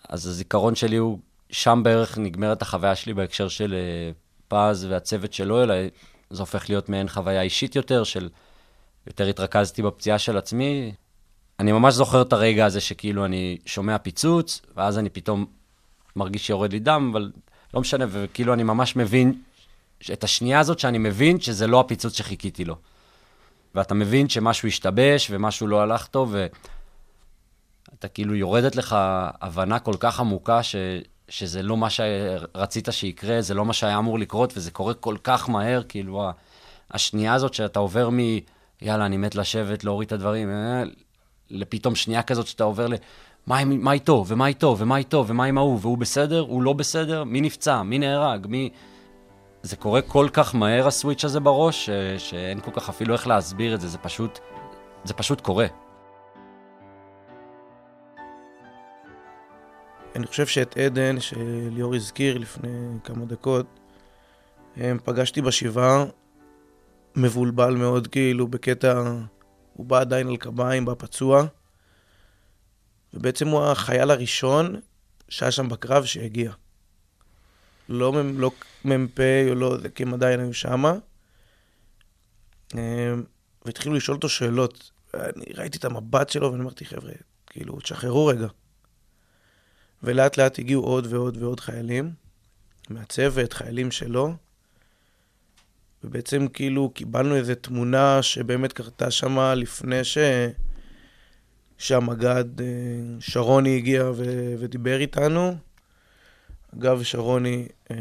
אז 0.10 0.28
הזיכרון 0.28 0.76
שלי 0.76 0.96
הוא, 0.96 1.20
שם 1.50 1.82
בערך 1.84 2.18
נגמרת 2.18 2.62
החוויה 2.62 2.96
שלי 2.96 3.14
בהקשר 3.14 3.48
של 3.48 3.76
uh, 3.76 4.16
פז 4.48 4.86
והצוות 4.86 5.34
שלו, 5.34 5.64
אלא 5.64 5.76
זה 6.30 6.42
הופך 6.42 6.70
להיות 6.70 6.90
מעין 6.90 7.08
חוויה 7.08 7.42
אישית 7.42 7.76
יותר 7.76 8.04
של 8.04 8.30
יותר 9.08 9.28
התרכזתי 9.28 9.82
בפציעה 9.82 10.20
של 10.20 10.38
עצמי. 10.38 10.94
אני 11.60 11.72
ממש 11.72 11.94
זוכר 11.94 12.22
את 12.22 12.34
הרגע 12.34 12.66
הזה 12.66 12.82
שכאילו 12.82 13.26
אני 13.26 13.58
שומע 13.66 13.98
פיצוץ, 13.98 14.62
ואז 14.76 14.98
אני 14.98 15.10
פתאום 15.10 15.46
מרגיש 16.16 16.48
שיורד 16.48 16.74
לי 16.74 16.80
דם, 16.80 17.10
אבל 17.12 17.32
לא 17.74 17.82
משנה, 17.82 18.06
וכאילו 18.10 18.54
אני 18.54 18.64
ממש 18.64 18.96
מבין 18.96 19.42
את 20.14 20.24
השנייה 20.24 20.60
הזאת 20.60 20.80
שאני 20.80 20.98
מבין 20.98 21.40
שזה 21.40 21.68
לא 21.68 21.80
הפיצוץ 21.80 22.18
שחיכיתי 22.18 22.66
לו. 22.66 22.76
ואתה 23.76 23.94
מבין 23.94 24.30
שמשהו 24.30 24.68
השתבש 24.68 25.28
ומשהו 25.32 25.68
לא 25.68 25.82
הלך 25.82 26.08
טוב, 26.08 26.36
ואתה 27.92 28.08
כאילו 28.08 28.36
יורדת 28.36 28.76
לך 28.76 28.96
הבנה 29.42 29.80
כל 29.80 29.96
כך 30.00 30.20
עמוקה 30.20 30.64
ש... 30.64 30.76
שזה 31.30 31.64
לא 31.64 31.78
מה 31.78 31.90
שרצית 31.90 32.88
שיקרה, 32.92 33.42
זה 33.42 33.54
לא 33.54 33.66
מה 33.66 33.74
שהיה 33.74 33.98
אמור 33.98 34.20
לקרות, 34.20 34.54
וזה 34.56 34.72
קורה 34.72 34.94
כל 34.94 35.16
כך 35.24 35.50
מהר, 35.50 35.84
כאילו, 35.84 36.30
השנייה 36.92 37.34
הזאת 37.34 37.54
שאתה 37.54 37.80
עובר 37.80 38.10
מ... 38.10 38.20
יאללה, 38.82 39.06
אני 39.06 39.18
מת 39.18 39.36
לשבת, 39.36 39.84
להוריד 39.84 40.06
את 40.06 40.12
הדברים, 40.12 40.50
אה, 40.50 40.84
לפתאום 41.50 41.96
שנייה 41.96 42.24
כזאת 42.24 42.48
שאתה 42.48 42.64
עובר 42.64 42.88
ל... 42.88 42.94
מה, 43.48 43.66
מה 43.66 43.92
איתו, 43.92 44.26
ומה 44.28 44.48
איתו, 44.48 44.76
ומה 44.80 44.98
איתו, 44.98 45.26
ומה 45.28 45.46
עם 45.46 45.58
ההוא, 45.58 45.80
והוא 45.82 45.98
בסדר, 45.98 46.40
הוא 46.40 46.64
לא 46.64 46.74
בסדר, 46.74 47.24
מי 47.24 47.42
נפצע, 47.42 47.84
מי 47.84 48.00
נהרג, 48.00 48.48
מי... 48.50 48.70
זה 49.64 49.76
קורה 49.76 50.02
כל 50.02 50.28
כך 50.34 50.56
מהר, 50.56 50.88
הסוויץ' 50.88 51.26
הזה 51.26 51.40
בראש, 51.40 51.86
ש... 51.86 51.90
שאין 52.18 52.60
כל 52.60 52.72
כך 52.72 52.90
אפילו 52.90 53.14
איך 53.14 53.28
להסביר 53.28 53.76
את 53.76 53.82
זה, 53.82 53.88
זה 53.88 53.98
פשוט, 53.98 54.40
זה 55.04 55.14
פשוט 55.14 55.42
קורה. 55.42 55.66
אני 60.16 60.28
חושב 60.28 60.48
שאת 60.48 60.78
עדן, 60.78 61.20
שליאור 61.20 61.96
הזכיר 61.96 62.38
לפני 62.38 62.98
כמה 63.04 63.26
דקות, 63.26 63.66
פגשתי 65.04 65.42
בשבעה 65.42 66.06
מבולבל 67.16 67.76
מאוד, 67.76 68.08
כאילו, 68.08 68.48
בקטע... 68.48 69.14
הוא 69.74 69.86
בא 69.86 70.00
עדיין 70.00 70.28
על 70.28 70.38
קביים, 70.38 70.86
בא 70.86 70.94
פצוע. 70.98 71.46
ובעצם 73.14 73.48
הוא 73.48 73.64
החייל 73.64 74.12
הראשון 74.12 74.80
שהיה 75.30 75.52
שם 75.52 75.70
בקרב 75.70 76.06
שהגיע. 76.06 76.52
לא, 77.90 78.14
לא 78.36 78.52
מ"פ 78.86 79.20
לא, 79.56 79.78
כי 79.96 80.04
הם 80.04 80.14
עדיין 80.14 80.40
היו 80.40 80.54
שמה. 80.54 80.94
אמ, 82.74 82.80
והתחילו 83.66 83.96
לשאול 83.96 84.16
אותו 84.16 84.30
שאלות. 84.30 84.92
אני 85.14 85.46
ראיתי 85.56 85.78
את 85.78 85.86
המבט 85.86 86.30
שלו 86.30 86.52
ואני 86.52 86.64
אמרתי, 86.64 86.86
חבר'ה, 86.86 87.12
כאילו, 87.48 87.80
תשחררו 87.80 88.26
רגע. 88.26 88.48
ולאט 90.04 90.38
לאט 90.38 90.60
הגיעו 90.60 90.84
עוד 90.84 91.08
ועוד 91.10 91.38
ועוד 91.38 91.60
חיילים 91.60 92.14
מהצוות, 92.90 93.54
חיילים 93.54 93.92
שלו. 93.92 94.34
ובעצם 96.04 96.48
כאילו 96.48 96.90
קיבלנו 96.90 97.36
איזו 97.36 97.54
תמונה 97.62 98.22
שבאמת 98.22 98.74
קרתה 98.74 99.12
שמה 99.12 99.56
לפני 99.56 100.04
ש... 100.04 100.18
שהמג"ד 101.78 102.62
אה, 102.62 102.66
שרוני 103.20 103.78
הגיע 103.78 104.12
ו... 104.16 104.54
ודיבר 104.60 105.00
איתנו. 105.00 105.56
אגב, 106.78 107.04
שרוני, 107.04 107.68
אה, 107.92 107.98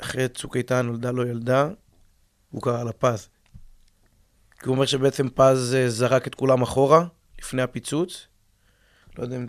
אחרי 0.00 0.28
צוק 0.28 0.56
איתן 0.56 0.86
נולדה 0.86 1.10
לו 1.10 1.26
ילדה, 1.26 1.68
הוא 2.50 2.62
קרא 2.62 2.84
לה 2.84 2.92
פז. 2.92 3.28
כי 4.58 4.66
הוא 4.66 4.74
אומר 4.74 4.86
שבעצם 4.86 5.28
פז 5.28 5.74
אה, 5.74 5.90
זרק 5.90 6.26
את 6.26 6.34
כולם 6.34 6.62
אחורה, 6.62 7.04
לפני 7.38 7.62
הפיצוץ. 7.62 8.26
לא 9.18 9.22
יודע 9.22 9.36
אם 9.36 9.46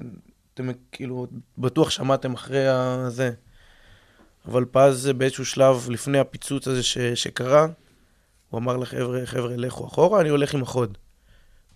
אתם 0.53 0.69
כאילו, 0.91 1.27
בטוח 1.57 1.89
שמעתם 1.89 2.33
אחרי 2.33 2.67
הזה. 2.67 3.31
אבל 4.45 4.65
פז 4.71 5.11
באיזשהו 5.17 5.45
שלב, 5.45 5.87
לפני 5.89 6.19
הפיצוץ 6.19 6.67
הזה 6.67 6.83
ש, 6.83 6.97
שקרה, 6.97 7.67
הוא 8.49 8.59
אמר 8.59 8.77
לחבר'ה, 8.77 9.25
חבר'ה, 9.25 9.57
לכו 9.57 9.87
אחורה, 9.87 10.21
אני 10.21 10.29
הולך 10.29 10.53
עם 10.53 10.61
החוד. 10.61 10.97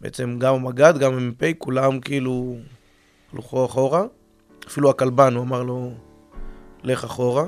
בעצם 0.01 0.39
גם 0.39 0.55
המג"ד, 0.55 0.97
גם 0.97 1.13
המ"פ, 1.13 1.43
כולם 1.57 1.99
כאילו 1.99 2.57
הלכו 3.33 3.65
אחורה. 3.65 4.03
אפילו 4.67 4.89
הכלבן, 4.89 5.35
הוא 5.35 5.43
אמר 5.43 5.63
לו, 5.63 5.91
לך 6.83 7.03
אחורה. 7.03 7.45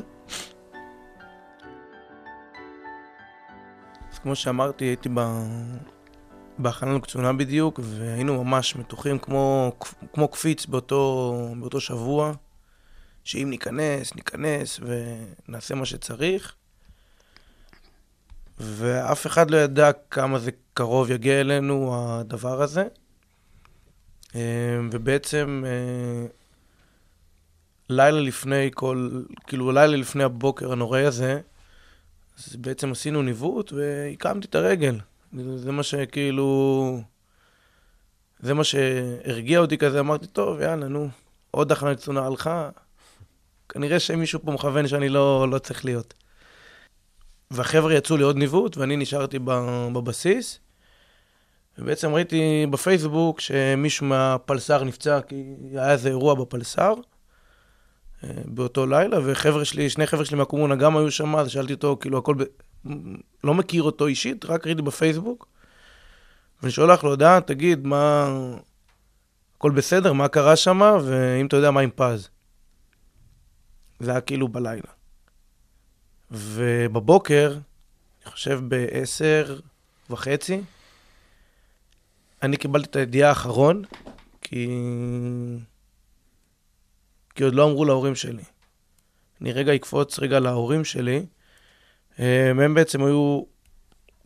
אז 4.11 4.19
כמו 4.19 4.35
שאמרתי, 4.35 4.85
הייתי 4.85 5.09
ב... 5.13 5.19
בהכנה 6.59 6.93
לקצונה 6.93 7.33
בדיוק, 7.33 7.79
והיינו 7.83 8.43
ממש 8.43 8.75
מתוחים 8.75 9.19
כמו, 9.19 9.71
כמו 10.13 10.27
קפיץ 10.27 10.65
באותו, 10.65 11.53
באותו 11.59 11.81
שבוע, 11.81 12.33
שאם 13.23 13.47
ניכנס, 13.49 14.15
ניכנס 14.15 14.79
ונעשה 15.47 15.75
מה 15.75 15.85
שצריך. 15.85 16.53
ואף 18.59 19.27
אחד 19.27 19.51
לא 19.51 19.57
ידע 19.57 19.91
כמה 20.11 20.39
זה 20.39 20.51
קרוב 20.73 21.11
יגיע 21.11 21.41
אלינו, 21.41 21.95
הדבר 21.95 22.61
הזה. 22.61 22.87
ובעצם 24.91 25.63
לילה 27.89 28.19
לפני 28.19 28.71
כל, 28.73 29.23
כאילו 29.47 29.71
לילה 29.71 29.97
לפני 29.97 30.23
הבוקר 30.23 30.71
הנוראי 30.71 31.05
הזה, 31.05 31.41
אז 32.37 32.55
בעצם 32.55 32.91
עשינו 32.91 33.21
ניווט 33.21 33.73
והקמתי 33.73 34.47
את 34.47 34.55
הרגל. 34.55 34.99
זה 35.55 35.71
מה 35.71 35.83
שכאילו... 35.83 37.01
זה 38.39 38.53
מה 38.53 38.63
שהרגיע 38.63 39.59
אותי 39.59 39.77
כזה, 39.77 39.99
אמרתי, 39.99 40.27
טוב, 40.27 40.61
יאללה, 40.61 40.87
נו, 40.87 41.09
עוד 41.51 41.71
הכנה 41.71 41.95
קצונה 41.95 42.25
הלכה. 42.25 42.69
כנראה 43.69 43.99
שמישהו 43.99 44.39
פה 44.45 44.51
מכוון 44.51 44.87
שאני 44.87 45.09
לא, 45.09 45.47
לא 45.49 45.59
צריך 45.59 45.85
להיות. 45.85 46.13
והחבר'ה 47.51 47.93
יצאו 47.93 48.17
לעוד 48.17 48.37
ניווט, 48.37 48.77
ואני 48.77 48.95
נשארתי 48.95 49.39
בבסיס. 49.93 50.59
ובעצם 51.77 52.13
ראיתי 52.13 52.65
בפייסבוק 52.69 53.39
שמישהו 53.39 54.05
מהפלס"ר 54.05 54.83
נפצע, 54.83 55.21
כי 55.21 55.43
היה 55.71 55.91
איזה 55.91 56.09
אירוע 56.09 56.33
בפלס"ר. 56.33 56.93
אה, 58.23 58.29
באותו 58.45 58.85
לילה, 58.85 59.17
וחבר'ה 59.25 59.65
שלי, 59.65 59.89
שני 59.89 60.07
חבר'ה 60.07 60.25
שלי 60.25 60.37
מהקומונה 60.37 60.75
גם 60.75 60.97
היו 60.97 61.11
שם, 61.11 61.35
אז 61.35 61.49
שאלתי 61.49 61.73
אותו, 61.73 61.97
כאילו, 62.01 62.17
הכל 62.17 62.35
ב... 62.37 62.43
לא 63.43 63.53
מכיר 63.53 63.83
אותו 63.83 64.07
אישית, 64.07 64.45
רק 64.45 64.67
ראיתי 64.67 64.81
בפייסבוק. 64.81 65.47
ואני 66.61 66.71
שולח 66.71 67.03
לו 67.03 67.09
הודעה, 67.09 67.41
תגיד, 67.41 67.87
מה... 67.87 68.27
הכל 69.57 69.71
בסדר, 69.71 70.13
מה 70.13 70.27
קרה 70.27 70.55
שם, 70.55 70.81
ואם 71.03 71.45
אתה 71.47 71.55
יודע 71.55 71.71
מה 71.71 71.81
עם 71.81 71.89
פז. 71.95 72.29
זה 73.99 74.11
היה 74.11 74.21
כאילו 74.21 74.47
בלילה. 74.47 74.91
ובבוקר, 76.31 77.57
אני 78.23 78.31
חושב 78.31 78.59
ב-10 78.67 79.51
וחצי, 80.09 80.61
אני 82.43 82.57
קיבלתי 82.57 82.89
את 82.89 82.95
הידיעה 82.95 83.29
האחרון, 83.29 83.83
כי... 84.41 84.67
כי 87.35 87.43
עוד 87.43 87.55
לא 87.55 87.65
אמרו 87.65 87.85
להורים 87.85 88.15
שלי. 88.15 88.43
אני 89.41 89.51
רגע 89.53 89.75
אקפוץ 89.75 90.19
רגע 90.19 90.39
להורים 90.39 90.85
שלי. 90.85 91.25
הם, 92.17 92.59
הם 92.59 92.73
בעצם 92.73 93.03
היו 93.03 93.43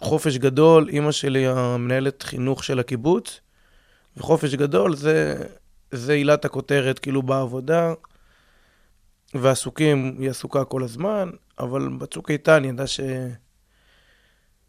חופש 0.01 0.37
גדול, 0.37 0.89
אימא 0.89 1.11
שלי 1.11 1.47
המנהלת 1.47 2.23
חינוך 2.23 2.63
של 2.63 2.79
הקיבוץ, 2.79 3.39
וחופש 4.17 4.55
גדול 4.55 4.95
זה, 4.95 5.43
זה 5.91 6.13
עילת 6.13 6.45
הכותרת, 6.45 6.99
כאילו 6.99 7.21
בעבודה, 7.21 7.93
ועסוקים, 9.33 10.15
היא 10.19 10.29
עסוקה 10.29 10.65
כל 10.65 10.83
הזמן, 10.83 11.29
אבל 11.59 11.89
בצוק 11.97 12.31
איתן 12.31 12.63
היא 12.63 12.71
ידעה 12.71 12.87
ש... 12.87 12.99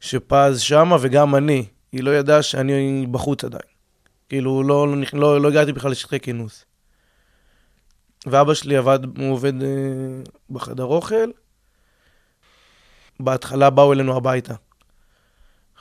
שפז 0.01 0.61
שמה, 0.61 0.97
וגם 1.01 1.35
אני. 1.35 1.66
היא 1.93 2.03
לא 2.03 2.11
ידעה 2.11 2.43
שאני 2.43 3.07
בחוץ 3.11 3.45
עדיין. 3.45 3.62
כאילו, 4.29 4.62
לא, 4.62 4.89
לא, 4.89 4.97
לא, 5.12 5.41
לא 5.41 5.49
הגעתי 5.49 5.73
בכלל 5.73 5.91
לשטחי 5.91 6.20
כינוס. 6.20 6.64
ואבא 8.27 8.55
שלי 8.55 8.77
עבד, 8.77 8.99
הוא 9.18 9.33
עובד 9.33 9.62
אה, 9.62 9.68
בחדר 10.51 10.85
אוכל. 10.85 11.31
בהתחלה 13.21 13.71
באו 13.71 13.93
אלינו 13.93 14.17
הביתה. 14.17 14.55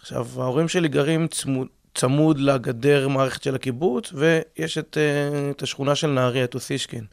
עכשיו, 0.02 0.28
ההורים 0.38 0.68
שלי 0.68 0.88
גרים 0.88 1.28
צמוד, 1.28 1.68
צמוד 1.96 2.40
לגדר 2.40 3.08
מערכת 3.08 3.44
של 3.44 3.56
הקיבוץ, 3.56 4.14
ויש 4.14 4.78
את, 4.78 4.98
אה, 4.98 5.50
את 5.52 5.62
השכונה 5.62 5.96
של 5.96 6.08
נהריה, 6.08 6.44
את 6.44 6.56
אוסישקין. 6.56 7.06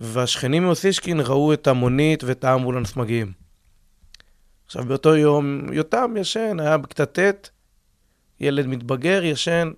והשכנים 0.00 0.62
מאוסישקין 0.62 1.20
ראו 1.20 1.52
את 1.52 1.66
המונית 1.66 2.24
ואת 2.24 2.44
האמבולנס 2.44 2.96
מגיעים. 2.96 3.32
עכשיו, 4.66 4.84
באותו 4.84 5.16
יום, 5.16 5.72
יותם 5.72 6.14
ישן, 6.16 6.60
היה 6.60 6.78
בכיתה 6.78 7.06
ט', 7.06 7.50
ילד 8.40 8.66
מתבגר, 8.66 9.24
ישן, 9.24 9.70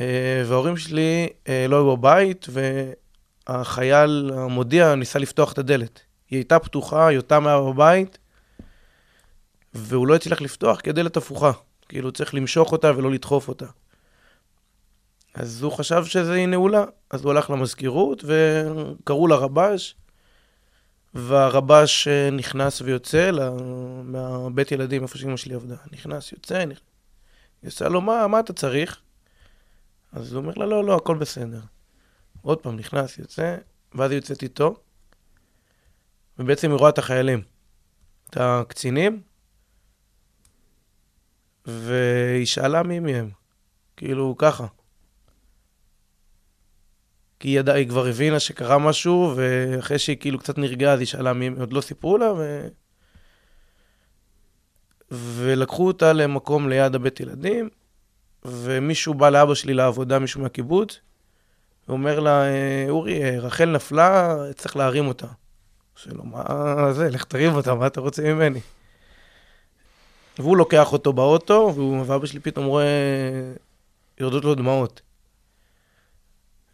אה, 0.00 0.42
וההורים 0.46 0.76
שלי 0.76 1.28
אה, 1.48 1.66
לא 1.68 1.76
היו 1.76 1.96
בבית, 1.96 2.46
והחייל 3.48 4.30
המודיע 4.34 4.94
ניסה 4.94 5.18
לפתוח 5.18 5.52
את 5.52 5.58
הדלת. 5.58 6.00
היא 6.32 6.38
הייתה 6.38 6.58
פתוחה, 6.58 7.12
יותם 7.12 7.46
היה 7.46 7.60
בבית, 7.60 8.18
והוא 9.74 10.06
לא 10.06 10.14
הצליח 10.14 10.40
לפתוח 10.40 10.80
כי 10.80 10.90
הדלת 10.90 11.16
הפוכה. 11.16 11.52
כאילו, 11.88 12.12
צריך 12.12 12.34
למשוך 12.34 12.72
אותה 12.72 12.96
ולא 12.96 13.10
לדחוף 13.10 13.48
אותה. 13.48 13.66
אז 15.34 15.62
הוא 15.62 15.72
חשב 15.72 16.04
שזה 16.04 16.32
היא 16.32 16.46
נעולה, 16.46 16.84
אז 17.10 17.24
הוא 17.24 17.30
הלך 17.30 17.50
למזכירות 17.50 18.24
וקראו 18.24 19.26
לרבש, 19.26 19.96
והרבש 21.14 22.08
אה, 22.08 22.30
נכנס 22.30 22.80
ויוצא 22.80 23.30
מהבית 24.04 24.72
ילדים, 24.72 25.02
איפה 25.02 25.18
שאמא 25.18 25.36
שלי 25.36 25.54
עבדה. 25.54 25.76
נכנס, 25.92 26.32
יוצא, 26.32 26.64
נכנס. 26.64 26.86
היא 27.62 27.68
עושה 27.68 27.88
לו, 27.88 28.00
מה, 28.00 28.26
מה 28.26 28.40
אתה 28.40 28.52
צריך? 28.52 29.00
אז 30.12 30.32
הוא 30.32 30.40
אומר 30.40 30.52
לה, 30.56 30.66
לא, 30.66 30.84
לא, 30.84 30.96
הכל 30.96 31.16
בסדר. 31.16 31.60
עוד 32.42 32.58
פעם, 32.58 32.76
נכנס, 32.76 33.18
יוצא, 33.18 33.56
ואז 33.94 34.10
היא 34.10 34.18
יוצאת 34.18 34.42
איתו, 34.42 34.76
ובעצם 36.38 36.70
היא 36.70 36.78
רואה 36.78 36.90
את 36.90 36.98
החיילים, 36.98 37.42
את 38.30 38.36
הקצינים, 38.40 39.22
והיא 41.66 42.46
שאלה 42.46 42.82
מי 42.82 43.00
מהם, 43.00 43.30
כאילו, 43.96 44.34
ככה. 44.38 44.66
כי 47.40 47.48
היא, 47.48 47.58
ידע, 47.58 47.72
היא 47.72 47.88
כבר 47.88 48.06
הבינה 48.06 48.40
שקרה 48.40 48.78
משהו, 48.78 49.34
ואחרי 49.36 49.98
שהיא 49.98 50.16
כאילו 50.20 50.38
קצת 50.38 50.58
נרגעה, 50.58 50.92
אז 50.92 50.98
היא 50.98 51.06
שאלה 51.06 51.32
מי, 51.32 51.48
עוד 51.48 51.72
לא 51.72 51.80
סיפרו 51.80 52.18
לה, 52.18 52.32
ו... 52.32 52.68
ולקחו 55.10 55.86
אותה 55.86 56.12
למקום 56.12 56.68
ליד 56.68 56.94
הבית 56.94 57.20
ילדים, 57.20 57.68
ומישהו 58.44 59.14
בא 59.14 59.30
לאבא 59.30 59.54
שלי 59.54 59.74
לעבודה, 59.74 60.18
מישהו 60.18 60.40
מהקיבוץ, 60.40 61.00
ואומר 61.88 62.20
לה, 62.20 62.44
אה, 62.44 62.86
אורי, 62.88 63.22
אה, 63.22 63.38
רחל 63.38 63.64
נפלה, 63.64 64.36
צריך 64.56 64.76
להרים 64.76 65.06
אותה. 65.06 65.26
עושה 65.94 66.10
לו, 66.12 66.24
מה 66.24 66.92
זה, 66.92 67.08
לך 67.10 67.24
תרים 67.24 67.54
אותה, 67.54 67.74
מה 67.74 67.86
אתה 67.86 68.00
רוצה 68.00 68.22
ממני? 68.22 68.60
והוא 70.38 70.56
לוקח 70.56 70.92
אותו 70.92 71.12
באוטו, 71.12 71.74
ואבא 72.06 72.26
שלי 72.26 72.40
פתאום 72.40 72.66
רואה, 72.66 72.84
יורדות 74.20 74.44
לו 74.44 74.54
דמעות. 74.54 75.00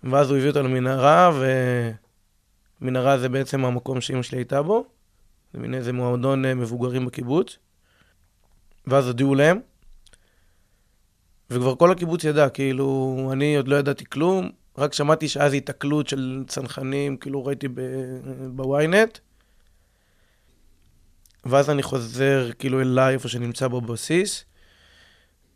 ואז 0.04 0.30
הוא 0.30 0.38
הביא 0.38 0.48
אותו 0.48 0.62
למנהרה, 0.62 1.30
ומנהרה 2.80 3.18
זה 3.18 3.28
בעצם 3.28 3.64
המקום 3.64 4.00
שאימא 4.00 4.22
שלי 4.22 4.38
הייתה 4.38 4.62
בו. 4.62 4.84
זה 5.54 5.60
מין 5.60 5.74
איזה 5.74 5.92
מועדון 5.92 6.44
אה, 6.44 6.54
מבוגרים 6.54 7.06
בקיבוץ. 7.06 7.58
ואז 8.86 9.06
הודיעו 9.06 9.34
להם, 9.34 9.60
וכבר 11.50 11.74
כל 11.76 11.92
הקיבוץ 11.92 12.24
ידע, 12.24 12.48
כאילו, 12.48 13.28
אני 13.32 13.56
עוד 13.56 13.68
לא 13.68 13.76
ידעתי 13.76 14.04
כלום, 14.04 14.50
רק 14.78 14.92
שמעתי 14.92 15.28
שאז 15.28 15.54
התקלות 15.54 16.08
של 16.08 16.44
צנחנים, 16.46 17.16
כאילו 17.16 17.44
ראיתי 17.44 17.68
בוויינט. 18.48 19.18
ואז 21.44 21.70
אני 21.70 21.82
חוזר 21.82 22.50
כאילו 22.58 22.80
אליי, 22.80 23.14
איפה 23.14 23.28
שנמצא 23.28 23.68
בבסיס. 23.68 24.44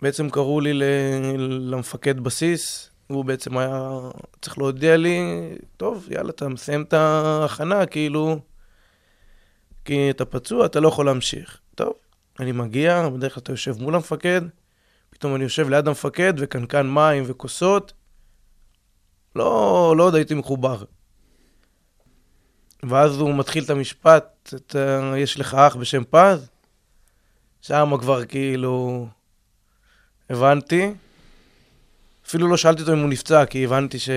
בעצם 0.03 0.31
קראו 0.31 0.61
לי 0.61 0.73
למפקד 1.49 2.21
בסיס, 2.21 2.91
הוא 3.07 3.25
בעצם 3.25 3.59
היה 3.59 3.99
צריך 4.43 4.59
להודיע 4.59 4.97
לי, 4.97 5.21
טוב, 5.77 6.09
יאללה, 6.11 6.31
אתה 6.31 6.49
מסיים 6.49 6.83
את 6.83 6.93
ההכנה, 6.93 7.87
כאילו, 7.87 8.39
כי 9.85 10.11
אתה 10.11 10.25
פצוע, 10.25 10.67
אתה 10.67 10.81
לא 10.81 10.89
יכול 10.89 11.07
להמשיך. 11.07 11.59
טוב, 11.75 11.93
אני 12.41 12.53
מגיע, 12.53 13.09
בדרך 13.09 13.35
כלל 13.35 13.43
אתה 13.43 13.53
יושב 13.53 13.75
מול 13.79 13.95
המפקד, 13.95 14.41
פתאום 15.11 15.35
אני 15.35 15.45
יושב 15.45 15.69
ליד 15.69 15.89
המפקד 15.89 16.35
וקנקן 16.39 16.87
מים 16.91 17.25
וכוסות. 17.27 17.93
לא, 19.37 19.95
לא 19.97 20.03
עוד 20.03 20.15
הייתי 20.15 20.35
מחובר. 20.35 20.85
ואז 22.83 23.19
הוא 23.19 23.35
מתחיל 23.35 23.65
את 23.65 23.71
המשפט, 23.71 24.55
אתה, 24.55 25.13
יש 25.17 25.41
לך 25.41 25.55
אח 25.55 25.77
בשם 25.77 26.03
פז? 26.11 26.49
שם 27.63 27.93
כבר 28.01 28.25
כאילו 28.25 29.07
הבנתי. 30.31 30.95
אפילו 32.27 32.49
לא 32.49 32.57
שאלתי 32.57 32.81
אותו 32.81 32.93
אם 32.93 32.99
הוא 32.99 33.09
נפצע, 33.09 33.47
כי 33.47 33.65
הבנתי 33.65 33.99
ש... 33.99 34.11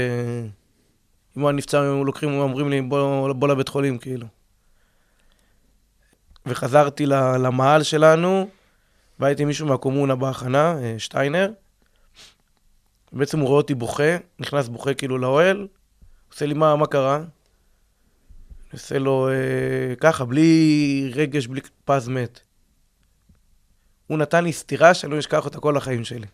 אם 1.38 1.42
הוא 1.42 1.50
היה 1.50 1.56
נפצע, 1.58 1.80
הם 1.80 2.06
לוקחים, 2.06 2.40
אומרים 2.40 2.70
לי, 2.70 2.82
בוא, 2.82 3.34
בוא 3.34 3.48
לבית 3.48 3.70
חולים, 3.70 3.98
כאילו. 3.98 4.28
וחזרתי 6.46 7.06
ל- 7.06 7.38
למעל 7.38 7.84
שלנו, 7.84 8.50
והייתי 9.20 9.46
מישהו 9.46 9.68
מהקומונה 9.68 10.16
בהכנה, 10.16 10.78
אה, 10.78 10.96
שטיינר. 10.98 11.52
בעצם 13.14 13.40
הוא 13.40 13.48
רואה 13.48 13.58
אותי 13.58 13.76
בוכה, 13.76 14.18
נכנס 14.40 14.68
בוכה 14.68 14.94
כאילו 14.94 15.18
לאוהל, 15.18 15.68
עושה 16.32 16.46
לי, 16.46 16.54
מה, 16.54 16.76
מה 16.76 16.88
קרה? 16.88 17.24
עושה 18.74 19.00
לו 19.00 19.30
אה, 19.30 19.96
ככה, 19.96 20.26
בלי 20.26 21.12
רגש, 21.16 21.48
בלי 21.48 21.62
פז 21.86 22.08
מת. 22.08 22.40
הוא 24.08 24.18
נתן 24.18 24.44
לי 24.44 24.54
סטירה 24.54 24.94
שאני 24.94 25.14
לא 25.14 25.20
אשכח 25.20 25.46
אותה 25.46 25.60
כל 25.60 25.78
החיים 25.78 26.04
שלי. 26.04 26.28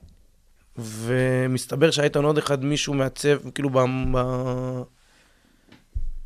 ומסתבר 0.78 1.92
שהיה 1.92 2.06
איתנו 2.06 2.28
עוד 2.28 2.38
אחד, 2.38 2.66
מישהו 2.66 2.94
מעצב, 2.94 3.50
כאילו 3.56 3.70
ב... 3.70 3.80
ב... 4.14 4.22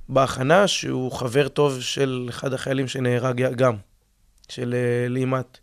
בהכנה, 0.09 0.67
שהוא 0.67 1.11
חבר 1.11 1.47
טוב 1.47 1.81
של 1.81 2.25
אחד 2.29 2.53
החיילים 2.53 2.87
שנהרג 2.87 3.55
גם, 3.55 3.75
של 4.49 4.73
אה, 4.73 5.07
לימת. 5.09 5.57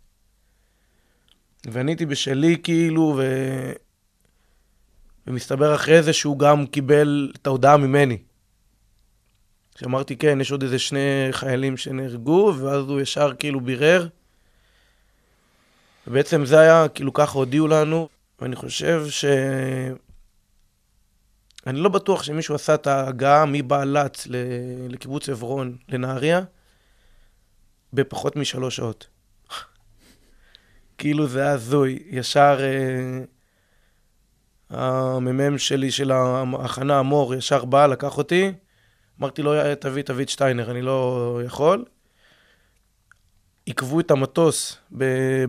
ואני 1.65 1.91
הייתי 1.91 2.05
בשלי, 2.05 2.57
כאילו, 2.63 3.15
ו... 3.17 3.23
ומסתבר 5.27 5.75
אחרי 5.75 6.03
זה 6.03 6.13
שהוא 6.13 6.39
גם 6.39 6.65
קיבל 6.65 7.31
את 7.35 7.47
ההודעה 7.47 7.77
ממני. 7.77 8.17
שאמרתי, 9.79 10.15
כן, 10.15 10.41
יש 10.41 10.51
עוד 10.51 10.63
איזה 10.63 10.79
שני 10.79 11.27
חיילים 11.31 11.77
שנהרגו, 11.77 12.53
ואז 12.57 12.85
הוא 12.85 13.01
ישר 13.01 13.33
כאילו 13.39 13.61
בירר. 13.61 14.07
ובעצם 16.07 16.45
זה 16.45 16.59
היה, 16.59 16.87
כאילו 16.87 17.13
ככה 17.13 17.37
הודיעו 17.37 17.67
לנו, 17.67 18.09
ואני 18.41 18.55
חושב 18.55 19.05
ש... 19.09 19.25
אני 21.67 21.79
לא 21.79 21.89
בטוח 21.89 22.23
שמישהו 22.23 22.55
עשה 22.55 22.73
את 22.73 22.87
ההגעה 22.87 23.45
מבעלץ. 23.45 24.27
לקיבוץ 24.89 25.29
עברון, 25.29 25.77
לנהריה, 25.89 26.41
בפחות 27.93 28.35
משלוש 28.35 28.75
שעות. 28.75 29.07
כאילו 30.97 31.27
זה 31.27 31.41
היה 31.41 31.51
הזוי. 31.51 31.99
ישר 32.09 32.57
אה, 32.61 33.23
המ"מ 34.73 35.57
שלי 35.57 35.91
של 35.91 36.11
ההכנה, 36.11 36.99
המור, 36.99 37.35
ישר 37.35 37.65
בא, 37.65 37.85
לקח 37.85 38.17
אותי. 38.17 38.51
אמרתי 39.19 39.41
לו, 39.41 39.53
תביא, 39.79 40.03
תביא 40.03 40.23
את 40.23 40.29
שטיינר, 40.29 40.71
אני 40.71 40.81
לא 40.81 41.39
יכול. 41.45 41.85
עיכבו 43.65 43.99
את 43.99 44.11
המטוס 44.11 44.77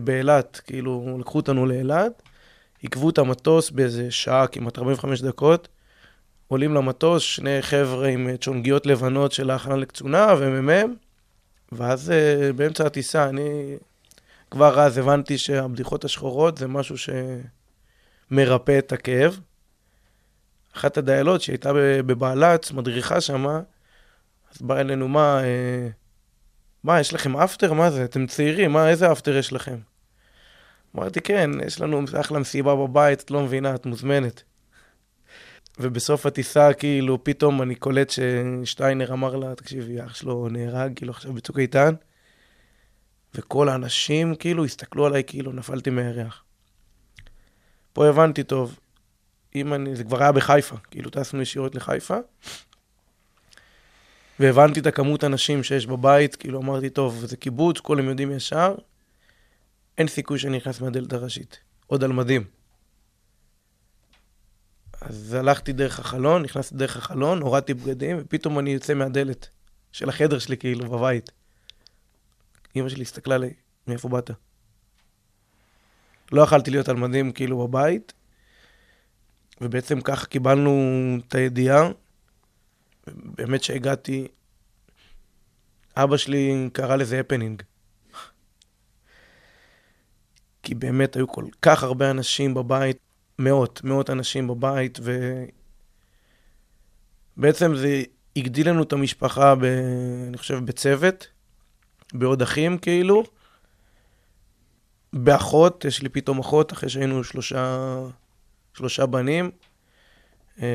באילת, 0.03 0.61
כאילו, 0.65 1.17
לקחו 1.19 1.37
אותנו 1.37 1.65
לאילת, 1.65 2.21
עיכבו 2.81 3.09
את 3.09 3.17
המטוס 3.17 3.69
באיזה 3.69 4.11
שעה, 4.11 4.47
כמעט 4.47 4.79
45 4.79 5.21
דקות, 5.21 5.67
עולים 6.47 6.73
למטוס, 6.73 7.21
שני 7.21 7.61
חבר'ה 7.61 8.07
עם 8.07 8.37
צ'ונגיות 8.37 8.85
לבנות 8.85 9.31
של 9.31 9.49
ההכנה 9.49 9.75
לקצונה 9.75 10.33
ומ"מ, 10.39 10.95
ואז 11.71 12.11
אה, 12.11 12.53
באמצע 12.53 12.85
הטיסה 12.85 13.29
אני 13.29 13.77
כבר 14.51 14.79
אז 14.79 14.97
הבנתי 14.97 15.37
שהבדיחות 15.37 16.05
השחורות 16.05 16.57
זה 16.57 16.67
משהו 16.67 16.95
שמרפא 18.29 18.79
את 18.79 18.91
הכאב. 18.91 19.39
אחת 20.75 20.97
הדיילות 20.97 21.41
שהייתה 21.41 21.71
בבעלץ, 22.05 22.71
מדריכה 22.71 23.21
שמה, 23.21 23.61
אז 24.53 24.61
באה 24.61 24.81
אלינו, 24.81 25.07
מה, 25.07 25.43
אה, 25.43 25.87
מה, 26.83 26.99
יש 26.99 27.13
לכם 27.13 27.37
אפטר? 27.37 27.73
מה 27.73 27.91
זה? 27.91 28.03
אתם 28.03 28.27
צעירים, 28.27 28.71
מה, 28.71 28.89
איזה 28.89 29.11
אפטר 29.11 29.37
יש 29.37 29.53
לכם? 29.53 29.77
אמרתי, 30.95 31.21
כן, 31.21 31.49
יש 31.65 31.81
לנו 31.81 32.01
אחלה 32.21 32.39
מסיבה 32.39 32.75
בבית, 32.75 33.21
את 33.21 33.31
לא 33.31 33.41
מבינה, 33.41 33.75
את 33.75 33.85
מוזמנת. 33.85 34.43
ובסוף 35.79 36.25
הטיסה, 36.25 36.73
כאילו, 36.73 37.23
פתאום 37.23 37.61
אני 37.61 37.75
קולט 37.75 38.09
ששטיינר 38.09 39.13
אמר 39.13 39.35
לה, 39.35 39.55
תקשיבי, 39.55 40.03
אח 40.05 40.15
שלו 40.15 40.47
נהרג, 40.49 40.91
כאילו, 40.95 41.11
עכשיו 41.11 41.33
בצוק 41.33 41.59
איתן. 41.59 41.93
וכל 43.35 43.69
האנשים, 43.69 44.35
כאילו, 44.35 44.65
הסתכלו 44.65 45.05
עליי, 45.05 45.23
כאילו, 45.27 45.51
נפלתי 45.51 45.89
מהירח. 45.89 46.44
פה 47.95 48.07
הבנתי 48.09 48.43
טוב, 48.43 48.79
אם 49.55 49.73
אני, 49.73 49.95
זה 49.95 50.03
כבר 50.03 50.21
היה 50.21 50.31
בחיפה, 50.31 50.75
כאילו, 50.91 51.09
טסנו 51.09 51.41
ישירות 51.41 51.75
לחיפה. 51.75 52.17
והבנתי 54.39 54.79
את 54.79 54.85
הכמות 54.85 55.23
אנשים 55.23 55.63
שיש 55.63 55.85
בבית, 55.85 56.35
כאילו, 56.35 56.61
אמרתי, 56.61 56.89
טוב, 56.89 57.25
זה 57.25 57.37
קיבוץ, 57.37 57.79
כולם 57.79 58.09
יודעים 58.09 58.31
ישר, 58.31 58.75
אין 59.97 60.07
סיכוי 60.07 60.39
שאני 60.39 60.57
נכנס 60.57 60.81
מהדלת 60.81 61.13
הראשית. 61.13 61.59
עוד 61.87 62.03
על 62.03 62.13
מדים. 62.13 62.43
אז 65.01 65.33
הלכתי 65.33 65.73
דרך 65.73 65.99
החלון, 65.99 66.41
נכנסתי 66.41 66.75
דרך 66.75 66.97
החלון, 66.97 67.41
הורדתי 67.41 67.73
בגדים, 67.73 68.17
ופתאום 68.19 68.59
אני 68.59 68.69
יוצא 68.69 68.93
מהדלת 68.93 69.49
של 69.91 70.09
החדר 70.09 70.39
שלי, 70.39 70.57
כאילו, 70.57 70.89
בבית. 70.89 71.31
אמא 72.75 72.89
שלי 72.89 73.01
הסתכלה 73.01 73.35
עליי, 73.35 73.53
מאיפה 73.87 74.09
באת? 74.09 74.31
לא 76.31 76.41
יכלתי 76.41 76.71
להיות 76.71 76.89
על 76.89 76.95
מדים, 76.95 77.31
כאילו, 77.31 77.67
בבית, 77.67 78.13
ובעצם 79.61 80.01
ככה 80.01 80.25
קיבלנו 80.25 80.71
את 81.27 81.35
הידיעה. 81.35 81.89
באמת 83.07 83.63
שהגעתי, 83.63 84.27
אבא 85.97 86.17
שלי 86.17 86.69
קרא 86.73 86.95
לזה 86.95 87.19
הפנינג. 87.19 87.61
כי 90.63 90.75
באמת 90.75 91.15
היו 91.15 91.27
כל 91.27 91.45
כך 91.61 91.83
הרבה 91.83 92.11
אנשים 92.11 92.53
בבית, 92.53 92.97
מאות, 93.39 93.83
מאות 93.83 94.09
אנשים 94.09 94.47
בבית, 94.47 94.99
ובעצם 97.37 97.75
זה 97.75 98.03
הגדיל 98.35 98.69
לנו 98.69 98.83
את 98.83 98.93
המשפחה, 98.93 99.55
ב... 99.55 99.63
אני 100.27 100.37
חושב, 100.37 100.65
בצוות, 100.65 101.27
בעוד 102.13 102.41
אחים 102.41 102.77
כאילו. 102.77 103.23
באחות, 105.17 105.85
יש 105.85 106.01
לי 106.01 106.09
פתאום 106.09 106.39
אחות, 106.39 106.73
אחרי 106.73 106.89
שהיינו 106.89 107.23
שלושה, 107.23 107.97
שלושה 108.73 109.05
בנים. 109.05 109.51
אה, 110.61 110.67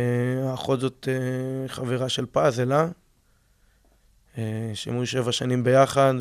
האחות 0.51 0.80
זאת 0.80 1.09
אה, 1.11 1.68
חברה 1.68 2.09
של 2.09 2.26
פז, 2.32 2.61
אלה, 2.61 2.88
אה, 4.38 4.70
שהם 4.74 4.95
היו 4.95 5.07
שבע 5.07 5.32
שנים 5.32 5.64
ביחד, 5.64 6.14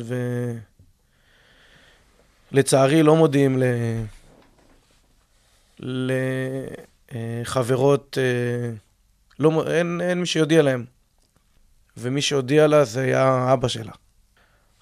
ולצערי 2.52 3.02
לא 3.02 3.16
מודיעים 3.16 3.62
ל... 3.62 3.64
לחברות, 7.12 8.18
לא, 9.38 9.64
אין, 9.72 10.00
אין 10.00 10.20
מי 10.20 10.26
שיודיע 10.26 10.62
להם. 10.62 10.84
ומי 11.96 12.22
שהודיע 12.22 12.66
לה 12.66 12.84
זה 12.84 13.00
היה 13.00 13.52
אבא 13.52 13.68
שלה. 13.68 13.92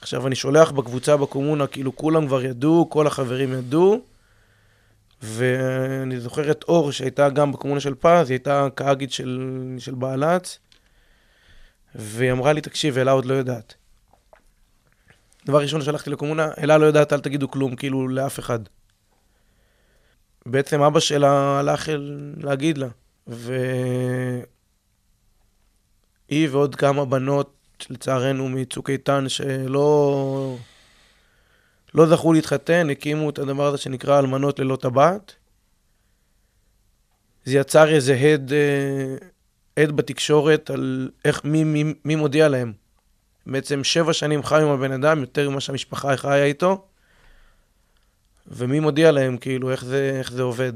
עכשיו 0.01 0.27
אני 0.27 0.35
שולח 0.35 0.71
בקבוצה 0.71 1.17
בקומונה, 1.17 1.67
כאילו 1.67 1.97
כולם 1.97 2.27
כבר 2.27 2.45
ידעו, 2.45 2.91
כל 2.91 3.07
החברים 3.07 3.53
ידעו, 3.53 4.01
ואני 5.23 6.21
זוכר 6.21 6.51
את 6.51 6.65
אור, 6.69 6.93
שהייתה 6.93 7.31
גם 7.31 7.53
בקומונה 7.53 7.81
של 7.81 7.95
פז, 7.95 8.31
היא 8.31 8.35
הייתה 8.35 8.69
כאגית 8.77 9.13
של, 9.13 9.55
של 9.79 9.95
בעלץ, 9.95 10.59
והיא 11.95 12.33
אמרה 12.33 12.53
לי, 12.53 12.61
תקשיב, 12.61 12.99
אלה 12.99 13.13
עוד 13.13 13.25
לא 13.25 13.35
יודעת. 13.35 13.75
דבר 15.47 15.61
ראשון 15.61 15.83
שלחתי 15.83 16.11
לקומונה, 16.11 16.49
אלה 16.59 16.79
לא 16.79 16.87
יודעת, 16.87 17.13
אל 17.13 17.21
תגידו 17.21 17.51
כלום, 17.51 17.77
כאילו, 17.77 18.09
לאף 18.09 18.39
אחד. 18.39 18.59
בעצם 20.47 20.83
אבא 20.83 21.01
שלה 21.01 21.59
הלך 21.59 21.89
להגיד 22.37 22.79
לה, 22.79 22.89
והיא 23.27 24.43
ועוד 26.31 26.75
כמה 26.75 27.05
בנות, 27.05 27.58
לצערנו, 27.91 28.49
מצוק 28.49 28.91
איתן, 28.91 29.29
שלא 29.29 30.57
לא 31.95 32.07
זכו 32.07 32.33
להתחתן, 32.33 32.91
הקימו 32.91 33.31
את 33.31 33.39
הדבר 33.39 33.67
הזה 33.67 33.79
שנקרא 33.79 34.19
אלמנות 34.19 34.59
ללא 34.59 34.77
טבעת. 34.77 35.35
זה 37.45 37.59
יצר 37.59 37.89
איזה 37.89 38.15
הד, 38.15 38.53
אה, 38.53 39.17
הד 39.77 39.93
בתקשורת 39.93 40.71
על 40.71 41.11
איך, 41.25 41.45
מי, 41.45 41.65
מי, 41.65 41.95
מי 42.05 42.17
מודיע 42.17 42.49
להם. 42.49 42.73
בעצם 43.47 43.85
שבע 43.85 44.13
שנים 44.13 44.43
חיו 44.43 44.67
עם 44.67 44.69
הבן 44.69 44.93
אדם, 44.93 45.21
יותר 45.21 45.51
ממה 45.51 45.61
שהמשפחה 45.61 46.17
חיה 46.17 46.45
איתו, 46.45 46.87
ומי 48.47 48.81
מודיע 48.81 49.13
להם, 49.13 49.37
כאילו, 49.37 49.71
איך 49.71 49.85
זה, 49.85 50.17
איך 50.19 50.33
זה 50.33 50.43
עובד. 50.43 50.73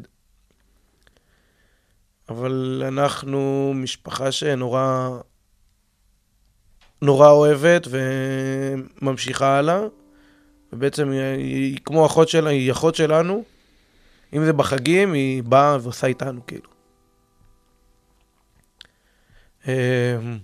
אבל 2.28 2.82
אנחנו 2.88 3.72
משפחה 3.74 4.32
שנורא 4.32 5.08
נורא 7.02 7.30
אוהבת 7.30 7.88
וממשיכה 7.90 9.58
הלאה. 9.58 9.80
ובעצם 10.72 11.10
היא, 11.10 11.20
היא 11.20 11.78
כמו 11.84 12.06
אחות 12.06 12.28
שלה, 12.28 12.50
היא 12.50 12.72
אחות 12.72 12.94
שלנו. 12.94 13.44
אם 14.32 14.44
זה 14.44 14.52
בחגים, 14.52 15.12
היא 15.12 15.42
באה 15.42 15.76
ועושה 15.82 16.06
איתנו, 16.06 16.40
כאילו. 16.46 16.70
אמ, 19.66 20.38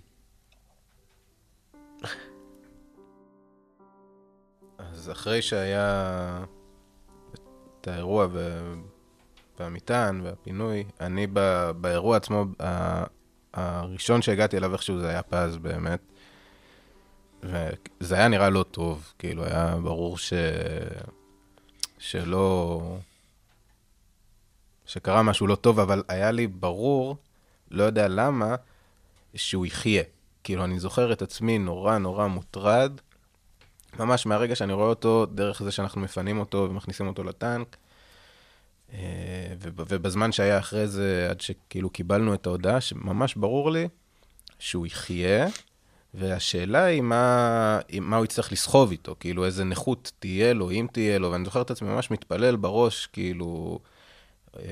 אז 4.78 5.10
אחרי 5.10 5.42
שהיה 5.42 6.44
את 7.80 7.88
האירוע. 7.88 8.26
והמטען 9.60 10.20
והפינוי, 10.20 10.84
אני. 11.00 11.26
באירוע 11.80 12.16
עצמו. 12.16 12.44
הראשון 13.54 14.22
שהגעתי 14.22 14.56
אליו 14.56 14.72
איכשהו 14.72 14.98
זה 15.00 15.08
היה 15.08 15.22
פז 15.22 15.56
באמת. 15.56 16.00
וזה 17.42 18.14
היה 18.14 18.28
נראה 18.28 18.50
לא 18.50 18.62
טוב, 18.62 19.12
כאילו 19.18 19.44
היה 19.44 19.76
ברור 19.82 20.18
ש... 20.18 20.32
שלא... 21.98 22.80
שקרה 24.86 25.22
משהו 25.22 25.46
לא 25.46 25.54
טוב, 25.54 25.80
אבל 25.80 26.02
היה 26.08 26.30
לי 26.30 26.46
ברור, 26.46 27.16
לא 27.70 27.84
יודע 27.84 28.08
למה, 28.08 28.54
שהוא 29.34 29.66
יחיה. 29.66 30.02
כאילו, 30.44 30.64
אני 30.64 30.80
זוכר 30.80 31.12
את 31.12 31.22
עצמי 31.22 31.58
נורא 31.58 31.98
נורא 31.98 32.26
מוטרד, 32.26 32.92
ממש 33.98 34.26
מהרגע 34.26 34.54
שאני 34.54 34.72
רואה 34.72 34.88
אותו, 34.88 35.26
דרך 35.26 35.62
זה 35.62 35.70
שאנחנו 35.70 36.00
מפנים 36.00 36.38
אותו 36.38 36.66
ומכניסים 36.70 37.06
אותו 37.06 37.24
לטנק. 37.24 37.76
אה, 38.92 38.98
ובזמן 39.60 40.32
שהיה 40.32 40.58
אחרי 40.58 40.88
זה, 40.88 41.26
עד 41.30 41.40
שכאילו 41.40 41.90
קיבלנו 41.90 42.34
את 42.34 42.46
ההודעה, 42.46 42.80
שממש 42.80 43.34
ברור 43.34 43.70
לי 43.70 43.88
שהוא 44.58 44.86
יחיה, 44.86 45.46
והשאלה 46.18 46.84
היא 46.84 47.00
מה, 47.00 47.78
מה 48.00 48.16
הוא 48.16 48.24
יצטרך 48.24 48.52
לסחוב 48.52 48.90
איתו, 48.90 49.16
כאילו 49.20 49.44
איזה 49.44 49.64
נכות 49.64 50.12
תהיה 50.18 50.52
לו, 50.54 50.70
אם 50.70 50.86
תהיה 50.92 51.18
לו, 51.18 51.32
ואני 51.32 51.44
זוכר 51.44 51.62
את 51.62 51.70
עצמי 51.70 51.88
ממש 51.88 52.10
מתפלל 52.10 52.56
בראש, 52.56 53.06
כאילו, 53.06 53.78
אה, 54.58 54.62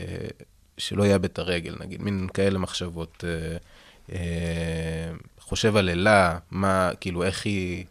שלא 0.78 1.06
יאבד 1.06 1.24
את 1.24 1.38
הרגל, 1.38 1.76
נגיד, 1.80 2.02
מין 2.02 2.28
כאלה 2.34 2.58
מחשבות. 2.58 3.24
אה, 4.12 4.18
חושב 5.40 5.76
על 5.76 5.88
אלה, 5.88 6.38
מה, 6.50 6.90
כאילו, 7.00 7.22
איך 7.22 7.46
היא 7.46 7.84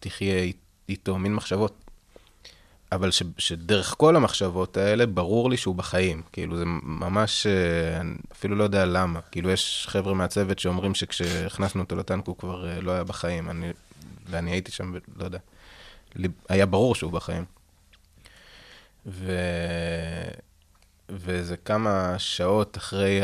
תחיה 0.00 0.50
איתו, 0.88 1.18
מין 1.18 1.34
מחשבות. 1.34 1.79
אבל 2.92 3.10
ש, 3.10 3.22
שדרך 3.38 3.94
כל 3.98 4.16
המחשבות 4.16 4.76
האלה, 4.76 5.06
ברור 5.06 5.50
לי 5.50 5.56
שהוא 5.56 5.74
בחיים. 5.74 6.22
כאילו, 6.32 6.56
זה 6.56 6.64
ממש, 6.82 7.46
אה, 7.46 8.00
אפילו 8.32 8.56
לא 8.56 8.64
יודע 8.64 8.84
למה. 8.84 9.20
כאילו, 9.20 9.50
יש 9.50 9.86
חבר'ה 9.90 10.14
מהצוות 10.14 10.58
שאומרים 10.58 10.94
שכשהכנסנו 10.94 11.82
אותו 11.82 11.96
לטנק 11.96 12.26
הוא 12.26 12.36
כבר 12.36 12.68
אה, 12.68 12.80
לא 12.80 12.92
היה 12.92 13.04
בחיים. 13.04 13.50
אני, 13.50 13.70
ואני 14.30 14.50
הייתי 14.50 14.72
שם, 14.72 14.94
לא 15.16 15.24
יודע. 15.24 15.38
היה 16.48 16.66
ברור 16.66 16.94
שהוא 16.94 17.12
בחיים. 17.12 17.44
ו... 19.06 19.32
וזה 21.10 21.56
כמה 21.56 22.14
שעות 22.18 22.76
אחרי 22.76 23.20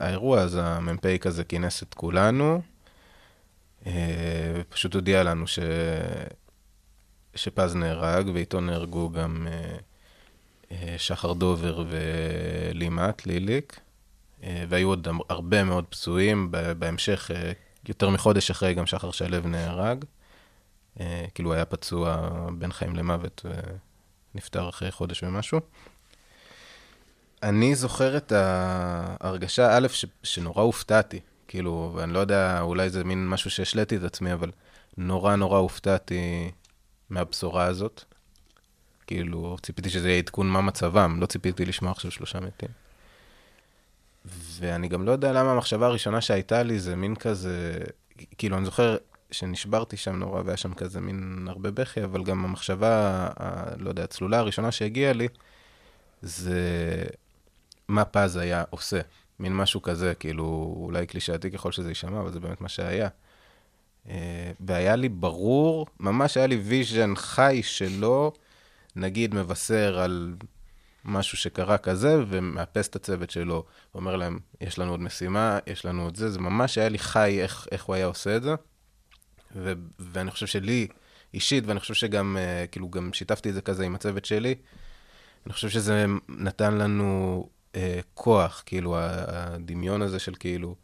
האירוע, 0.00 0.40
אז 0.40 0.58
המ"פ 0.62 1.18
כזה 1.20 1.44
כינס 1.44 1.82
את 1.82 1.94
כולנו, 1.94 2.62
אה, 3.86 3.92
ופשוט 4.56 4.94
הודיע 4.94 5.22
לנו 5.22 5.46
ש... 5.46 5.58
שפז 7.34 7.74
נהרג, 7.74 8.30
ואיתו 8.34 8.60
נהרגו 8.60 9.10
גם 9.10 9.46
אה, 9.50 9.76
אה, 10.72 10.94
שחר 10.98 11.32
דובר 11.32 11.84
ולימת, 11.88 13.26
ליליק, 13.26 13.80
והיו 14.68 14.88
עוד 14.88 15.08
הרבה 15.28 15.64
מאוד 15.64 15.84
פצועים. 15.84 16.48
בהמשך, 16.78 17.30
יותר 17.88 18.10
מחודש 18.10 18.50
אחרי, 18.50 18.74
גם 18.74 18.86
שחר 18.86 19.10
שלו 19.10 19.48
נהרג. 19.48 20.04
כאילו 21.34 21.52
היה 21.52 21.64
פצוע 21.64 22.28
בין 22.58 22.72
חיים 22.72 22.96
למוות 22.96 23.46
ונפטר 24.34 24.68
אחרי 24.68 24.90
חודש 24.90 25.22
ומשהו. 25.22 25.60
אני 27.42 27.74
זוכר 27.74 28.16
את 28.16 28.32
ההרגשה, 28.32 29.76
א', 29.76 29.88
ש, 29.88 30.04
שנורא 30.22 30.62
הופתעתי. 30.62 31.20
כאילו, 31.48 31.92
ואני 31.94 32.12
לא 32.12 32.18
יודע, 32.18 32.60
אולי 32.60 32.90
זה 32.90 33.04
מין 33.04 33.28
משהו 33.28 33.50
שהשליתי 33.50 33.96
את 33.96 34.02
עצמי, 34.02 34.32
אבל 34.32 34.50
נורא 34.96 35.36
נורא 35.36 35.58
הופתעתי 35.58 36.50
מהבשורה 37.12 37.64
הזאת. 37.64 38.04
כאילו, 39.06 39.56
ציפיתי 39.62 39.90
שזה 39.90 40.08
יהיה 40.08 40.18
עדכון 40.18 40.48
מה 40.48 40.60
מצבם, 40.60 41.20
לא 41.20 41.26
ציפיתי 41.26 41.64
לשמוע 41.64 41.92
עכשיו 41.92 42.10
שלושה 42.10 42.40
מתים. 42.40 42.68
ואני 44.24 44.88
גם 44.88 45.06
לא 45.06 45.12
יודע 45.12 45.32
למה 45.32 45.52
המחשבה 45.52 45.86
הראשונה 45.86 46.20
שהייתה 46.20 46.62
לי 46.62 46.78
זה 46.78 46.96
מין 46.96 47.14
כזה, 47.16 47.78
כאילו, 48.38 48.56
אני 48.56 48.64
זוכר 48.64 48.96
שנשברתי 49.30 49.96
שם 49.96 50.16
נורא, 50.16 50.42
והיה 50.44 50.56
שם 50.56 50.74
כזה 50.74 51.00
מין 51.00 51.46
הרבה 51.48 51.70
בכי, 51.70 52.04
אבל 52.04 52.24
גם 52.24 52.44
המחשבה, 52.44 53.28
ה, 53.40 53.70
לא 53.78 53.88
יודע, 53.88 54.04
הצלולה 54.04 54.38
הראשונה 54.38 54.72
שהגיעה 54.72 55.12
לי, 55.12 55.28
זה 56.22 56.60
מה 57.88 58.04
פז 58.04 58.36
היה 58.36 58.64
עושה. 58.70 59.00
מין 59.38 59.56
משהו 59.56 59.82
כזה, 59.82 60.14
כאילו, 60.14 60.74
אולי 60.76 61.06
קלישאתי 61.06 61.50
ככל 61.50 61.72
שזה 61.72 61.88
יישמע, 61.88 62.20
אבל 62.20 62.32
זה 62.32 62.40
באמת 62.40 62.60
מה 62.60 62.68
שהיה. 62.68 63.08
אה, 64.08 64.52
והיה 64.60 64.96
לי 64.96 65.08
ברור, 65.08 65.86
ממש 66.00 66.36
היה 66.36 66.46
לי 66.46 66.56
vision 66.56 67.12
חי 67.16 67.60
שלו, 67.62 68.32
נגיד 68.96 69.34
מבשר 69.34 69.98
על 69.98 70.34
משהו 71.04 71.38
שקרה 71.38 71.78
כזה, 71.78 72.22
ומאפס 72.28 72.88
את 72.88 72.96
הצוות 72.96 73.30
שלו, 73.30 73.64
ואומר 73.94 74.16
להם, 74.16 74.38
יש 74.60 74.78
לנו 74.78 74.90
עוד 74.90 75.00
משימה, 75.00 75.58
יש 75.66 75.84
לנו 75.84 76.02
עוד 76.02 76.16
זה, 76.16 76.30
זה 76.30 76.38
ממש 76.38 76.78
היה 76.78 76.88
לי 76.88 76.98
חי 76.98 77.38
איך, 77.42 77.66
איך 77.72 77.84
הוא 77.84 77.94
היה 77.94 78.06
עושה 78.06 78.36
את 78.36 78.42
זה. 78.42 78.54
ו- 79.56 79.72
ואני 79.98 80.30
חושב 80.30 80.46
שלי, 80.46 80.88
אישית, 81.34 81.64
ואני 81.66 81.80
חושב 81.80 81.94
שגם, 81.94 82.36
uh, 82.36 82.68
כאילו, 82.68 82.90
גם 82.90 83.12
שיתפתי 83.12 83.48
את 83.48 83.54
זה 83.54 83.62
כזה 83.62 83.84
עם 83.84 83.94
הצוות 83.94 84.24
שלי, 84.24 84.54
אני 85.46 85.52
חושב 85.52 85.68
שזה 85.68 86.06
נתן 86.28 86.74
לנו 86.74 87.48
אה, 87.74 88.00
כוח, 88.14 88.62
כאילו, 88.66 88.96
הדמיון 88.98 90.02
הזה 90.02 90.18
של 90.18 90.34
כאילו... 90.34 90.74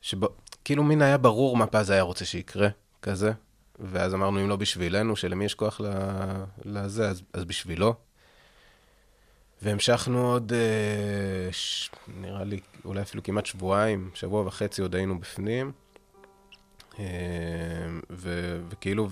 שבו, 0.00 0.28
כאילו 0.64 0.84
מין 0.84 1.02
היה 1.02 1.18
ברור 1.18 1.56
מה 1.56 1.66
פז 1.66 1.90
היה 1.90 2.02
רוצה 2.02 2.24
שיקרה, 2.24 2.68
כזה. 3.02 3.32
ואז 3.80 4.14
אמרנו, 4.14 4.40
אם 4.40 4.48
לא 4.48 4.56
בשבילנו, 4.56 5.16
שלמי 5.16 5.44
יש 5.44 5.54
כוח 5.54 5.80
לזה, 6.64 7.08
אז, 7.08 7.22
אז 7.32 7.44
בשבילו. 7.44 7.94
והמשכנו 9.62 10.32
עוד, 10.32 10.52
אה, 10.52 11.52
ש... 11.52 11.90
נראה 12.20 12.44
לי, 12.44 12.60
אולי 12.84 13.02
אפילו 13.02 13.22
כמעט 13.22 13.46
שבועיים, 13.46 14.10
שבוע 14.14 14.46
וחצי 14.46 14.82
עוד 14.82 14.94
היינו 14.94 15.20
בפנים. 15.20 15.72
אה, 16.98 17.04
ו, 18.10 18.58
וכאילו, 18.68 19.08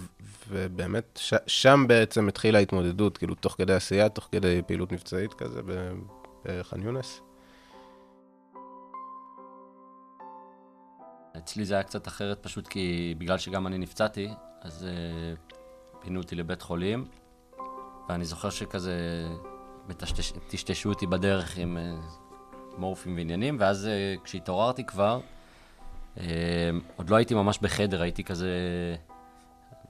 ובאמת, 0.49 1.19
ש, 1.23 1.35
שם 1.47 1.85
בעצם 1.89 2.29
התחילה 2.29 2.59
ההתמודדות, 2.59 3.19
כאילו, 3.19 3.35
תוך 3.35 3.55
כדי 3.59 3.75
עשייה, 3.75 4.09
תוך 4.09 4.29
כדי 4.33 4.63
פעילות 4.67 4.93
מבצעית 4.93 5.35
כזה, 5.35 5.61
בח'אן 6.45 6.83
יונס. 6.83 7.21
אצלי 11.39 11.65
זה 11.65 11.75
היה 11.75 11.83
קצת 11.83 12.09
אחרת, 12.09 12.39
פשוט 12.43 12.69
כי 12.69 13.15
בגלל 13.19 13.39
שגם 13.39 13.67
אני 13.67 13.79
נפצעתי, 13.79 14.29
אז 14.61 14.87
uh, 14.87 15.55
פינו 16.03 16.21
אותי 16.21 16.35
לבית 16.35 16.63
חולים, 16.63 17.05
ואני 18.09 18.25
זוכר 18.25 18.51
שכזה 18.51 18.97
טשטשו 20.49 20.89
אותי 20.89 21.07
בדרך 21.07 21.59
עם 21.59 21.77
uh, 21.77 22.79
מורפים 22.79 23.17
ועניינים, 23.17 23.57
ואז 23.61 23.89
uh, 23.89 24.25
כשהתעוררתי 24.25 24.85
כבר, 24.85 25.21
uh, 26.17 26.21
עוד 26.97 27.11
לא 27.11 27.17
הייתי 27.17 27.35
ממש 27.35 27.59
בחדר, 27.63 28.03
הייתי 28.03 28.25
כזה 28.25 28.49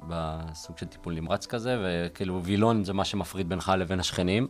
בסוג 0.09 0.79
של 0.79 0.87
טיפול 0.87 1.15
נמרץ 1.15 1.47
כזה, 1.47 1.77
וכאילו 1.85 2.43
וילון 2.45 2.85
זה 2.85 2.93
מה 2.93 3.05
שמפריד 3.05 3.49
בינך 3.49 3.73
לבין 3.79 4.01
השכנים. 4.01 4.49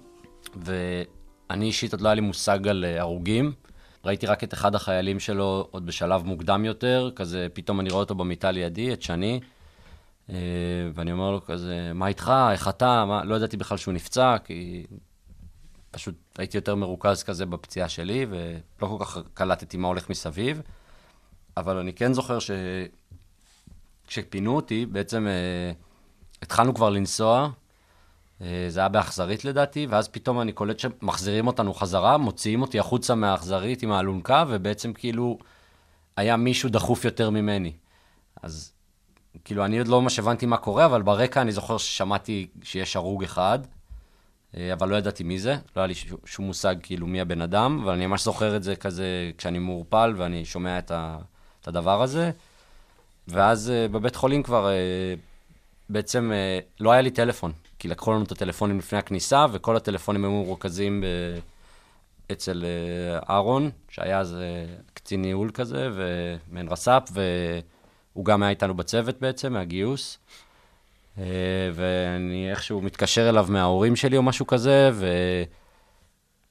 ואני 0.57 1.66
אישית 1.66 1.93
עוד 1.93 2.01
לא 2.01 2.09
היה 2.09 2.14
לי 2.14 2.20
מושג 2.20 2.68
על 2.68 2.84
אה, 2.84 3.01
הרוגים. 3.01 3.53
ראיתי 4.05 4.27
רק 4.27 4.45
את 4.45 4.55
אחד 4.55 4.75
החיילים 4.75 5.21
שלו 5.21 5.69
עוד 5.71 5.87
בשלב 5.87 6.23
מוקדם 6.23 6.65
יותר, 6.65 7.11
כזה 7.17 7.47
פתאום 7.53 7.81
אני 7.81 7.91
רואה 7.91 8.01
אותו 8.01 8.15
במיטה 8.15 8.51
לידי, 8.51 8.93
את 8.93 9.03
שני, 9.03 9.41
אה, 10.31 10.37
ואני 10.95 11.13
אומר 11.13 11.31
לו 11.31 11.45
כזה, 11.45 11.93
מה 11.95 12.07
איתך, 12.07 12.33
איך 12.53 12.69
אתה, 12.69 13.05
מה... 13.05 13.25
לא 13.25 13.35
ידעתי 13.35 13.57
בכלל 13.57 13.79
שהוא 13.79 13.95
נפצע, 13.95 14.37
כי 14.45 14.87
פשוט 15.91 16.15
הייתי 16.39 16.57
יותר 16.57 16.75
מרוכז 16.75 17.23
כזה 17.23 17.47
בפציעה 17.47 17.89
שלי, 17.89 18.27
ולא 18.31 18.89
כל 18.89 19.05
כך 19.05 19.19
קלטתי 19.35 19.77
מה 19.77 19.89
הולך 19.89 20.11
מסביב. 20.11 20.63
אבל 21.57 21.77
אני 21.77 21.93
כן 21.93 22.13
זוכר 22.13 22.39
ש... 22.39 22.51
כשפינו 24.07 24.57
אותי, 24.57 24.87
בעצם 24.87 25.27
אה, 25.27 25.73
התחלנו 26.43 26.75
כבר 26.75 26.91
לנסוע, 26.91 27.51
זה 28.68 28.80
היה 28.80 28.88
באכזרית 28.88 29.45
לדעתי, 29.45 29.86
ואז 29.86 30.09
פתאום 30.09 30.40
אני 30.40 30.53
קולט 30.53 30.78
שמחזירים 30.78 31.47
אותנו 31.47 31.74
חזרה, 31.74 32.18
מוציאים 32.18 32.62
אותי 32.62 32.78
החוצה 32.78 33.14
מהאכזרית 33.14 33.82
עם 33.82 33.93
האלונקה, 33.93 34.45
ובעצם 34.49 34.93
כאילו 34.93 35.38
היה 36.16 36.36
מישהו 36.36 36.68
דחוף 36.68 37.05
יותר 37.05 37.30
ממני. 37.30 37.72
אז 38.43 38.72
כאילו, 39.45 39.64
אני 39.64 39.78
עוד 39.78 39.88
לא 39.88 40.03
ממש 40.03 40.18
הבנתי 40.18 40.47
מה 40.47 40.57
קורה, 40.57 40.84
אבל 40.86 41.03
ברקע 41.03 41.40
אני 41.40 41.53
זוכר 41.53 41.78
ששמעתי 41.78 42.47
שיש 42.62 42.97
הרוג 42.97 43.24
אחד, 43.24 43.59
אה, 44.57 44.72
אבל 44.72 44.88
לא 44.88 44.97
ידעתי 44.97 45.24
מי 45.24 45.38
זה, 45.38 45.57
לא 45.76 45.80
היה 45.80 45.86
לי 45.86 45.95
שום 46.24 46.47
מושג 46.47 46.74
כאילו 46.82 47.07
מי 47.07 47.20
הבן 47.20 47.40
אדם, 47.40 47.80
אבל 47.84 47.93
אני 47.93 48.07
ממש 48.07 48.24
זוכר 48.24 48.57
את 48.57 48.62
זה 48.62 48.76
כזה 48.76 49.30
כשאני 49.38 49.59
מעורפל 49.59 50.14
ואני 50.16 50.45
שומע 50.45 50.78
את, 50.78 50.90
ה, 50.90 51.18
את 51.61 51.68
הדבר 51.68 52.03
הזה. 52.03 52.30
ואז 53.28 53.70
אה, 53.70 53.88
בבית 53.88 54.16
חולים 54.16 54.43
כבר 54.43 54.68
אה, 54.68 55.14
בעצם 55.88 56.32
אה, 56.34 56.59
לא 56.80 56.93
היה 56.93 57.03
לי 57.03 57.11
טלפון, 57.11 57.53
כי 57.83 57.89
לקחו 57.89 58.12
לנו 58.12 58.24
את 58.24 58.33
הטלפונים 58.33 58.78
לפני 58.78 58.99
הכניסה, 58.99 59.47
וכל 59.53 59.76
הטלפונים 59.76 60.24
היו 60.24 60.30
מרוכזים 60.30 61.01
ב... 61.01 61.07
אצל 62.33 62.64
אה, 62.64 63.35
אהרון, 63.35 63.70
שהיה 63.89 64.18
אז 64.18 64.35
אה, 64.35 64.74
קצין 64.95 65.22
ניהול 65.22 65.51
כזה, 65.55 65.89
ומעין 65.93 66.68
רס"פ, 66.68 67.11
והוא 67.12 68.24
גם 68.24 68.43
היה 68.43 68.51
איתנו 68.51 68.74
בצוות 68.74 69.20
בעצם, 69.20 69.53
מהגיוס. 69.53 70.18
אה, 71.18 71.24
ואני 71.74 72.51
איכשהו 72.51 72.80
מתקשר 72.80 73.28
אליו 73.28 73.47
מההורים 73.49 73.97
שלי 73.97 74.16
או 74.16 74.22
משהו 74.22 74.47
כזה, 74.47 74.91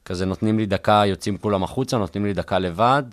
וכזה 0.03 0.25
נותנים 0.25 0.59
לי 0.59 0.65
דקה, 0.65 1.03
יוצאים 1.05 1.37
כולם 1.37 1.63
החוצה, 1.63 1.97
נותנים 1.97 2.25
לי 2.25 2.33
דקה 2.33 2.59
לבד. 2.59 3.03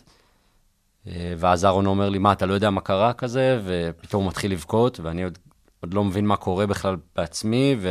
ואז 1.36 1.64
אהרון 1.64 1.86
אומר 1.86 2.08
לי, 2.08 2.18
מה, 2.18 2.32
אתה 2.32 2.46
לא 2.46 2.54
יודע 2.54 2.70
מה 2.70 2.80
קרה 2.80 3.12
כזה? 3.12 3.60
ופתאום 3.64 4.22
הוא 4.22 4.30
מתחיל 4.30 4.52
לבכות, 4.52 5.00
ואני 5.00 5.24
עוד, 5.24 5.38
עוד 5.80 5.94
לא 5.94 6.04
מבין 6.04 6.26
מה 6.26 6.36
קורה 6.36 6.66
בכלל 6.66 6.96
בעצמי, 7.16 7.76
ו... 7.80 7.88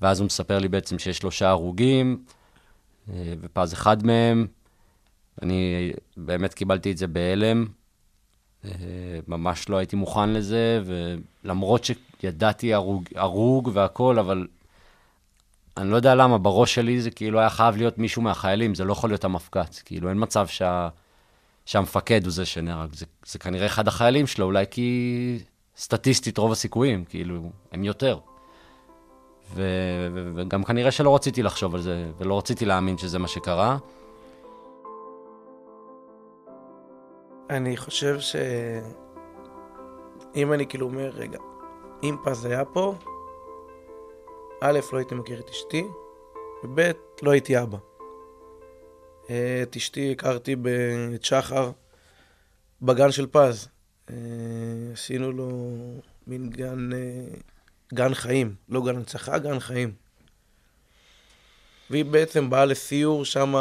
ואז 0.00 0.20
הוא 0.20 0.26
מספר 0.26 0.58
לי 0.58 0.68
בעצם 0.68 0.98
שיש 0.98 1.18
שלושה 1.18 1.48
הרוגים, 1.48 2.24
אה, 3.12 3.34
ופז 3.40 3.72
אחד 3.72 4.06
מהם. 4.06 4.46
אני 5.42 5.92
באמת 6.16 6.54
קיבלתי 6.54 6.92
את 6.92 6.96
זה 6.96 7.06
בהלם, 7.06 7.66
אה, 8.64 8.70
ממש 9.28 9.68
לא 9.68 9.76
הייתי 9.76 9.96
מוכן 9.96 10.30
לזה, 10.30 10.82
ולמרות 10.84 11.84
שידעתי 12.20 12.74
הרוג, 12.74 13.04
הרוג 13.14 13.70
והכל, 13.74 14.18
אבל 14.18 14.46
אני 15.76 15.90
לא 15.90 15.96
יודע 15.96 16.14
למה, 16.14 16.38
בראש 16.38 16.74
שלי 16.74 17.00
זה 17.00 17.10
כאילו 17.10 17.40
היה 17.40 17.50
חייב 17.50 17.76
להיות 17.76 17.98
מישהו 17.98 18.22
מהחיילים, 18.22 18.74
זה 18.74 18.84
לא 18.84 18.92
יכול 18.92 19.10
להיות 19.10 19.24
המפקץ. 19.24 19.82
כאילו, 19.84 20.08
אין 20.08 20.16
מצב 20.20 20.46
שה... 20.46 20.88
שהמפקד 21.66 22.24
הוא 22.24 22.32
זה 22.32 22.46
שנהרג. 22.46 22.94
זה, 22.94 23.06
זה 23.26 23.38
כנראה 23.38 23.66
אחד 23.66 23.88
החיילים 23.88 24.26
שלו, 24.26 24.44
אולי 24.44 24.64
כי 24.70 25.38
סטטיסטית 25.80 26.38
רוב 26.38 26.52
הסיכויים, 26.52 27.04
כאילו, 27.04 27.50
הם 27.72 27.84
יותר. 27.84 28.18
ו, 29.54 29.62
וגם 30.34 30.64
כנראה 30.64 30.90
שלא 30.90 31.14
רציתי 31.14 31.42
לחשוב 31.42 31.74
על 31.74 31.80
זה, 31.80 32.10
ולא 32.18 32.38
רציתי 32.38 32.64
להאמין 32.64 32.98
שזה 32.98 33.18
מה 33.18 33.28
שקרה. 33.28 33.78
אני 37.50 37.76
חושב 37.76 38.20
ש... 38.20 38.36
אם 40.36 40.52
אני 40.52 40.66
כאילו 40.66 40.86
אומר, 40.86 41.10
רגע, 41.14 41.38
אם 42.02 42.16
פז 42.24 42.44
היה 42.44 42.64
פה, 42.64 42.94
א', 44.60 44.78
לא 44.92 44.98
הייתי 44.98 45.14
מכיר 45.14 45.40
את 45.40 45.50
אשתי, 45.50 45.84
וב', 46.64 46.80
לא 47.22 47.30
הייתי 47.30 47.62
אבא. 47.62 47.78
אה, 49.30 49.60
את 49.62 49.76
אשתי 49.76 50.12
הכרתי 50.12 50.56
את 51.14 51.24
שחר 51.24 51.70
בגן 52.82 53.10
של 53.10 53.26
פז. 53.26 53.68
אה, 54.12 54.92
עשינו 54.92 55.32
לו 55.32 55.70
מין 56.26 56.50
גן, 56.50 56.92
אה, 56.92 56.98
גן 57.94 58.14
חיים, 58.14 58.54
לא 58.68 58.84
גן 58.84 58.96
הנצחה, 58.96 59.38
גן 59.38 59.60
חיים. 59.60 59.94
והיא 61.90 62.04
בעצם 62.04 62.50
באה 62.50 62.64
לסיור 62.64 63.24
שם 63.24 63.54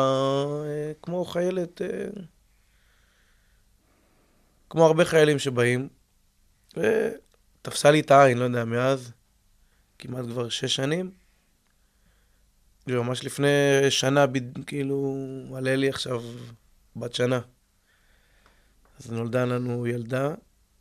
כמו 1.02 1.26
חיילת, 1.26 1.82
כמו 4.70 4.86
הרבה 4.86 5.06
חיילים 5.06 5.40
שבאים, 5.40 5.90
ותפסה 6.78 7.92
לי 7.92 8.00
את 8.00 8.12
העין, 8.12 8.38
לא 8.38 8.44
יודע, 8.44 8.66
מאז, 8.66 9.12
כמעט 10.00 10.26
כבר 10.26 10.50
שש 10.50 10.76
שנים. 10.76 11.12
ממש 12.88 13.26
לפני 13.26 13.48
שנה, 13.90 14.26
כאילו, 14.66 15.16
עלה 15.56 15.76
לי 15.76 15.90
עכשיו 15.90 16.24
בת 16.96 17.16
שנה. 17.16 17.40
אז 19.00 19.12
נולדה 19.12 19.46
לנו 19.46 19.88
ילדה, 19.88 20.34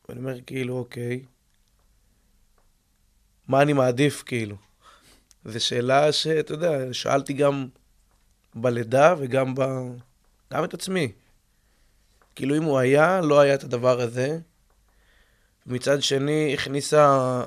ואני 0.09 0.21
אומר, 0.21 0.41
כאילו, 0.47 0.79
אוקיי, 0.79 1.25
מה 3.49 3.63
אני 3.63 3.73
מעדיף, 3.73 4.23
כאילו? 4.27 4.57
זו 5.45 5.65
שאלה 5.65 6.13
שאתה 6.13 6.55
יודע, 6.55 6.93
שאלתי 6.93 7.33
גם 7.33 7.69
בלידה 8.55 9.15
וגם 9.19 9.55
ב... 9.55 9.63
גם 10.53 10.65
את 10.65 10.75
עצמי. 10.75 11.13
כאילו, 12.35 12.57
אם 12.57 12.63
הוא 12.63 12.79
היה, 12.79 13.21
לא 13.21 13.41
היה 13.41 13.55
את 13.55 13.65
הדבר 13.65 14.01
הזה. 14.01 14.39
מצד 15.67 16.03
שני, 16.03 16.55
הכניסה 16.55 17.43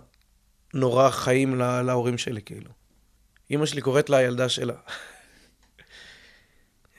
נורא 0.74 1.10
חיים 1.10 1.56
לה, 1.56 1.82
להורים 1.82 2.18
שלי, 2.18 2.42
כאילו. 2.42 2.72
אימא 3.50 3.66
שלי 3.66 3.82
קוראת 3.82 4.10
לה 4.10 4.18
הילדה 4.18 4.50
שלה. 4.50 4.74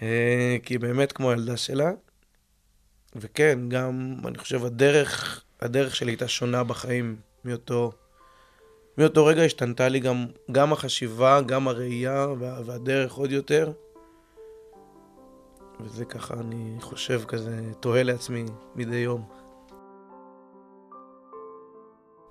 אה, 0.03 0.57
כי 0.63 0.75
היא 0.75 0.81
באמת 0.81 1.13
כמו 1.13 1.31
הילדה 1.31 1.57
שלה. 1.57 1.91
וכן, 3.17 3.59
גם, 3.69 4.17
אני 4.25 4.39
חושב, 4.39 4.65
הדרך, 4.65 5.45
הדרך 5.61 5.97
שלי 5.97 6.11
הייתה 6.11 6.29
שונה 6.29 6.65
בחיים 6.65 7.17
מאותו, 7.45 7.93
מאותו 8.99 9.27
רגע 9.27 9.43
השתנתה 9.43 9.89
לי 9.89 10.01
גם, 10.01 10.27
גם 10.53 10.73
החשיבה, 10.73 11.41
גם 11.41 11.69
הראייה 11.69 12.27
וה, 12.39 12.61
והדרך 12.65 13.13
עוד 13.13 13.31
יותר. 13.31 13.73
וזה 15.81 16.05
ככה, 16.05 16.35
אני 16.35 16.77
חושב, 16.81 17.25
כזה, 17.25 17.61
תוהה 17.81 18.03
לעצמי 18.03 18.45
מדי 18.75 18.97
יום. 18.97 19.29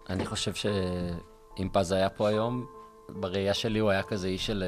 אני 0.09 0.25
חושב 0.25 0.53
שאם 0.53 1.69
פז 1.73 1.91
היה 1.91 2.09
פה 2.09 2.27
היום, 2.27 2.65
בראייה 3.09 3.53
שלי 3.53 3.79
הוא 3.79 3.89
היה 3.89 4.03
כזה 4.03 4.27
איש 4.27 4.47
של, 4.47 4.63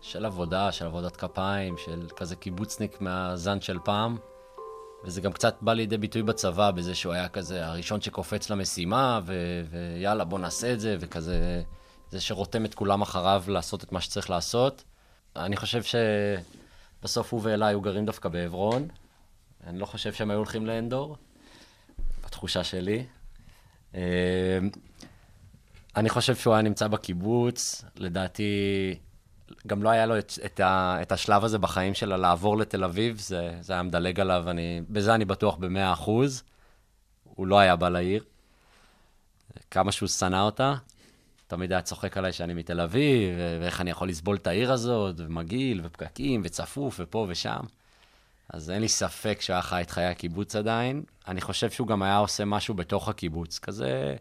של 0.00 0.24
עבודה, 0.24 0.72
של 0.72 0.86
עבודת 0.86 1.16
כפיים, 1.16 1.76
של 1.78 2.06
כזה 2.16 2.36
קיבוצניק 2.36 3.00
מהזן 3.00 3.60
של 3.60 3.78
פעם. 3.84 4.16
וזה 5.06 5.20
גם 5.20 5.32
קצת 5.32 5.56
בא 5.60 5.72
לידי 5.72 5.96
ביטוי 5.98 6.22
בצבא, 6.22 6.70
בזה 6.70 6.94
שהוא 6.94 7.12
היה 7.12 7.28
כזה 7.28 7.66
הראשון 7.66 8.00
שקופץ 8.00 8.50
למשימה, 8.50 9.20
ו- 9.24 9.62
ויאללה, 9.70 10.24
בוא 10.24 10.38
נעשה 10.38 10.72
את 10.72 10.80
זה, 10.80 10.96
וכזה, 11.00 11.62
זה 12.10 12.20
שרותם 12.20 12.64
את 12.64 12.74
כולם 12.74 13.02
אחריו 13.02 13.44
לעשות 13.48 13.84
את 13.84 13.92
מה 13.92 14.00
שצריך 14.00 14.30
לעשות. 14.30 14.84
אני 15.36 15.56
חושב 15.56 15.82
שבסוף 15.82 17.32
הוא 17.32 17.40
ואלה 17.44 17.66
היו 17.66 17.80
גרים 17.80 18.06
דווקא 18.06 18.28
בעברון. 18.28 18.88
אני 19.66 19.78
לא 19.78 19.86
חושב 19.86 20.12
שהם 20.12 20.30
היו 20.30 20.38
הולכים 20.38 20.66
לאנדור, 20.66 21.16
בתחושה 22.24 22.64
שלי. 22.64 23.06
אה, 23.94 24.58
אני 25.96 26.08
חושב 26.08 26.36
שהוא 26.36 26.54
היה 26.54 26.62
נמצא 26.62 26.88
בקיבוץ, 26.88 27.84
לדעתי 27.96 28.52
גם 29.66 29.82
לא 29.82 29.88
היה 29.88 30.06
לו 30.06 30.18
את, 30.18 30.32
את, 30.44 30.60
ה, 30.60 30.98
את 31.02 31.12
השלב 31.12 31.44
הזה 31.44 31.58
בחיים 31.58 31.94
שלה 31.94 32.16
לעבור 32.16 32.58
לתל 32.58 32.84
אביב, 32.84 33.18
זה, 33.18 33.52
זה 33.60 33.72
היה 33.72 33.82
מדלג 33.82 34.20
עליו, 34.20 34.50
אני, 34.50 34.80
בזה 34.88 35.14
אני 35.14 35.24
בטוח 35.24 35.56
במאה 35.56 35.92
אחוז. 35.92 36.42
הוא 37.24 37.46
לא 37.46 37.58
היה 37.58 37.76
בא 37.76 37.88
לעיר. 37.88 38.24
כמה 39.70 39.92
שהוא 39.92 40.08
שנא 40.08 40.42
אותה, 40.42 40.74
תמיד 41.46 41.72
היה 41.72 41.82
צוחק 41.82 42.16
עליי 42.16 42.32
שאני 42.32 42.54
מתל 42.54 42.80
אביב, 42.80 43.36
ואיך 43.60 43.80
אני 43.80 43.90
יכול 43.90 44.08
לסבול 44.08 44.36
את 44.36 44.46
העיר 44.46 44.72
הזאת, 44.72 45.14
ומגעיל, 45.18 45.80
ופקקים, 45.84 46.40
וצפוף, 46.44 46.96
ופה 47.00 47.26
ושם. 47.28 47.60
אז 48.48 48.70
אין 48.70 48.80
לי 48.80 48.88
ספק 48.88 49.40
שהוא 49.40 49.54
היה 49.54 49.62
חי 49.62 49.82
את 49.82 49.90
חיי 49.90 50.06
הקיבוץ 50.06 50.56
עדיין. 50.56 51.02
אני 51.28 51.40
חושב 51.40 51.70
שהוא 51.70 51.86
גם 51.86 52.02
היה 52.02 52.16
עושה 52.16 52.44
משהו 52.44 52.74
בתוך 52.74 53.08
הקיבוץ, 53.08 53.58
כזה... 53.58 54.16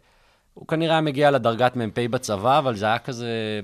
הוא 0.53 0.67
כנראה 0.67 0.93
היה 0.93 1.01
מגיע 1.01 1.31
לדרגת 1.31 1.75
מ"פ 1.75 1.99
בצבא, 1.99 2.59
אבל 2.59 2.75
זה 2.75 2.85
היה 2.85 2.99
כזה 2.99 3.59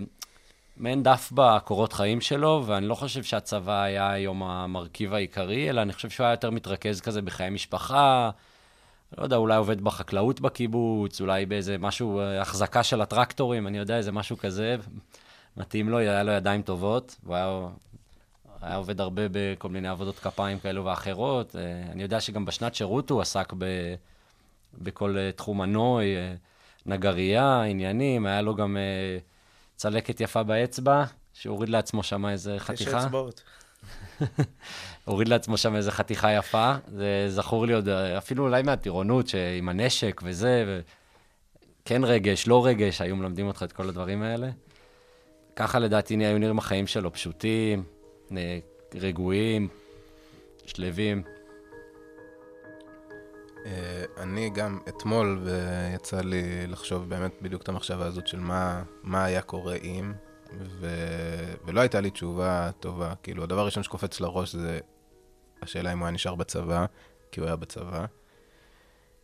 מעין 0.82 1.04
דף 1.04 1.32
בקורות 1.36 1.94
חיים 1.94 2.22
שלו, 2.22 2.64
ואני 2.66 2.88
לא 2.88 2.96
חושב 2.96 3.24
שהצבא 3.24 3.82
היה 3.82 4.12
היום 4.12 4.44
המרכיב 4.44 5.14
העיקרי, 5.14 5.70
אלא 5.70 5.82
אני 5.82 5.94
חושב 5.94 6.10
שהוא 6.10 6.26
היה 6.26 6.34
יותר 6.34 6.50
מתרכז 6.50 7.02
כזה 7.02 7.22
בחיי 7.22 7.50
משפחה, 7.50 8.30
לא 9.18 9.24
יודע, 9.24 9.36
אולי 9.36 9.56
עובד 9.58 9.82
בחקלאות 9.82 10.42
בקיבוץ, 10.42 11.22
אולי 11.22 11.46
באיזה 11.46 11.78
משהו, 11.78 12.22
החזקה 12.22 12.84
של 12.84 13.02
הטרקטורים, 13.02 13.68
אני 13.68 13.78
יודע, 13.78 13.98
איזה 13.98 14.12
משהו 14.12 14.38
כזה, 14.38 14.76
מתאים 15.58 15.90
לו, 15.90 15.98
היה 15.98 16.24
לו 16.24 16.32
ידיים 16.32 16.62
טובות, 16.62 17.16
הוא 17.26 17.36
היה, 17.36 17.62
היה 18.62 18.76
עובד 18.76 19.02
הרבה 19.02 19.22
בכל 19.32 19.70
מיני 19.70 19.88
עבודות 19.88 20.20
כפיים 20.20 20.60
כאלו 20.60 20.86
ואחרות. 20.86 21.56
אני 21.92 22.04
יודע 22.04 22.20
שגם 22.20 22.46
בשנת 22.46 22.76
שירות 22.76 23.10
הוא 23.10 23.22
עסק 23.22 23.54
ב, 23.58 23.66
בכל 24.82 25.18
תחום 25.36 25.62
הנוי. 25.62 26.06
נגרייה, 26.86 27.62
עניינים, 27.62 28.26
היה 28.26 28.42
לו 28.42 28.56
גם 28.56 28.78
צלקת 29.82 30.22
יפה 30.22 30.44
באצבע, 30.44 31.04
שהוריד 31.34 31.70
לעצמו 31.70 32.04
שם 32.04 32.26
איזה 32.26 32.56
חתיכה. 32.60 32.98
יש 32.98 33.06
אצבעות. 33.06 33.44
הוריד 35.06 35.28
לעצמו 35.28 35.58
שם 35.58 35.76
איזה 35.76 35.92
חתיכה 35.92 36.32
יפה, 36.32 36.76
זה 36.88 37.26
זכור 37.30 37.66
לי 37.66 37.74
עוד, 37.74 37.90
אפילו 37.90 38.44
אולי 38.44 38.64
מהטירונות, 38.64 39.28
שעם 39.28 39.70
הנשק 39.70 40.22
וזה, 40.24 40.64
ו... 40.68 40.82
כן 41.86 42.04
רגש, 42.04 42.48
לא 42.48 42.66
רגש, 42.66 43.02
היו 43.02 43.16
מלמדים 43.16 43.48
אותך 43.48 43.64
את 43.64 43.72
כל 43.72 43.90
הדברים 43.90 44.24
האלה. 44.24 44.50
ככה 45.56 45.80
לדעתי 45.80 46.16
היו 46.16 46.38
נראים 46.38 46.58
החיים 46.60 46.88
שלו, 46.88 47.14
פשוטים, 47.14 47.84
רגועים, 48.96 49.68
שלווים. 50.66 51.24
אה, 53.66 54.04
אני 54.18 54.50
גם 54.50 54.80
אתמול, 54.90 55.42
ויצא 55.44 56.22
לי 56.22 56.68
לחשוב 56.68 57.10
באמת 57.10 57.42
בדיוק 57.42 57.62
את 57.62 57.70
המחשבה 57.70 58.06
הזאת 58.06 58.28
של 58.28 58.40
מה, 58.40 58.84
מה 59.04 59.26
היה 59.26 59.42
קורה 59.42 59.76
אם, 59.76 60.14
ו... 60.60 60.88
ולא 61.66 61.82
הייתה 61.82 62.02
לי 62.02 62.10
תשובה 62.10 62.72
טובה. 62.80 63.14
כאילו, 63.24 63.44
הדבר 63.44 63.60
הראשון 63.60 63.84
שקופץ 63.84 64.20
לראש 64.20 64.56
זה 64.56 64.80
השאלה 65.62 65.94
אם 65.94 66.00
הוא 66.00 66.06
היה 66.06 66.12
נשאר 66.12 66.36
בצבא, 66.36 66.86
כי 67.32 67.40
הוא 67.40 67.48
היה 67.48 67.56
בצבא. 67.56 68.06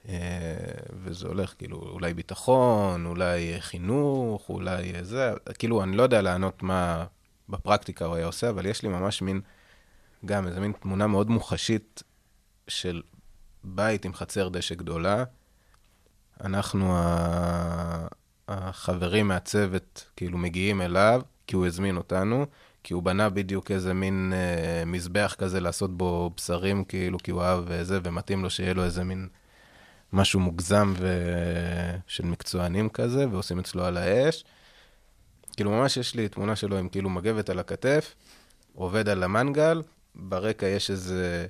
אה, 0.09 0.55
וזה 1.03 1.27
הולך, 1.27 1.53
כאילו, 1.57 1.77
אולי 1.77 2.13
ביטחון, 2.13 3.05
אולי 3.05 3.55
חינוך, 3.59 4.49
אולי 4.49 5.03
זה, 5.03 5.33
כאילו, 5.59 5.83
אני 5.83 5.97
לא 5.97 6.03
יודע 6.03 6.21
לענות 6.21 6.63
מה 6.63 7.05
בפרקטיקה 7.49 8.05
הוא 8.05 8.15
היה 8.15 8.25
עושה, 8.25 8.49
אבל 8.49 8.65
יש 8.65 8.83
לי 8.83 8.89
ממש 8.89 9.21
מין, 9.21 9.41
גם 10.25 10.47
איזה 10.47 10.59
מין 10.59 10.71
תמונה 10.71 11.07
מאוד 11.07 11.29
מוחשית 11.29 12.03
של 12.67 13.01
בית 13.63 14.05
עם 14.05 14.13
חצר 14.13 14.49
דשא 14.49 14.75
גדולה. 14.75 15.23
אנחנו, 16.43 16.95
החברים 18.47 19.27
מהצוות, 19.27 20.05
כאילו, 20.15 20.37
מגיעים 20.37 20.81
אליו, 20.81 21.21
כי 21.47 21.55
הוא 21.55 21.65
הזמין 21.65 21.97
אותנו, 21.97 22.45
כי 22.83 22.93
הוא 22.93 23.03
בנה 23.03 23.29
בדיוק 23.29 23.71
איזה 23.71 23.93
מין 23.93 24.33
אה, 24.35 24.85
מזבח 24.85 25.35
כזה 25.37 25.59
לעשות 25.59 25.97
בו 25.97 26.31
בשרים, 26.37 26.83
כאילו, 26.83 27.17
כי 27.17 27.31
הוא 27.31 27.41
אהב 27.41 27.63
וזה, 27.67 27.99
ומתאים 28.03 28.43
לו 28.43 28.49
שיהיה 28.49 28.73
לו 28.73 28.83
איזה 28.83 29.03
מין 29.03 29.27
משהו 30.13 30.39
מוגזם 30.39 30.93
ו... 30.97 31.07
של 32.07 32.25
מקצוענים 32.25 32.89
כזה, 32.89 33.29
ועושים 33.31 33.59
אצלו 33.59 33.85
על 33.85 33.97
האש. 33.97 34.43
כאילו, 35.55 35.71
ממש 35.71 35.97
יש 35.97 36.15
לי 36.15 36.29
תמונה 36.29 36.55
שלו 36.55 36.77
עם 36.77 36.89
כאילו 36.89 37.09
מגבת 37.09 37.49
על 37.49 37.59
הכתף, 37.59 38.15
עובד 38.73 39.09
על 39.09 39.23
המנגל, 39.23 39.81
ברקע 40.15 40.65
יש 40.65 40.91
איזה 40.91 41.47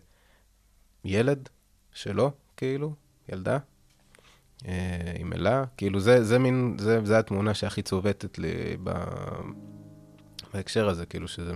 ילד 1.05 1.49
שלו, 1.97 2.31
כאילו, 2.57 2.93
ילדה, 3.29 3.57
אה, 4.67 5.13
עם 5.19 5.33
אלה. 5.33 5.63
כאילו, 5.77 5.99
זה, 5.99 6.23
זה 6.23 6.39
מין, 6.39 6.77
זה, 6.79 7.05
זה 7.05 7.19
התמונה 7.19 7.53
שהכי 7.53 7.81
צובטת 7.81 8.37
לי 8.37 8.77
ב... 8.83 8.91
בהקשר 10.53 10.89
הזה, 10.89 11.05
כאילו, 11.05 11.27
שזה... 11.27 11.53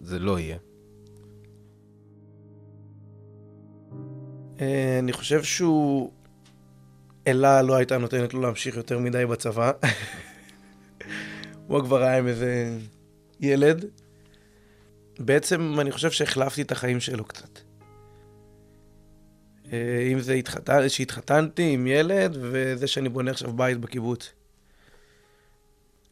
זה 0.00 0.18
לא 0.18 0.38
יהיה. 0.38 0.58
אה, 4.60 4.98
אני 4.98 5.12
חושב 5.12 5.42
שהוא... 5.42 6.12
אלה 7.26 7.62
לא 7.62 7.74
הייתה 7.74 7.98
נותנת 7.98 8.34
לו 8.34 8.40
להמשיך 8.40 8.76
יותר 8.76 8.98
מדי 8.98 9.26
בצבא. 9.26 9.72
הוא 11.66 11.80
כבר 11.80 12.02
היה 12.02 12.18
עם 12.18 12.26
איזה 12.26 12.78
ילד. 13.40 13.84
בעצם 15.18 15.80
אני 15.80 15.92
חושב 15.92 16.10
שהחלפתי 16.10 16.62
את 16.62 16.72
החיים 16.72 17.00
שלו 17.00 17.24
קצת. 17.24 17.63
אה, 19.72 20.08
אם 20.12 20.20
זה 20.20 20.32
התחתן, 20.32 20.88
שהתחתנתי 20.88 21.62
עם 21.62 21.86
ילד, 21.86 22.36
וזה 22.40 22.86
שאני 22.86 23.08
בונה 23.08 23.30
עכשיו 23.30 23.52
בית 23.52 23.78
בקיבוץ. 23.78 24.32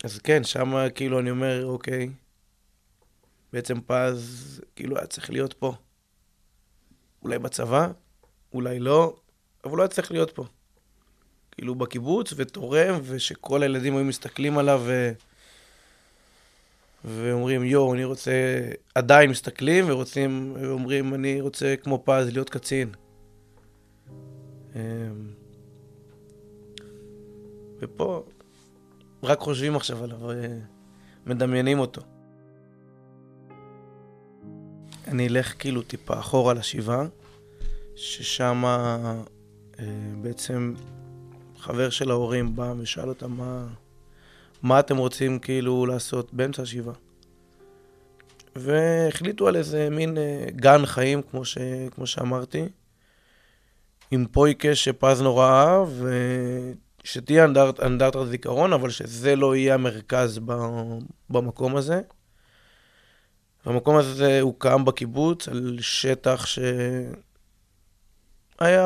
אז 0.05 0.19
כן, 0.19 0.45
שם 0.45 0.89
כאילו 0.95 1.21
אני 1.21 1.31
אומר, 1.31 1.67
אוקיי, 1.67 2.09
בעצם 3.53 3.81
פז 3.87 4.61
כאילו 4.77 4.97
היה 4.97 5.07
צריך 5.07 5.31
להיות 5.31 5.53
פה. 5.53 5.75
אולי 7.23 7.39
בצבא, 7.39 7.89
אולי 8.55 8.79
לא, 8.79 9.17
אבל 9.65 9.77
לא 9.77 9.83
היה 9.83 9.89
צריך 9.89 10.11
להיות 10.13 10.31
פה. 10.31 10.45
כאילו 11.53 11.75
בקיבוץ 11.75 12.33
ותורם, 12.37 13.01
ושכל 13.03 13.63
הילדים 13.63 13.97
היו 13.97 14.05
מסתכלים 14.05 14.59
עליו 14.59 14.83
ו... 14.85 15.13
ואומרים, 17.05 17.65
יואו, 17.65 17.95
אני 17.95 18.05
רוצה, 18.05 18.33
עדיין 18.95 19.31
מסתכלים 19.31 19.85
ורוצים, 19.89 20.57
ואומרים, 20.61 21.15
אני 21.15 21.41
רוצה 21.41 21.75
כמו 21.83 22.03
פז 22.05 22.29
להיות 22.33 22.51
קצין. 22.51 22.93
אמ, 24.77 24.81
ופה 27.81 28.25
רק 29.23 29.39
חושבים 29.39 29.77
עכשיו 29.77 30.05
עליו, 30.05 30.19
מדמיינים 31.27 31.79
אותו. 31.79 32.03
אני 35.09 35.29
אלך 35.29 35.55
כאילו 35.59 35.83
טיפה 35.83 36.19
אחורה 36.19 36.55
לשבעה, 36.55 37.07
ששם 37.97 38.63
אה, 38.65 39.23
בעצם 40.23 40.75
חבר 41.59 41.91
של 41.91 42.11
ההורים 42.11 42.57
בא 42.57 42.75
ושאל 42.79 43.09
אותם 43.09 43.33
מה, 43.33 43.67
מה 44.63 44.81
אתם 44.81 44.97
רוצים 44.97 45.39
כאילו 45.39 45.87
לעשות 45.87 46.35
באמצע 46.35 46.63
השבעה. 46.63 46.95
והחליטו 48.57 49.49
על 49.49 49.57
איזה 49.57 49.91
מין 49.91 50.19
אה, 50.19 50.47
גן 50.57 50.87
חיים, 50.87 51.23
כמו, 51.23 51.45
ש, 51.45 51.59
כמו 51.95 52.07
שאמרתי, 52.07 52.69
עם 54.13 54.27
פויקה 54.27 54.75
שפז 54.75 55.23
נורא 55.23 55.51
אהב, 55.51 55.89
שתהיה 57.05 57.45
אנדרט, 57.45 57.81
אנדרטת 57.81 58.27
זיכרון, 58.27 58.73
אבל 58.73 58.91
שזה 58.91 59.37
לא 59.37 59.57
יהיה 59.57 59.75
המרכז 59.75 60.41
ב, 60.45 60.53
במקום 61.31 61.77
הזה. 61.77 62.01
והמקום 63.67 63.97
הזה 63.97 64.41
הוקם 64.41 64.85
בקיבוץ 64.85 65.49
על 65.49 65.79
שטח 65.81 66.47
שהיה 66.47 67.11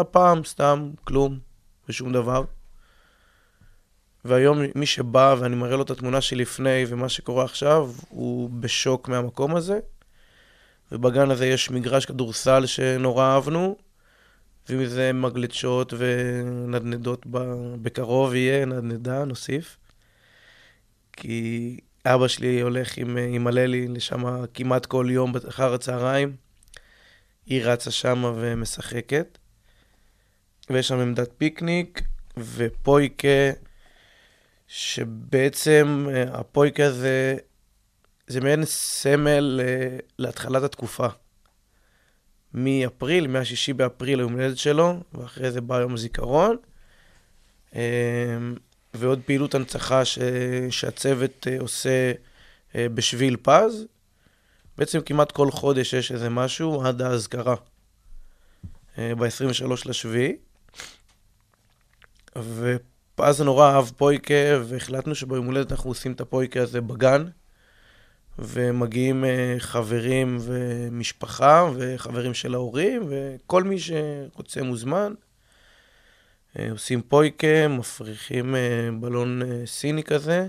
פעם 0.05 0.45
סתם 0.45 0.91
כלום 1.05 1.39
ושום 1.89 2.13
דבר. 2.13 2.45
והיום 4.25 4.59
מי 4.75 4.87
שבא 4.87 5.35
ואני 5.39 5.57
מראה 5.57 5.77
לו 5.77 5.83
את 5.83 5.91
התמונה 5.91 6.21
שלפני 6.21 6.85
ומה 6.89 7.09
שקורה 7.09 7.45
עכשיו, 7.45 7.91
הוא 8.09 8.51
בשוק 8.51 9.09
מהמקום 9.09 9.57
הזה. 9.57 9.79
ובגן 10.93 11.31
הזה 11.31 11.47
יש 11.47 11.71
מגרש 11.71 12.05
כדורסל 12.05 12.67
שנורא 12.67 13.25
אהבנו, 13.25 13.77
ומזה 14.69 15.13
מגלשות 15.13 15.93
ונדנדות 15.99 17.27
בקרוב 17.83 18.35
יהיה, 18.35 18.67
נדנדה, 18.67 19.25
נוסיף. 19.25 19.79
כי 21.13 21.77
אבא 22.07 22.29
שלי 22.29 22.61
הולך 22.61 22.99
עם, 22.99 23.17
עם 23.17 23.47
הללי 23.47 23.89
לשם 23.89 24.45
כמעט 24.55 24.87
כל 24.87 25.07
יום 25.11 25.33
אחר 25.49 25.75
הצהריים. 25.75 26.37
היא 27.47 27.63
רצה 27.65 27.91
שמה 27.91 28.33
ומשחקת. 28.35 29.39
ויש 30.71 30.89
שם 30.89 30.99
עמדת 30.99 31.29
פיקניק, 31.39 32.03
ופויקה, 32.37 33.51
שבעצם 34.69 36.07
אה, 36.11 36.23
הפויקה 36.33 36.85
הזה, 36.85 37.37
זה 38.27 38.41
מעין 38.41 38.65
סמל 38.65 39.61
אה, 39.63 39.99
להתחלת 40.19 40.63
התקופה. 40.63 41.07
מאפריל, 42.57 43.27
מה-6 43.27 43.75
באפריל 43.77 44.19
היום 44.19 44.33
הולדת 44.33 44.59
שלו, 44.59 45.01
ואחרי 45.15 45.51
זה 45.51 45.61
בא 45.61 45.81
יום 45.81 45.95
הזיכרון. 45.95 46.57
אה, 47.75 47.81
ועוד 48.95 49.21
פעילות 49.27 49.55
הנצחה 49.55 50.05
ש... 50.05 50.19
שהצוות 50.71 51.47
עושה 51.59 52.13
בשביל 52.75 53.37
פז. 53.43 53.87
בעצם 54.79 55.01
כמעט 55.01 55.33
כל 55.33 55.51
חודש 55.51 55.93
יש 55.93 56.13
איזה 56.13 56.31
משהו 56.31 56.83
עד 56.83 57.03
האזכרה. 57.03 57.55
ב-23 58.99 59.73
לשביעי. 59.87 60.37
ואז 63.19 63.41
נורא 63.41 63.73
אהב 63.73 63.89
פויקה, 63.97 64.35
והחלטנו 64.65 65.15
שביום 65.15 65.47
הולדת 65.47 65.73
אנחנו 65.73 65.91
עושים 65.91 66.13
את 66.13 66.21
הפויקה 66.21 66.63
הזה 66.63 66.81
בגן, 66.81 67.25
ומגיעים 68.39 69.25
אה, 69.25 69.55
חברים 69.59 70.39
ומשפחה, 70.41 71.71
וחברים 71.75 72.35
של 72.35 72.55
ההורים, 72.55 73.03
וכל 73.09 73.63
מי 73.63 73.77
שרוצה 73.81 74.63
מוזמן. 74.63 75.15
אה, 76.59 76.71
עושים 76.71 77.03
פויקה, 77.03 77.69
מפריחים 77.69 78.55
אה, 78.55 78.89
בלון 79.01 79.43
סיני 79.67 80.03
כזה. 80.03 80.49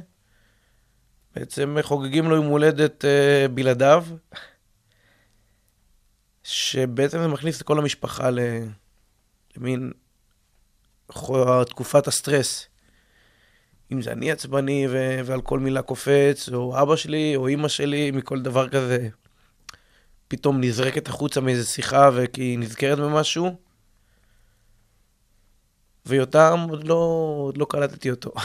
בעצם 1.35 1.77
חוגגים 1.81 2.29
לו 2.29 2.35
יום 2.35 2.45
הולדת 2.45 3.05
בלעדיו, 3.53 4.05
שבעצם 6.43 7.19
זה 7.19 7.27
מכניס 7.27 7.57
את 7.57 7.63
כל 7.63 7.79
המשפחה 7.79 8.29
למין 9.57 9.91
תקופת 11.69 12.07
הסטרס. 12.07 12.66
אם 13.91 14.01
זה 14.01 14.11
אני 14.11 14.31
עצבני 14.31 14.87
ו- 14.89 15.19
ועל 15.25 15.41
כל 15.41 15.59
מילה 15.59 15.81
קופץ, 15.81 16.49
או 16.53 16.81
אבא 16.81 16.95
שלי, 16.95 17.35
או 17.35 17.47
אימא 17.47 17.67
שלי, 17.67 18.11
מכל 18.11 18.41
דבר 18.41 18.69
כזה, 18.69 19.09
פתאום 20.27 20.61
נזרקת 20.61 21.07
החוצה 21.07 21.41
מאיזה 21.41 21.65
שיחה 21.65 22.09
וכי 22.13 22.41
היא 22.41 22.59
נזכרת 22.59 22.99
במשהו. 22.99 23.57
ויותם, 26.05 26.65
עוד 26.69 26.83
לא, 26.83 26.95
עוד 27.39 27.57
לא 27.57 27.65
קלטתי 27.69 28.11
אותו. 28.11 28.31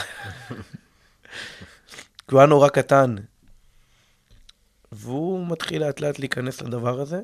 כי 2.27 2.31
הוא 2.31 2.39
היה 2.39 2.47
נורא 2.47 2.69
קטן. 2.69 3.15
והוא 4.91 5.47
מתחיל 5.47 5.85
לאט 5.85 5.99
לאט 5.99 6.19
להיכנס 6.19 6.61
לדבר 6.61 6.99
הזה. 6.99 7.21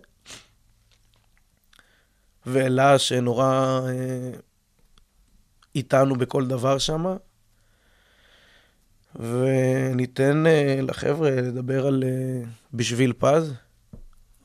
ואלה 2.46 3.00
שנורא 3.00 3.80
אה, 3.88 4.32
איתנו 5.76 6.16
בכל 6.16 6.48
דבר 6.48 6.78
שם. 6.78 7.06
וניתן 9.16 10.44
uh, 10.46 10.82
לחבר'ה 10.82 11.32
לדבר 11.32 11.88
על 11.88 12.04
uh, 12.04 12.48
בשביל 12.74 13.14
פז, 13.18 13.54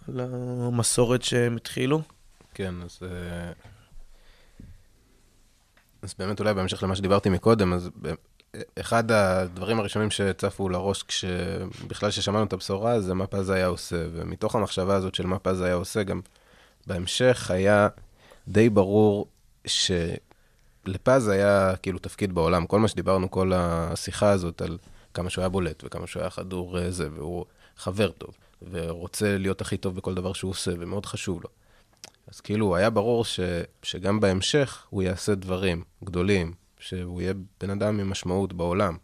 על 0.09 0.21
המסורת 0.21 1.23
שהם 1.23 1.57
התחילו. 1.57 2.03
כן, 2.55 2.75
אז... 2.85 2.99
Uh, 3.01 3.05
אז 6.03 6.15
באמת 6.19 6.41
אולי 6.41 6.55
בהמשך 6.55 6.83
למה 6.83 6.97
שדיברתי 6.97 7.29
מקודם, 7.29 7.73
אז 7.73 7.91
אחד 8.81 9.11
הדברים 9.11 9.81
הראשונים 9.81 10.11
שצפו 10.11 10.69
לראש 10.69 11.03
כשבכלל 11.03 12.11
ששמענו 12.11 12.45
את 12.45 12.53
הבשורה 12.53 13.01
זה 13.01 13.15
מה 13.15 13.27
פז 13.27 13.51
היה 13.51 13.67
עושה, 13.67 13.97
ומתוך 14.13 14.55
המחשבה 14.55 14.95
הזאת 14.95 15.15
של 15.15 15.27
מה 15.27 15.39
פז 15.39 15.61
היה 15.61 15.75
עושה, 15.75 16.03
גם 16.03 16.21
בהמשך 16.87 17.51
היה 17.51 17.89
די 18.49 18.71
ברור 18.71 19.27
שלפז 20.87 21.29
היה 21.29 21.77
כאילו 21.77 21.99
תפקיד 21.99 22.35
בעולם. 22.35 22.67
כל 22.67 22.79
מה 22.79 22.89
שדיברנו, 22.89 23.31
כל 23.31 23.53
השיחה 23.55 24.31
הזאת 24.31 24.63
על 24.63 24.79
כמה 25.15 25.31
שהוא 25.31 25.43
היה 25.43 25.49
בולט 25.49 25.85
וכמה 25.87 26.07
שהוא 26.07 26.21
היה 26.21 26.31
חדור 26.31 26.79
אה, 26.79 26.91
זה, 26.91 27.09
והוא 27.15 27.45
חבר 27.77 28.11
טוב, 28.11 28.31
ורוצה 28.71 29.39
להיות 29.39 29.61
הכי 29.61 29.77
טוב 29.77 29.97
בכל 29.97 30.15
דבר 30.15 30.33
שהוא 30.33 30.51
עושה, 30.51 30.71
ומאוד 30.79 31.07
חשוב 31.07 31.41
לו. 31.45 31.51
אז 32.29 32.41
כאילו, 32.41 32.77
היה 32.77 32.91
ברור 32.91 33.25
ש, 33.25 33.41
שגם 33.83 34.21
בהמשך 34.21 34.87
הוא 34.91 35.03
יעשה 35.03 35.35
דברים 35.35 35.85
גדולים, 36.05 36.55
שהוא 36.79 37.21
יהיה 37.21 37.35
בן 37.61 37.71
אדם 37.71 38.01
עם 38.01 38.11
משמעות 38.11 38.53
בעולם. 38.53 38.97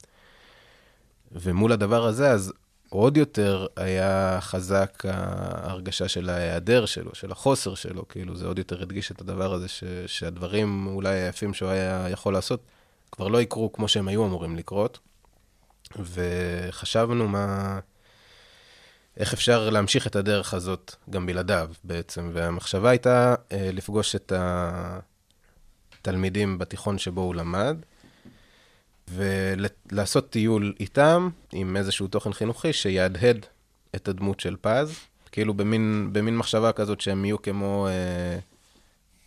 ומול 1.33 1.72
הדבר 1.72 2.07
הזה, 2.07 2.31
אז 2.31 2.53
עוד 2.91 3.16
יותר 3.16 3.66
היה 3.76 4.38
חזק 4.41 5.03
ההרגשה 5.09 6.09
של 6.09 6.30
ההיעדר 6.30 6.86
שלו, 6.86 7.14
של 7.14 7.32
החוסר 7.32 7.74
שלו, 7.74 8.09
כאילו 8.09 8.36
זה 8.36 8.47
עוד 8.47 8.59
יותר 8.59 8.82
הדגיש 8.82 9.11
את 9.11 9.20
הדבר 9.20 9.55
הזה, 9.55 9.68
ש, 9.68 9.84
שהדברים 10.07 10.86
אולי 10.86 11.14
היפים 11.14 11.55
שהוא 11.55 11.70
היה 11.70 12.07
יכול 12.11 12.32
לעשות, 12.32 12.62
כבר 13.12 13.28
לא 13.28 13.43
יקרו 13.43 13.72
כמו 13.72 13.88
שהם 13.88 14.09
היו 14.09 14.26
אמורים 14.26 14.57
לקרות. 14.57 14.99
וחשבנו 15.99 17.28
מה... 17.28 17.78
איך 19.16 19.32
אפשר 19.32 19.70
להמשיך 19.70 20.07
את 20.07 20.16
הדרך 20.16 20.55
הזאת 20.55 20.95
גם 21.11 21.26
בלעדיו 21.26 21.70
בעצם, 21.84 22.30
והמחשבה 22.34 22.91
הייתה 22.91 23.34
אה, 23.53 23.70
לפגוש 23.72 24.14
את 24.14 24.32
התלמידים 26.01 26.59
בתיכון 26.59 26.99
שבו 26.99 27.20
הוא 27.20 27.34
למד, 27.34 27.76
ולעשות 29.11 30.31
טיול 30.31 30.75
איתם 30.81 31.29
עם 31.53 31.77
איזשהו 31.77 32.09
תוכן 32.09 32.33
חינוכי 32.33 32.73
שיהדהד 32.73 33.47
את 33.97 34.09
הדמות 34.09 34.41
של 34.41 34.57
פז, 34.61 34.95
כאילו 35.33 35.55
במין, 35.55 36.09
במין 36.13 36.37
מחשבה 36.37 36.73
כזאת 36.73 37.01
שהם 37.01 37.25
יהיו 37.25 37.43
כמו 37.43 37.89
אה, 37.89 38.39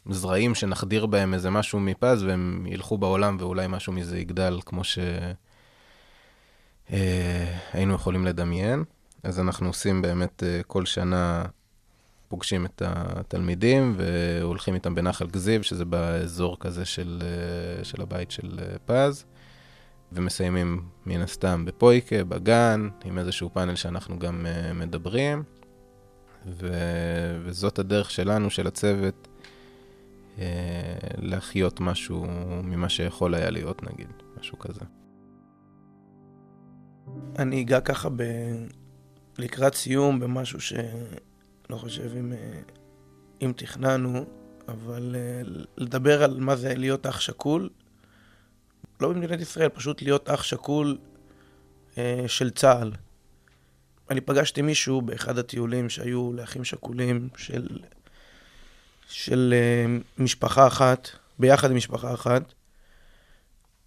זרעים 0.10 0.56
שנחדיר 0.56 1.06
בהם 1.06 1.34
איזה 1.34 1.50
משהו 1.50 1.80
מפז 1.80 2.24
והם 2.24 2.66
ילכו 2.70 2.98
בעולם 2.98 3.38
ואולי 3.40 3.68
משהו 3.70 3.94
מזה 3.94 4.20
יגדל 4.20 4.60
כמו 4.66 4.82
שהיינו 4.84 5.14
אה, 7.74 7.96
יכולים 7.96 8.26
לדמיין. 8.26 8.84
אז 9.24 9.40
אנחנו 9.40 9.68
עושים 9.68 10.02
באמת 10.02 10.44
אה, 10.44 10.62
כל 10.68 10.86
שנה, 10.86 11.46
פוגשים 12.28 12.66
את 12.66 12.82
התלמידים 12.86 13.96
והולכים 13.98 14.74
איתם 14.76 14.96
בנחל 14.96 15.28
גזיב, 15.28 15.62
שזה 15.62 15.86
באזור 15.86 16.58
כזה 16.60 16.86
של, 16.86 17.22
אה, 17.22 17.84
של 17.84 18.02
הבית 18.02 18.32
של 18.32 18.60
אה, 18.60 18.76
פז. 18.86 19.26
ומסיימים 20.16 20.86
מן 21.05 21.22
הסתם 21.22 21.66
בפויקה, 21.66 22.24
בגן, 22.24 22.89
עם 23.05 23.18
איזשהו 23.18 23.49
פאנל 23.53 23.76
שאנחנו 23.76 24.20
גם 24.20 24.45
uh, 24.45 24.74
מדברים. 24.74 25.43
ו... 26.47 26.70
וזאת 27.45 27.80
הדרך 27.80 28.11
שלנו, 28.11 28.49
של 28.49 28.68
הצוות, 28.68 29.28
uh, 30.36 30.39
להחיות 31.18 31.80
משהו 31.80 32.26
ממה 32.64 32.89
שיכול 32.89 33.34
היה 33.36 33.49
להיות, 33.49 33.84
נגיד, 33.84 34.07
משהו 34.39 34.59
כזה. 34.59 34.82
אני 37.39 37.61
אגע 37.61 37.80
ככה 37.80 38.09
ב... 38.09 38.24
לקראת 39.38 39.74
סיום 39.74 40.20
במשהו 40.20 40.61
שלא 40.61 41.76
חושב 41.76 42.16
אם, 42.20 42.34
אה, 42.34 42.61
אם 43.41 43.51
תכננו, 43.55 44.26
אבל 44.68 45.16
לדבר 45.78 46.24
על 46.24 46.39
מה 46.39 46.55
זה 46.55 46.76
להיות 46.76 47.05
אח 47.05 47.20
שכול, 47.20 47.70
לא 49.04 49.10
במדינת 49.10 49.41
ישראל, 49.41 49.70
פשוט 49.70 50.01
להיות 50.01 50.30
אח 50.30 50.43
שכול 50.43 50.97
אה, 51.97 52.24
של 52.28 52.49
צה"ל. 52.49 52.91
אני 54.10 54.22
פגשתי 54.22 54.62
מישהו 54.62 55.01
באחד 55.01 55.38
הטיולים 55.38 55.89
שהיו 55.89 56.34
לאחים 56.34 56.64
שכולים 56.64 57.30
של, 57.38 57.68
של 59.10 59.54
אה, 59.58 59.97
משפחה 60.18 60.68
אחת, 60.68 61.10
ביחד 61.39 61.72
עם 61.72 61.78
משפחה 61.78 62.14
אחת, 62.14 62.54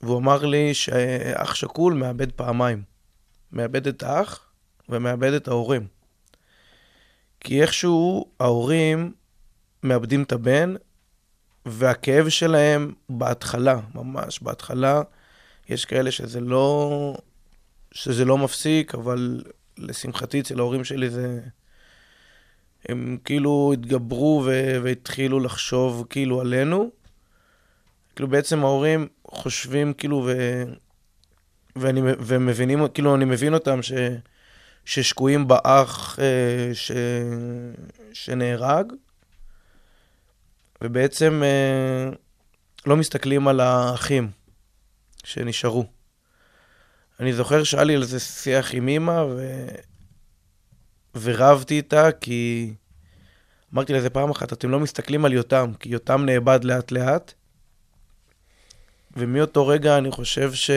והוא 0.01 0.19
אמר 0.19 0.45
לי 0.45 0.75
שאח 0.75 1.55
שכול 1.55 1.95
מאבד 1.95 2.33
פעמיים. 2.33 2.83
מאבד 3.53 3.87
את 3.87 4.03
האח 4.03 4.49
ומאבד 4.89 5.33
את 5.33 5.49
ההורים. 5.49 5.87
כי 7.41 7.63
איכשהו 7.63 8.31
ההורים 8.41 9.13
מאבדים 9.83 10.23
את 10.23 10.33
הבן, 10.33 10.75
והכאב 11.67 12.29
שלהם 12.29 12.93
בהתחלה, 13.09 13.81
ממש 13.95 14.43
בהתחלה, 14.43 15.03
יש 15.69 15.85
כאלה 15.85 16.11
שזה 16.11 16.41
לא, 16.41 17.17
שזה 17.93 18.25
לא 18.25 18.39
מפסיק, 18.39 18.95
אבל 18.95 19.43
לשמחתי 19.79 20.41
אצל 20.41 20.59
ההורים 20.59 20.85
שלי 20.85 21.11
זה... 21.11 21.41
הם 22.89 23.19
כאילו 23.25 23.71
התגברו 23.75 24.43
ו... 24.47 24.77
והתחילו 24.83 25.41
לחשוב 25.41 26.07
כאילו 26.11 26.41
עלינו. 26.41 26.91
כאילו 28.17 28.29
בעצם 28.29 28.65
ההורים 28.65 29.09
חושבים 29.29 29.93
כאילו 29.93 30.23
ו... 30.27 30.63
ואני, 31.77 32.01
ומבינים, 32.05 32.89
כאילו 32.89 33.15
אני 33.15 33.25
מבין 33.25 33.55
אותם 33.55 33.83
ש... 33.83 33.93
ששקועים 34.85 35.49
באח 35.49 36.19
אה, 36.19 36.75
ש... 36.75 36.93
שנהרג, 38.13 38.93
ובעצם 40.83 41.43
אה, 41.45 42.11
לא 42.87 42.97
מסתכלים 42.97 43.49
על 43.49 43.61
האחים 43.61 44.31
שנשארו. 45.25 45.87
אני 47.21 47.33
זוכר 47.33 47.65
שהיה 47.65 47.85
לי 47.85 47.95
על 47.95 48.05
זה 48.05 48.21
שיח 48.21 48.75
עם 48.75 48.89
אימא, 48.89 49.25
ו... 49.29 49.67
ורבתי 51.21 51.75
איתה, 51.75 52.13
כי 52.13 52.73
אמרתי 53.75 53.93
לזה 53.93 54.11
פעם 54.11 54.31
אחת, 54.31 54.53
אתם 54.53 54.71
לא 54.71 54.81
מסתכלים 54.81 55.25
על 55.25 55.33
יותם, 55.33 55.73
כי 55.81 55.89
יותם 55.89 56.25
נאבד 56.25 56.65
לאט-לאט, 56.65 57.33
ומאותו 59.17 59.67
רגע 59.67 59.99
אני 59.99 60.11
חושב 60.11 60.53
ש... 60.53 60.71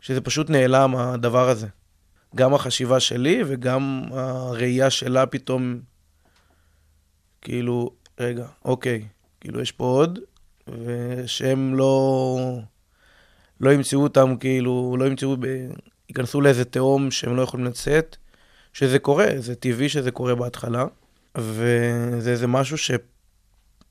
שזה 0.00 0.20
פשוט 0.20 0.50
נעלם, 0.50 0.96
הדבר 0.96 1.48
הזה. 1.48 1.66
גם 2.34 2.54
החשיבה 2.54 3.00
שלי 3.00 3.42
וגם 3.46 4.04
הראייה 4.12 4.90
שלה 4.90 5.26
פתאום 5.26 5.80
כאילו, 7.46 7.90
רגע, 8.20 8.46
אוקיי, 8.64 9.04
כאילו 9.40 9.60
יש 9.60 9.72
פה 9.72 9.84
עוד, 9.84 10.18
ושהם 10.68 11.74
לא, 11.74 12.38
לא 13.60 13.72
ימצאו 13.72 14.02
אותם, 14.02 14.36
כאילו, 14.40 14.96
לא 14.98 15.04
ימצאו, 15.04 15.36
ב... 15.40 15.46
ייכנסו 16.08 16.40
לאיזה 16.40 16.64
תהום 16.64 17.10
שהם 17.10 17.36
לא 17.36 17.42
יכולים 17.42 17.66
לצאת, 17.66 18.16
שזה 18.72 18.98
קורה, 18.98 19.26
זה 19.36 19.54
טבעי 19.54 19.88
שזה 19.88 20.10
קורה 20.10 20.34
בהתחלה, 20.34 20.84
וזה 21.36 22.30
איזה 22.30 22.46
משהו 22.46 22.78
ש... 22.78 22.90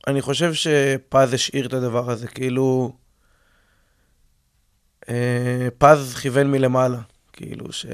אני 0.08 0.22
חושב 0.22 0.54
שפז 0.54 1.34
השאיר 1.34 1.66
את 1.66 1.74
הדבר 1.74 2.12
הזה, 2.12 2.28
כאילו... 2.28 2.96
אה, 5.10 5.68
פז 5.78 6.16
כיוון 6.22 6.52
מלמעלה, 6.52 7.02
כאילו, 7.34 7.72
ש... 7.72 7.86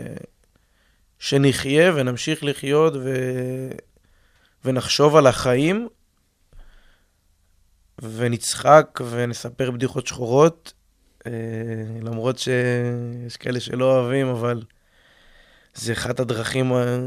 שנחיה 1.20 1.92
ונמשיך 1.96 2.44
לחיות, 2.44 2.94
ו... 2.96 3.10
ונחשוב 4.66 5.16
על 5.16 5.28
החיים, 5.28 5.88
ונצחק 8.02 9.00
ונספר 9.10 9.72
בדיחות 9.72 10.08
שחורות, 10.08 10.74
אה, 11.28 11.32
למרות 12.02 12.40
שיש 12.40 13.38
כאלה 13.40 13.60
שלא 13.60 13.86
אוהבים, 13.98 14.28
אבל 14.28 14.64
זה 15.74 15.94
אחת 15.94 16.20
הדרכים, 16.20 16.74
אה, 16.74 16.98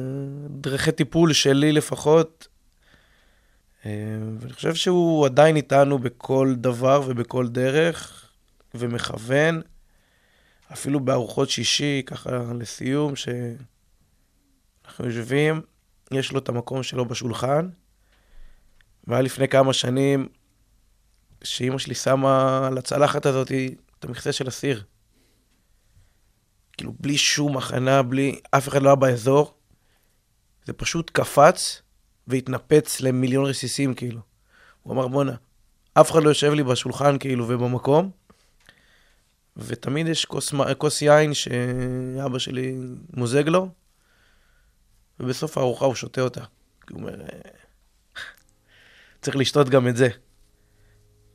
דרכי 0.48 0.92
טיפול 0.92 1.32
שלי 1.32 1.72
לפחות. 1.72 2.48
אה, 3.86 3.90
ואני 4.40 4.52
חושב 4.52 4.74
שהוא 4.74 5.26
עדיין 5.26 5.56
איתנו 5.56 5.98
בכל 5.98 6.54
דבר 6.56 7.02
ובכל 7.06 7.48
דרך, 7.48 8.30
ומכוון, 8.74 9.60
אפילו 10.72 11.00
בארוחות 11.00 11.50
שישי, 11.50 12.02
ככה 12.06 12.30
לסיום, 12.58 13.12
שאנחנו 13.16 15.06
יושבים, 15.06 15.60
יש 16.14 16.32
לו 16.32 16.38
את 16.38 16.48
המקום 16.48 16.82
שלו 16.82 17.04
בשולחן. 17.04 17.68
והיה 19.06 19.22
לפני 19.22 19.48
כמה 19.48 19.72
שנים, 19.72 20.28
שאימא 21.44 21.78
שלי 21.78 21.94
שמה 21.94 22.66
על 22.66 22.78
הצלחת 22.78 23.26
הזאת 23.26 23.52
את 23.98 24.04
המכסה 24.04 24.32
של 24.32 24.48
הסיר. 24.48 24.82
כאילו, 26.72 26.92
בלי 27.00 27.18
שום 27.18 27.56
הכנה, 27.56 28.02
בלי... 28.02 28.40
אף 28.50 28.68
אחד 28.68 28.82
לא 28.82 28.88
היה 28.88 28.96
באזור. 28.96 29.54
זה 30.64 30.72
פשוט 30.72 31.10
קפץ 31.10 31.82
והתנפץ 32.26 33.00
למיליון 33.00 33.44
רסיסים, 33.44 33.94
כאילו. 33.94 34.20
הוא 34.82 34.92
אמר, 34.92 35.08
בואנה, 35.08 35.34
אף 35.94 36.10
אחד 36.10 36.22
לא 36.22 36.28
יושב 36.28 36.52
לי 36.52 36.62
בשולחן, 36.62 37.18
כאילו, 37.18 37.44
ובמקום. 37.48 38.10
ותמיד 39.56 40.06
יש 40.06 40.24
כוס, 40.24 40.54
כוס 40.78 41.02
יין 41.02 41.34
שאבא 41.34 42.38
שלי 42.38 42.76
מוזג 43.16 43.48
לו, 43.48 43.68
ובסוף 45.20 45.58
הארוחה 45.58 45.84
הוא 45.86 45.94
שותה 45.94 46.20
אותה. 46.20 46.44
הוא 46.90 47.00
אומר, 47.00 47.20
אה, 47.20 47.26
צריך 49.22 49.36
לשתות 49.36 49.68
גם 49.68 49.88
את 49.88 49.96
זה. 49.96 50.08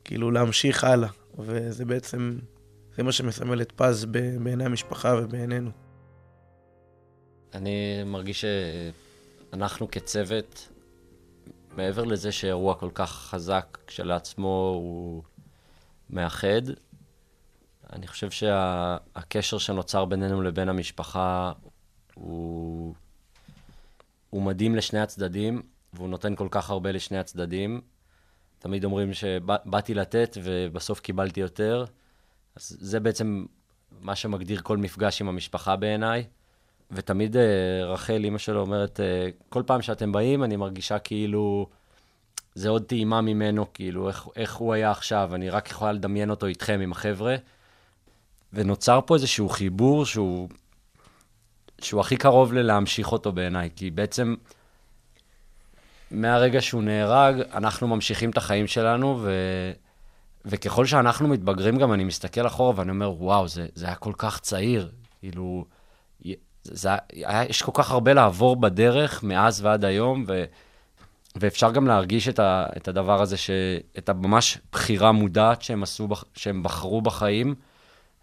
כאילו, 0.03 0.31
להמשיך 0.31 0.83
הלאה. 0.83 1.09
וזה 1.39 1.85
בעצם, 1.85 2.39
זה 2.95 3.03
מה 3.03 3.11
שמסמל 3.11 3.61
את 3.61 3.71
פז 3.71 4.05
בעיני 4.05 4.65
המשפחה 4.65 5.15
ובעינינו. 5.23 5.71
אני 7.53 8.03
מרגיש 8.05 8.45
שאנחנו 9.51 9.91
כצוות 9.91 10.69
מעבר 11.77 12.03
לזה 12.03 12.31
שאירוע 12.31 12.75
כל 12.75 12.89
כך 12.93 13.11
חזק 13.11 13.77
כשלעצמו 13.87 14.73
הוא 14.75 15.23
מאחד, 16.09 16.61
אני 17.93 18.07
חושב 18.07 18.31
שהקשר 18.31 19.57
שנוצר 19.57 20.05
בינינו 20.05 20.41
לבין 20.41 20.69
המשפחה 20.69 21.51
הוא, 22.13 22.95
הוא 24.29 24.41
מדהים 24.41 24.75
לשני 24.75 24.99
הצדדים, 24.99 25.61
והוא 25.93 26.09
נותן 26.09 26.35
כל 26.35 26.47
כך 26.51 26.69
הרבה 26.69 26.91
לשני 26.91 27.17
הצדדים. 27.17 27.81
תמיד 28.59 28.83
אומרים 28.83 29.13
שבאתי 29.13 29.93
לתת 29.93 30.37
ובסוף 30.43 30.99
קיבלתי 30.99 31.39
יותר, 31.39 31.85
אז 32.55 32.77
זה 32.79 32.99
בעצם 32.99 33.45
מה 34.01 34.15
שמגדיר 34.15 34.61
כל 34.61 34.77
מפגש 34.77 35.21
עם 35.21 35.29
המשפחה 35.29 35.75
בעיניי. 35.75 36.23
ותמיד 36.91 37.35
uh, 37.35 37.39
רחל, 37.85 38.23
אימא 38.23 38.37
שלו, 38.37 38.61
אומרת, 38.61 38.99
uh, 38.99 39.43
כל 39.49 39.63
פעם 39.65 39.81
שאתם 39.81 40.11
באים, 40.11 40.43
אני 40.43 40.55
מרגישה 40.55 40.99
כאילו 40.99 41.67
זה 42.55 42.69
עוד 42.69 42.83
טעימה 42.83 43.21
ממנו, 43.21 43.73
כאילו, 43.73 44.07
איך, 44.07 44.27
איך 44.35 44.55
הוא 44.55 44.73
היה 44.73 44.91
עכשיו, 44.91 45.35
אני 45.35 45.49
רק 45.49 45.69
יכולה 45.69 45.91
לדמיין 45.91 46.29
אותו 46.29 46.45
איתכם, 46.45 46.79
עם 46.83 46.91
החבר'ה. 46.91 47.35
ונוצר 48.53 48.99
פה 49.05 49.15
איזשהו 49.15 49.49
חיבור 49.49 50.05
שהוא, 50.05 50.49
שהוא 51.83 52.01
הכי 52.01 52.17
קרוב 52.17 52.53
ללהמשיך 52.53 53.11
אותו 53.11 53.31
בעיניי, 53.31 53.69
כי 53.75 53.91
בעצם 53.91 54.35
מהרגע 56.11 56.61
שהוא 56.61 56.83
נהרג, 56.83 57.35
אנחנו 57.53 57.87
ממשיכים 57.87 58.29
את 58.29 58.37
החיים 58.37 58.67
שלנו, 58.67 59.19
ו... 59.21 59.31
וככל 60.45 60.85
שאנחנו 60.85 61.27
מתבגרים 61.27 61.77
גם, 61.77 61.93
אני 61.93 62.03
מסתכל 62.03 62.47
אחורה 62.47 62.73
ואני 62.75 62.91
אומר, 62.91 63.23
וואו, 63.23 63.47
זה, 63.47 63.67
זה 63.75 63.85
היה 63.85 63.95
כל 63.95 64.13
כך 64.17 64.39
צעיר. 64.39 64.91
כאילו, 65.19 65.65
זה 66.63 66.89
היה, 67.13 67.43
יש 67.49 67.61
כל 67.61 67.71
כך 67.75 67.91
הרבה 67.91 68.13
לעבור 68.13 68.55
בדרך 68.55 69.23
מאז 69.23 69.65
ועד 69.65 69.85
היום, 69.85 70.23
ו, 70.27 70.43
ואפשר 71.35 71.71
גם 71.71 71.87
להרגיש 71.87 72.29
את, 72.29 72.39
ה, 72.39 72.65
את 72.77 72.87
הדבר 72.87 73.21
הזה, 73.21 73.37
ש, 73.37 73.49
את 73.97 74.09
הממש 74.09 74.57
בחירה 74.71 75.11
מודעת 75.11 75.61
שהם 75.61 75.83
עשו, 75.83 76.07
שהם 76.33 76.63
בחרו 76.63 77.01
בחיים. 77.01 77.55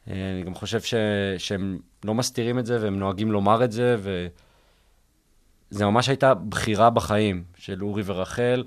אני 0.07 0.43
גם 0.47 0.55
חושב 0.55 0.81
ש, 0.81 0.95
שהם 1.39 1.79
לא 2.05 2.15
מסתירים 2.15 2.59
את 2.59 2.67
זה, 2.67 2.79
והם 2.83 2.99
נוהגים 2.99 3.33
לומר 3.33 3.65
את 3.65 3.73
זה, 3.73 3.97
וזה 3.99 5.85
ממש 5.85 6.09
הייתה 6.09 6.35
בחירה 6.35 6.91
בחיים 6.91 7.45
של 7.57 7.85
אורי 7.85 8.03
ורחל, 8.07 8.65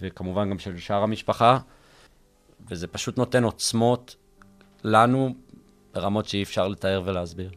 וכמובן 0.00 0.50
גם 0.50 0.58
של 0.58 0.78
שאר 0.78 1.02
המשפחה, 1.02 1.58
וזה 2.70 2.86
פשוט 2.86 3.18
נותן 3.18 3.44
עוצמות 3.44 4.16
לנו 4.84 5.34
ברמות 5.94 6.28
שאי 6.28 6.42
אפשר 6.42 6.68
לתאר 6.68 7.02
ולהסביר. 7.04 7.50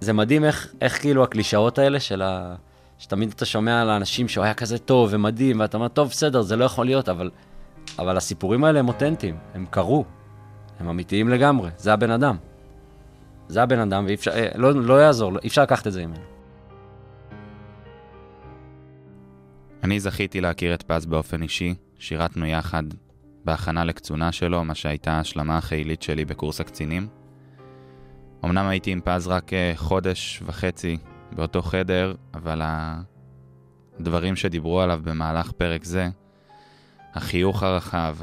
זה 0.00 0.12
מדהים 0.12 0.44
איך, 0.44 0.74
איך 0.80 1.00
כאילו 1.00 1.24
הקלישאות 1.24 1.78
האלה 1.78 2.00
של 2.00 2.22
ה... 2.22 2.54
שתמיד 2.98 3.32
אתה 3.36 3.44
שומע 3.44 3.82
על 3.82 3.90
האנשים 3.90 4.28
שהוא 4.28 4.44
היה 4.44 4.54
כזה 4.54 4.78
טוב 4.78 5.08
ומדהים, 5.12 5.60
ואתה 5.60 5.76
אומר, 5.76 5.88
טוב, 5.88 6.08
בסדר, 6.08 6.42
זה 6.42 6.56
לא 6.56 6.64
יכול 6.64 6.86
להיות, 6.86 7.08
אבל, 7.08 7.30
אבל 7.98 8.16
הסיפורים 8.16 8.64
האלה 8.64 8.78
הם 8.78 8.88
אותנטיים, 8.88 9.36
הם 9.54 9.66
קרו, 9.70 10.04
הם 10.80 10.88
אמיתיים 10.88 11.28
לגמרי, 11.28 11.70
זה 11.76 11.92
הבן 11.92 12.10
אדם. 12.10 12.36
זה 13.48 13.62
הבן 13.62 13.78
אדם, 13.78 14.04
ואי 14.04 14.14
אפשר, 14.14 14.30
אה, 14.30 14.48
לא, 14.54 14.74
לא 14.74 15.02
יעזור, 15.02 15.38
אי 15.38 15.48
אפשר 15.48 15.62
לקחת 15.62 15.86
את 15.86 15.92
זה 15.92 16.06
ממנו. 16.06 16.24
אני 19.82 20.00
זכיתי 20.00 20.40
להכיר 20.40 20.74
את 20.74 20.82
פז 20.82 21.06
באופן 21.06 21.42
אישי, 21.42 21.74
שירתנו 21.98 22.46
יחד 22.46 22.82
בהכנה 23.44 23.84
לקצונה 23.84 24.32
שלו, 24.32 24.64
מה 24.64 24.74
שהייתה 24.74 25.12
ההשלמה 25.12 25.58
החילית 25.58 26.02
שלי 26.02 26.24
בקורס 26.24 26.60
הקצינים. 26.60 27.08
אמנם 28.44 28.66
הייתי 28.66 28.90
עם 28.90 29.00
פז 29.04 29.26
רק 29.26 29.52
אה, 29.52 29.72
חודש 29.76 30.42
וחצי 30.46 30.96
באותו 31.32 31.62
חדר, 31.62 32.14
אבל 32.34 32.62
הדברים 33.98 34.36
שדיברו 34.36 34.80
עליו 34.80 35.00
במהלך 35.04 35.52
פרק 35.52 35.84
זה, 35.84 36.08
החיוך 37.14 37.62
הרחב, 37.62 38.16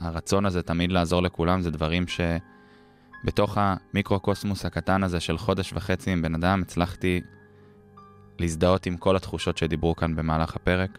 הרצון 0.00 0.46
הזה 0.46 0.62
תמיד 0.62 0.92
לעזור 0.92 1.22
לכולם, 1.22 1.60
זה 1.62 1.70
דברים 1.70 2.04
שבתוך 2.06 3.58
המיקרוקוסמוס 3.60 4.64
הקטן 4.64 5.02
הזה 5.02 5.20
של 5.20 5.38
חודש 5.38 5.72
וחצי 5.72 6.10
עם 6.10 6.22
בן 6.22 6.34
אדם, 6.34 6.62
הצלחתי 6.62 7.20
להזדהות 8.38 8.86
עם 8.86 8.96
כל 8.96 9.16
התחושות 9.16 9.58
שדיברו 9.58 9.96
כאן 9.96 10.16
במהלך 10.16 10.56
הפרק. 10.56 10.98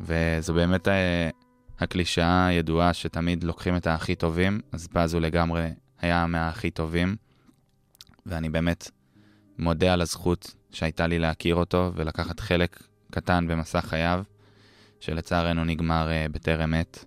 וזו 0.00 0.54
באמת 0.54 0.88
אה, 0.88 1.30
הקלישאה 1.78 2.46
הידועה 2.46 2.92
שתמיד 2.92 3.44
לוקחים 3.44 3.76
את 3.76 3.86
הכי 3.86 4.14
טובים, 4.14 4.60
אז 4.72 4.88
פז 4.88 5.14
הוא 5.14 5.22
לגמרי 5.22 5.68
היה 6.00 6.26
מהכי 6.26 6.70
טובים, 6.70 7.16
ואני 8.26 8.48
באמת 8.48 8.90
מודה 9.58 9.92
על 9.92 10.00
הזכות 10.00 10.54
שהייתה 10.70 11.06
לי 11.06 11.18
להכיר 11.18 11.54
אותו 11.54 11.92
ולקחת 11.94 12.40
חלק 12.40 12.82
קטן 13.10 13.46
במסע 13.46 13.80
חייו, 13.80 14.22
שלצערנו 15.00 15.64
נגמר 15.64 16.08
uh, 16.08 16.32
בטרם 16.32 16.74
עת. 16.74 17.04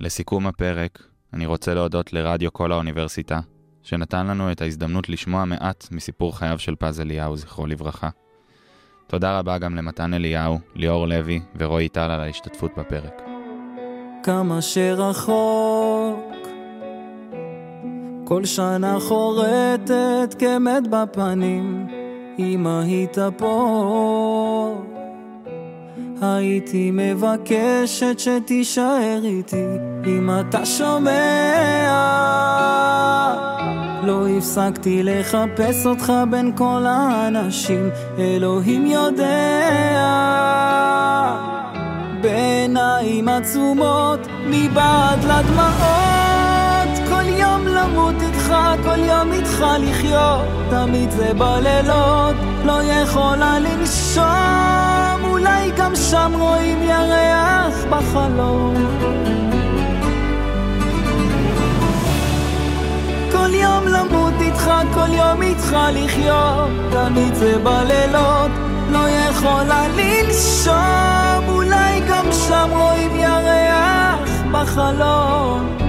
לסיכום 0.00 0.46
הפרק, 0.46 1.02
אני 1.32 1.46
רוצה 1.46 1.74
להודות 1.74 2.12
לרדיו 2.12 2.52
כל 2.52 2.72
האוניברסיטה, 2.72 3.40
שנתן 3.82 4.26
לנו 4.26 4.52
את 4.52 4.60
ההזדמנות 4.60 5.08
לשמוע 5.08 5.44
מעט 5.44 5.88
מסיפור 5.90 6.38
חייו 6.38 6.58
של 6.58 6.74
פז 6.76 7.00
אליהו, 7.00 7.36
זכרו 7.36 7.66
לברכה. 7.66 8.08
תודה 9.06 9.38
רבה 9.38 9.58
גם 9.58 9.76
למתן 9.76 10.14
אליהו, 10.14 10.58
ליאור 10.74 11.06
לוי 11.06 11.40
ורועי 11.56 11.88
טל 11.88 12.10
על 12.10 12.20
ההשתתפות 12.20 12.70
בפרק. 12.76 13.22
כמה 14.22 14.62
שרחוק 14.62 16.32
כל 18.24 18.44
שנה 18.44 19.00
חורטת 19.00 20.34
כמת 20.38 20.88
בפנים, 20.90 21.86
אם 22.38 22.66
היית 22.66 23.18
פה. 23.36 25.01
הייתי 26.22 26.90
מבקשת 26.92 28.18
שתישאר 28.18 29.20
איתי, 29.24 29.66
אם 30.06 30.30
אתה 30.40 30.66
שומע. 30.66 31.12
לא 34.02 34.28
הפסקתי 34.28 35.02
לחפש 35.02 35.86
אותך 35.86 36.12
בין 36.30 36.52
כל 36.56 36.84
האנשים, 36.86 37.90
אלוהים 38.18 38.86
יודע. 38.86 40.02
בעיניים 42.22 43.28
עצומות, 43.28 44.20
מבעד 44.46 45.24
לדמעות. 45.24 46.12
למות 47.82 48.14
איתך, 48.22 48.54
כל 48.82 48.98
יום 48.98 49.32
איתך 49.32 49.64
לחיות, 49.78 50.44
תמיד 50.70 51.10
זה 51.10 51.34
בלילות, 51.34 52.36
לא 52.64 52.82
יכולה 52.82 53.58
לנשום, 53.58 55.21
אולי 55.42 55.70
גם 55.76 55.96
שם 55.96 56.32
רואים 56.38 56.82
ירח 56.82 57.84
בחלום. 57.90 58.74
כל 63.32 63.54
יום 63.54 63.86
למות 63.86 64.34
איתך, 64.40 64.70
כל 64.94 65.14
יום 65.14 65.42
איתך 65.42 65.76
לחיות, 65.92 66.70
תמיד 66.90 67.34
זה 67.34 67.58
בלילות, 67.58 68.50
לא 68.90 69.08
יכולה 69.08 69.88
לנשום, 69.88 71.48
אולי 71.48 72.00
גם 72.08 72.24
שם 72.48 72.68
רואים 72.70 73.16
ירח 73.16 74.30
בחלום. 74.52 75.81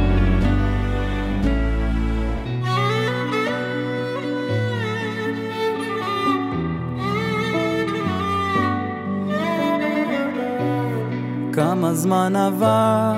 כמה 11.54 11.94
זמן 11.94 12.36
עבר 12.36 13.14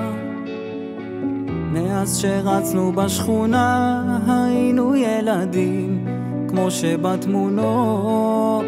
מאז 1.72 2.18
שרצנו 2.18 2.92
בשכונה 2.92 4.02
היינו 4.26 4.96
ילדים 4.96 6.06
כמו 6.48 6.70
שבתמונות. 6.70 8.64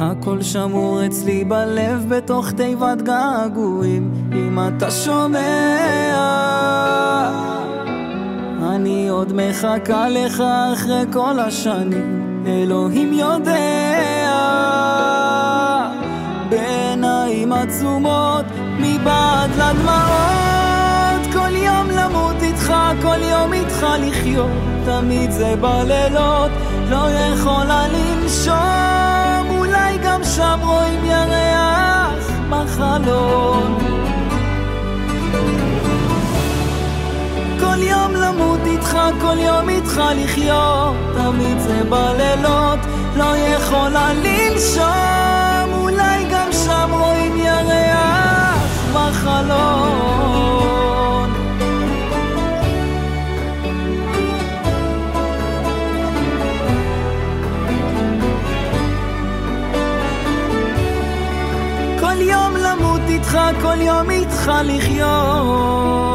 הכל 0.00 0.42
שמור 0.42 1.06
אצלי 1.06 1.44
בלב 1.44 2.06
בתוך 2.08 2.50
תיבת 2.52 3.02
געגועים. 3.02 4.12
אם 4.32 4.58
אתה 4.58 4.90
שומע 4.90 5.78
אני 8.62 9.08
עוד 9.08 9.32
מחכה 9.32 10.08
לך 10.08 10.42
אחרי 10.74 11.04
כל 11.12 11.38
השנים. 11.38 12.42
אלוהים 12.46 13.12
יודע 13.12 13.87
בעיניים 17.48 17.52
עצומות 17.52 18.44
מבעד 18.78 19.50
לדמעות. 19.50 21.32
כל 21.32 21.56
יום 21.56 21.90
למות 21.90 22.42
איתך, 22.42 22.74
כל 23.02 23.22
יום 23.22 23.52
איתך 23.52 23.86
לחיות. 24.00 24.50
תמיד 24.84 25.30
זה 25.30 25.54
בלילות, 25.60 26.50
לא 26.90 27.10
יכולה 27.10 27.86
לנשום. 27.88 29.58
אולי 29.58 29.98
גם 30.04 30.24
שם 30.24 30.58
רואים 30.62 31.04
ירח 31.04 32.30
בחלון. 32.50 33.78
כל 37.60 37.82
יום 37.82 38.14
למות 38.14 38.60
איתך, 38.66 38.98
כל 39.20 39.38
יום 39.38 39.68
איתך 39.68 40.02
לחיות. 40.16 40.94
תמיד 41.14 41.58
זה 41.58 41.84
בלילות 41.84 42.78
לא 43.16 43.36
יכולה 43.36 44.12
לנשום, 44.12 45.27
ירח 49.28 49.46
בחלון. 49.46 51.30
כל 62.00 62.20
יום 62.20 62.56
למות 62.56 63.00
איתך, 63.08 63.38
כל 63.62 63.80
יום 63.80 64.10
איתך 64.10 64.52
לחיות. 64.64 66.07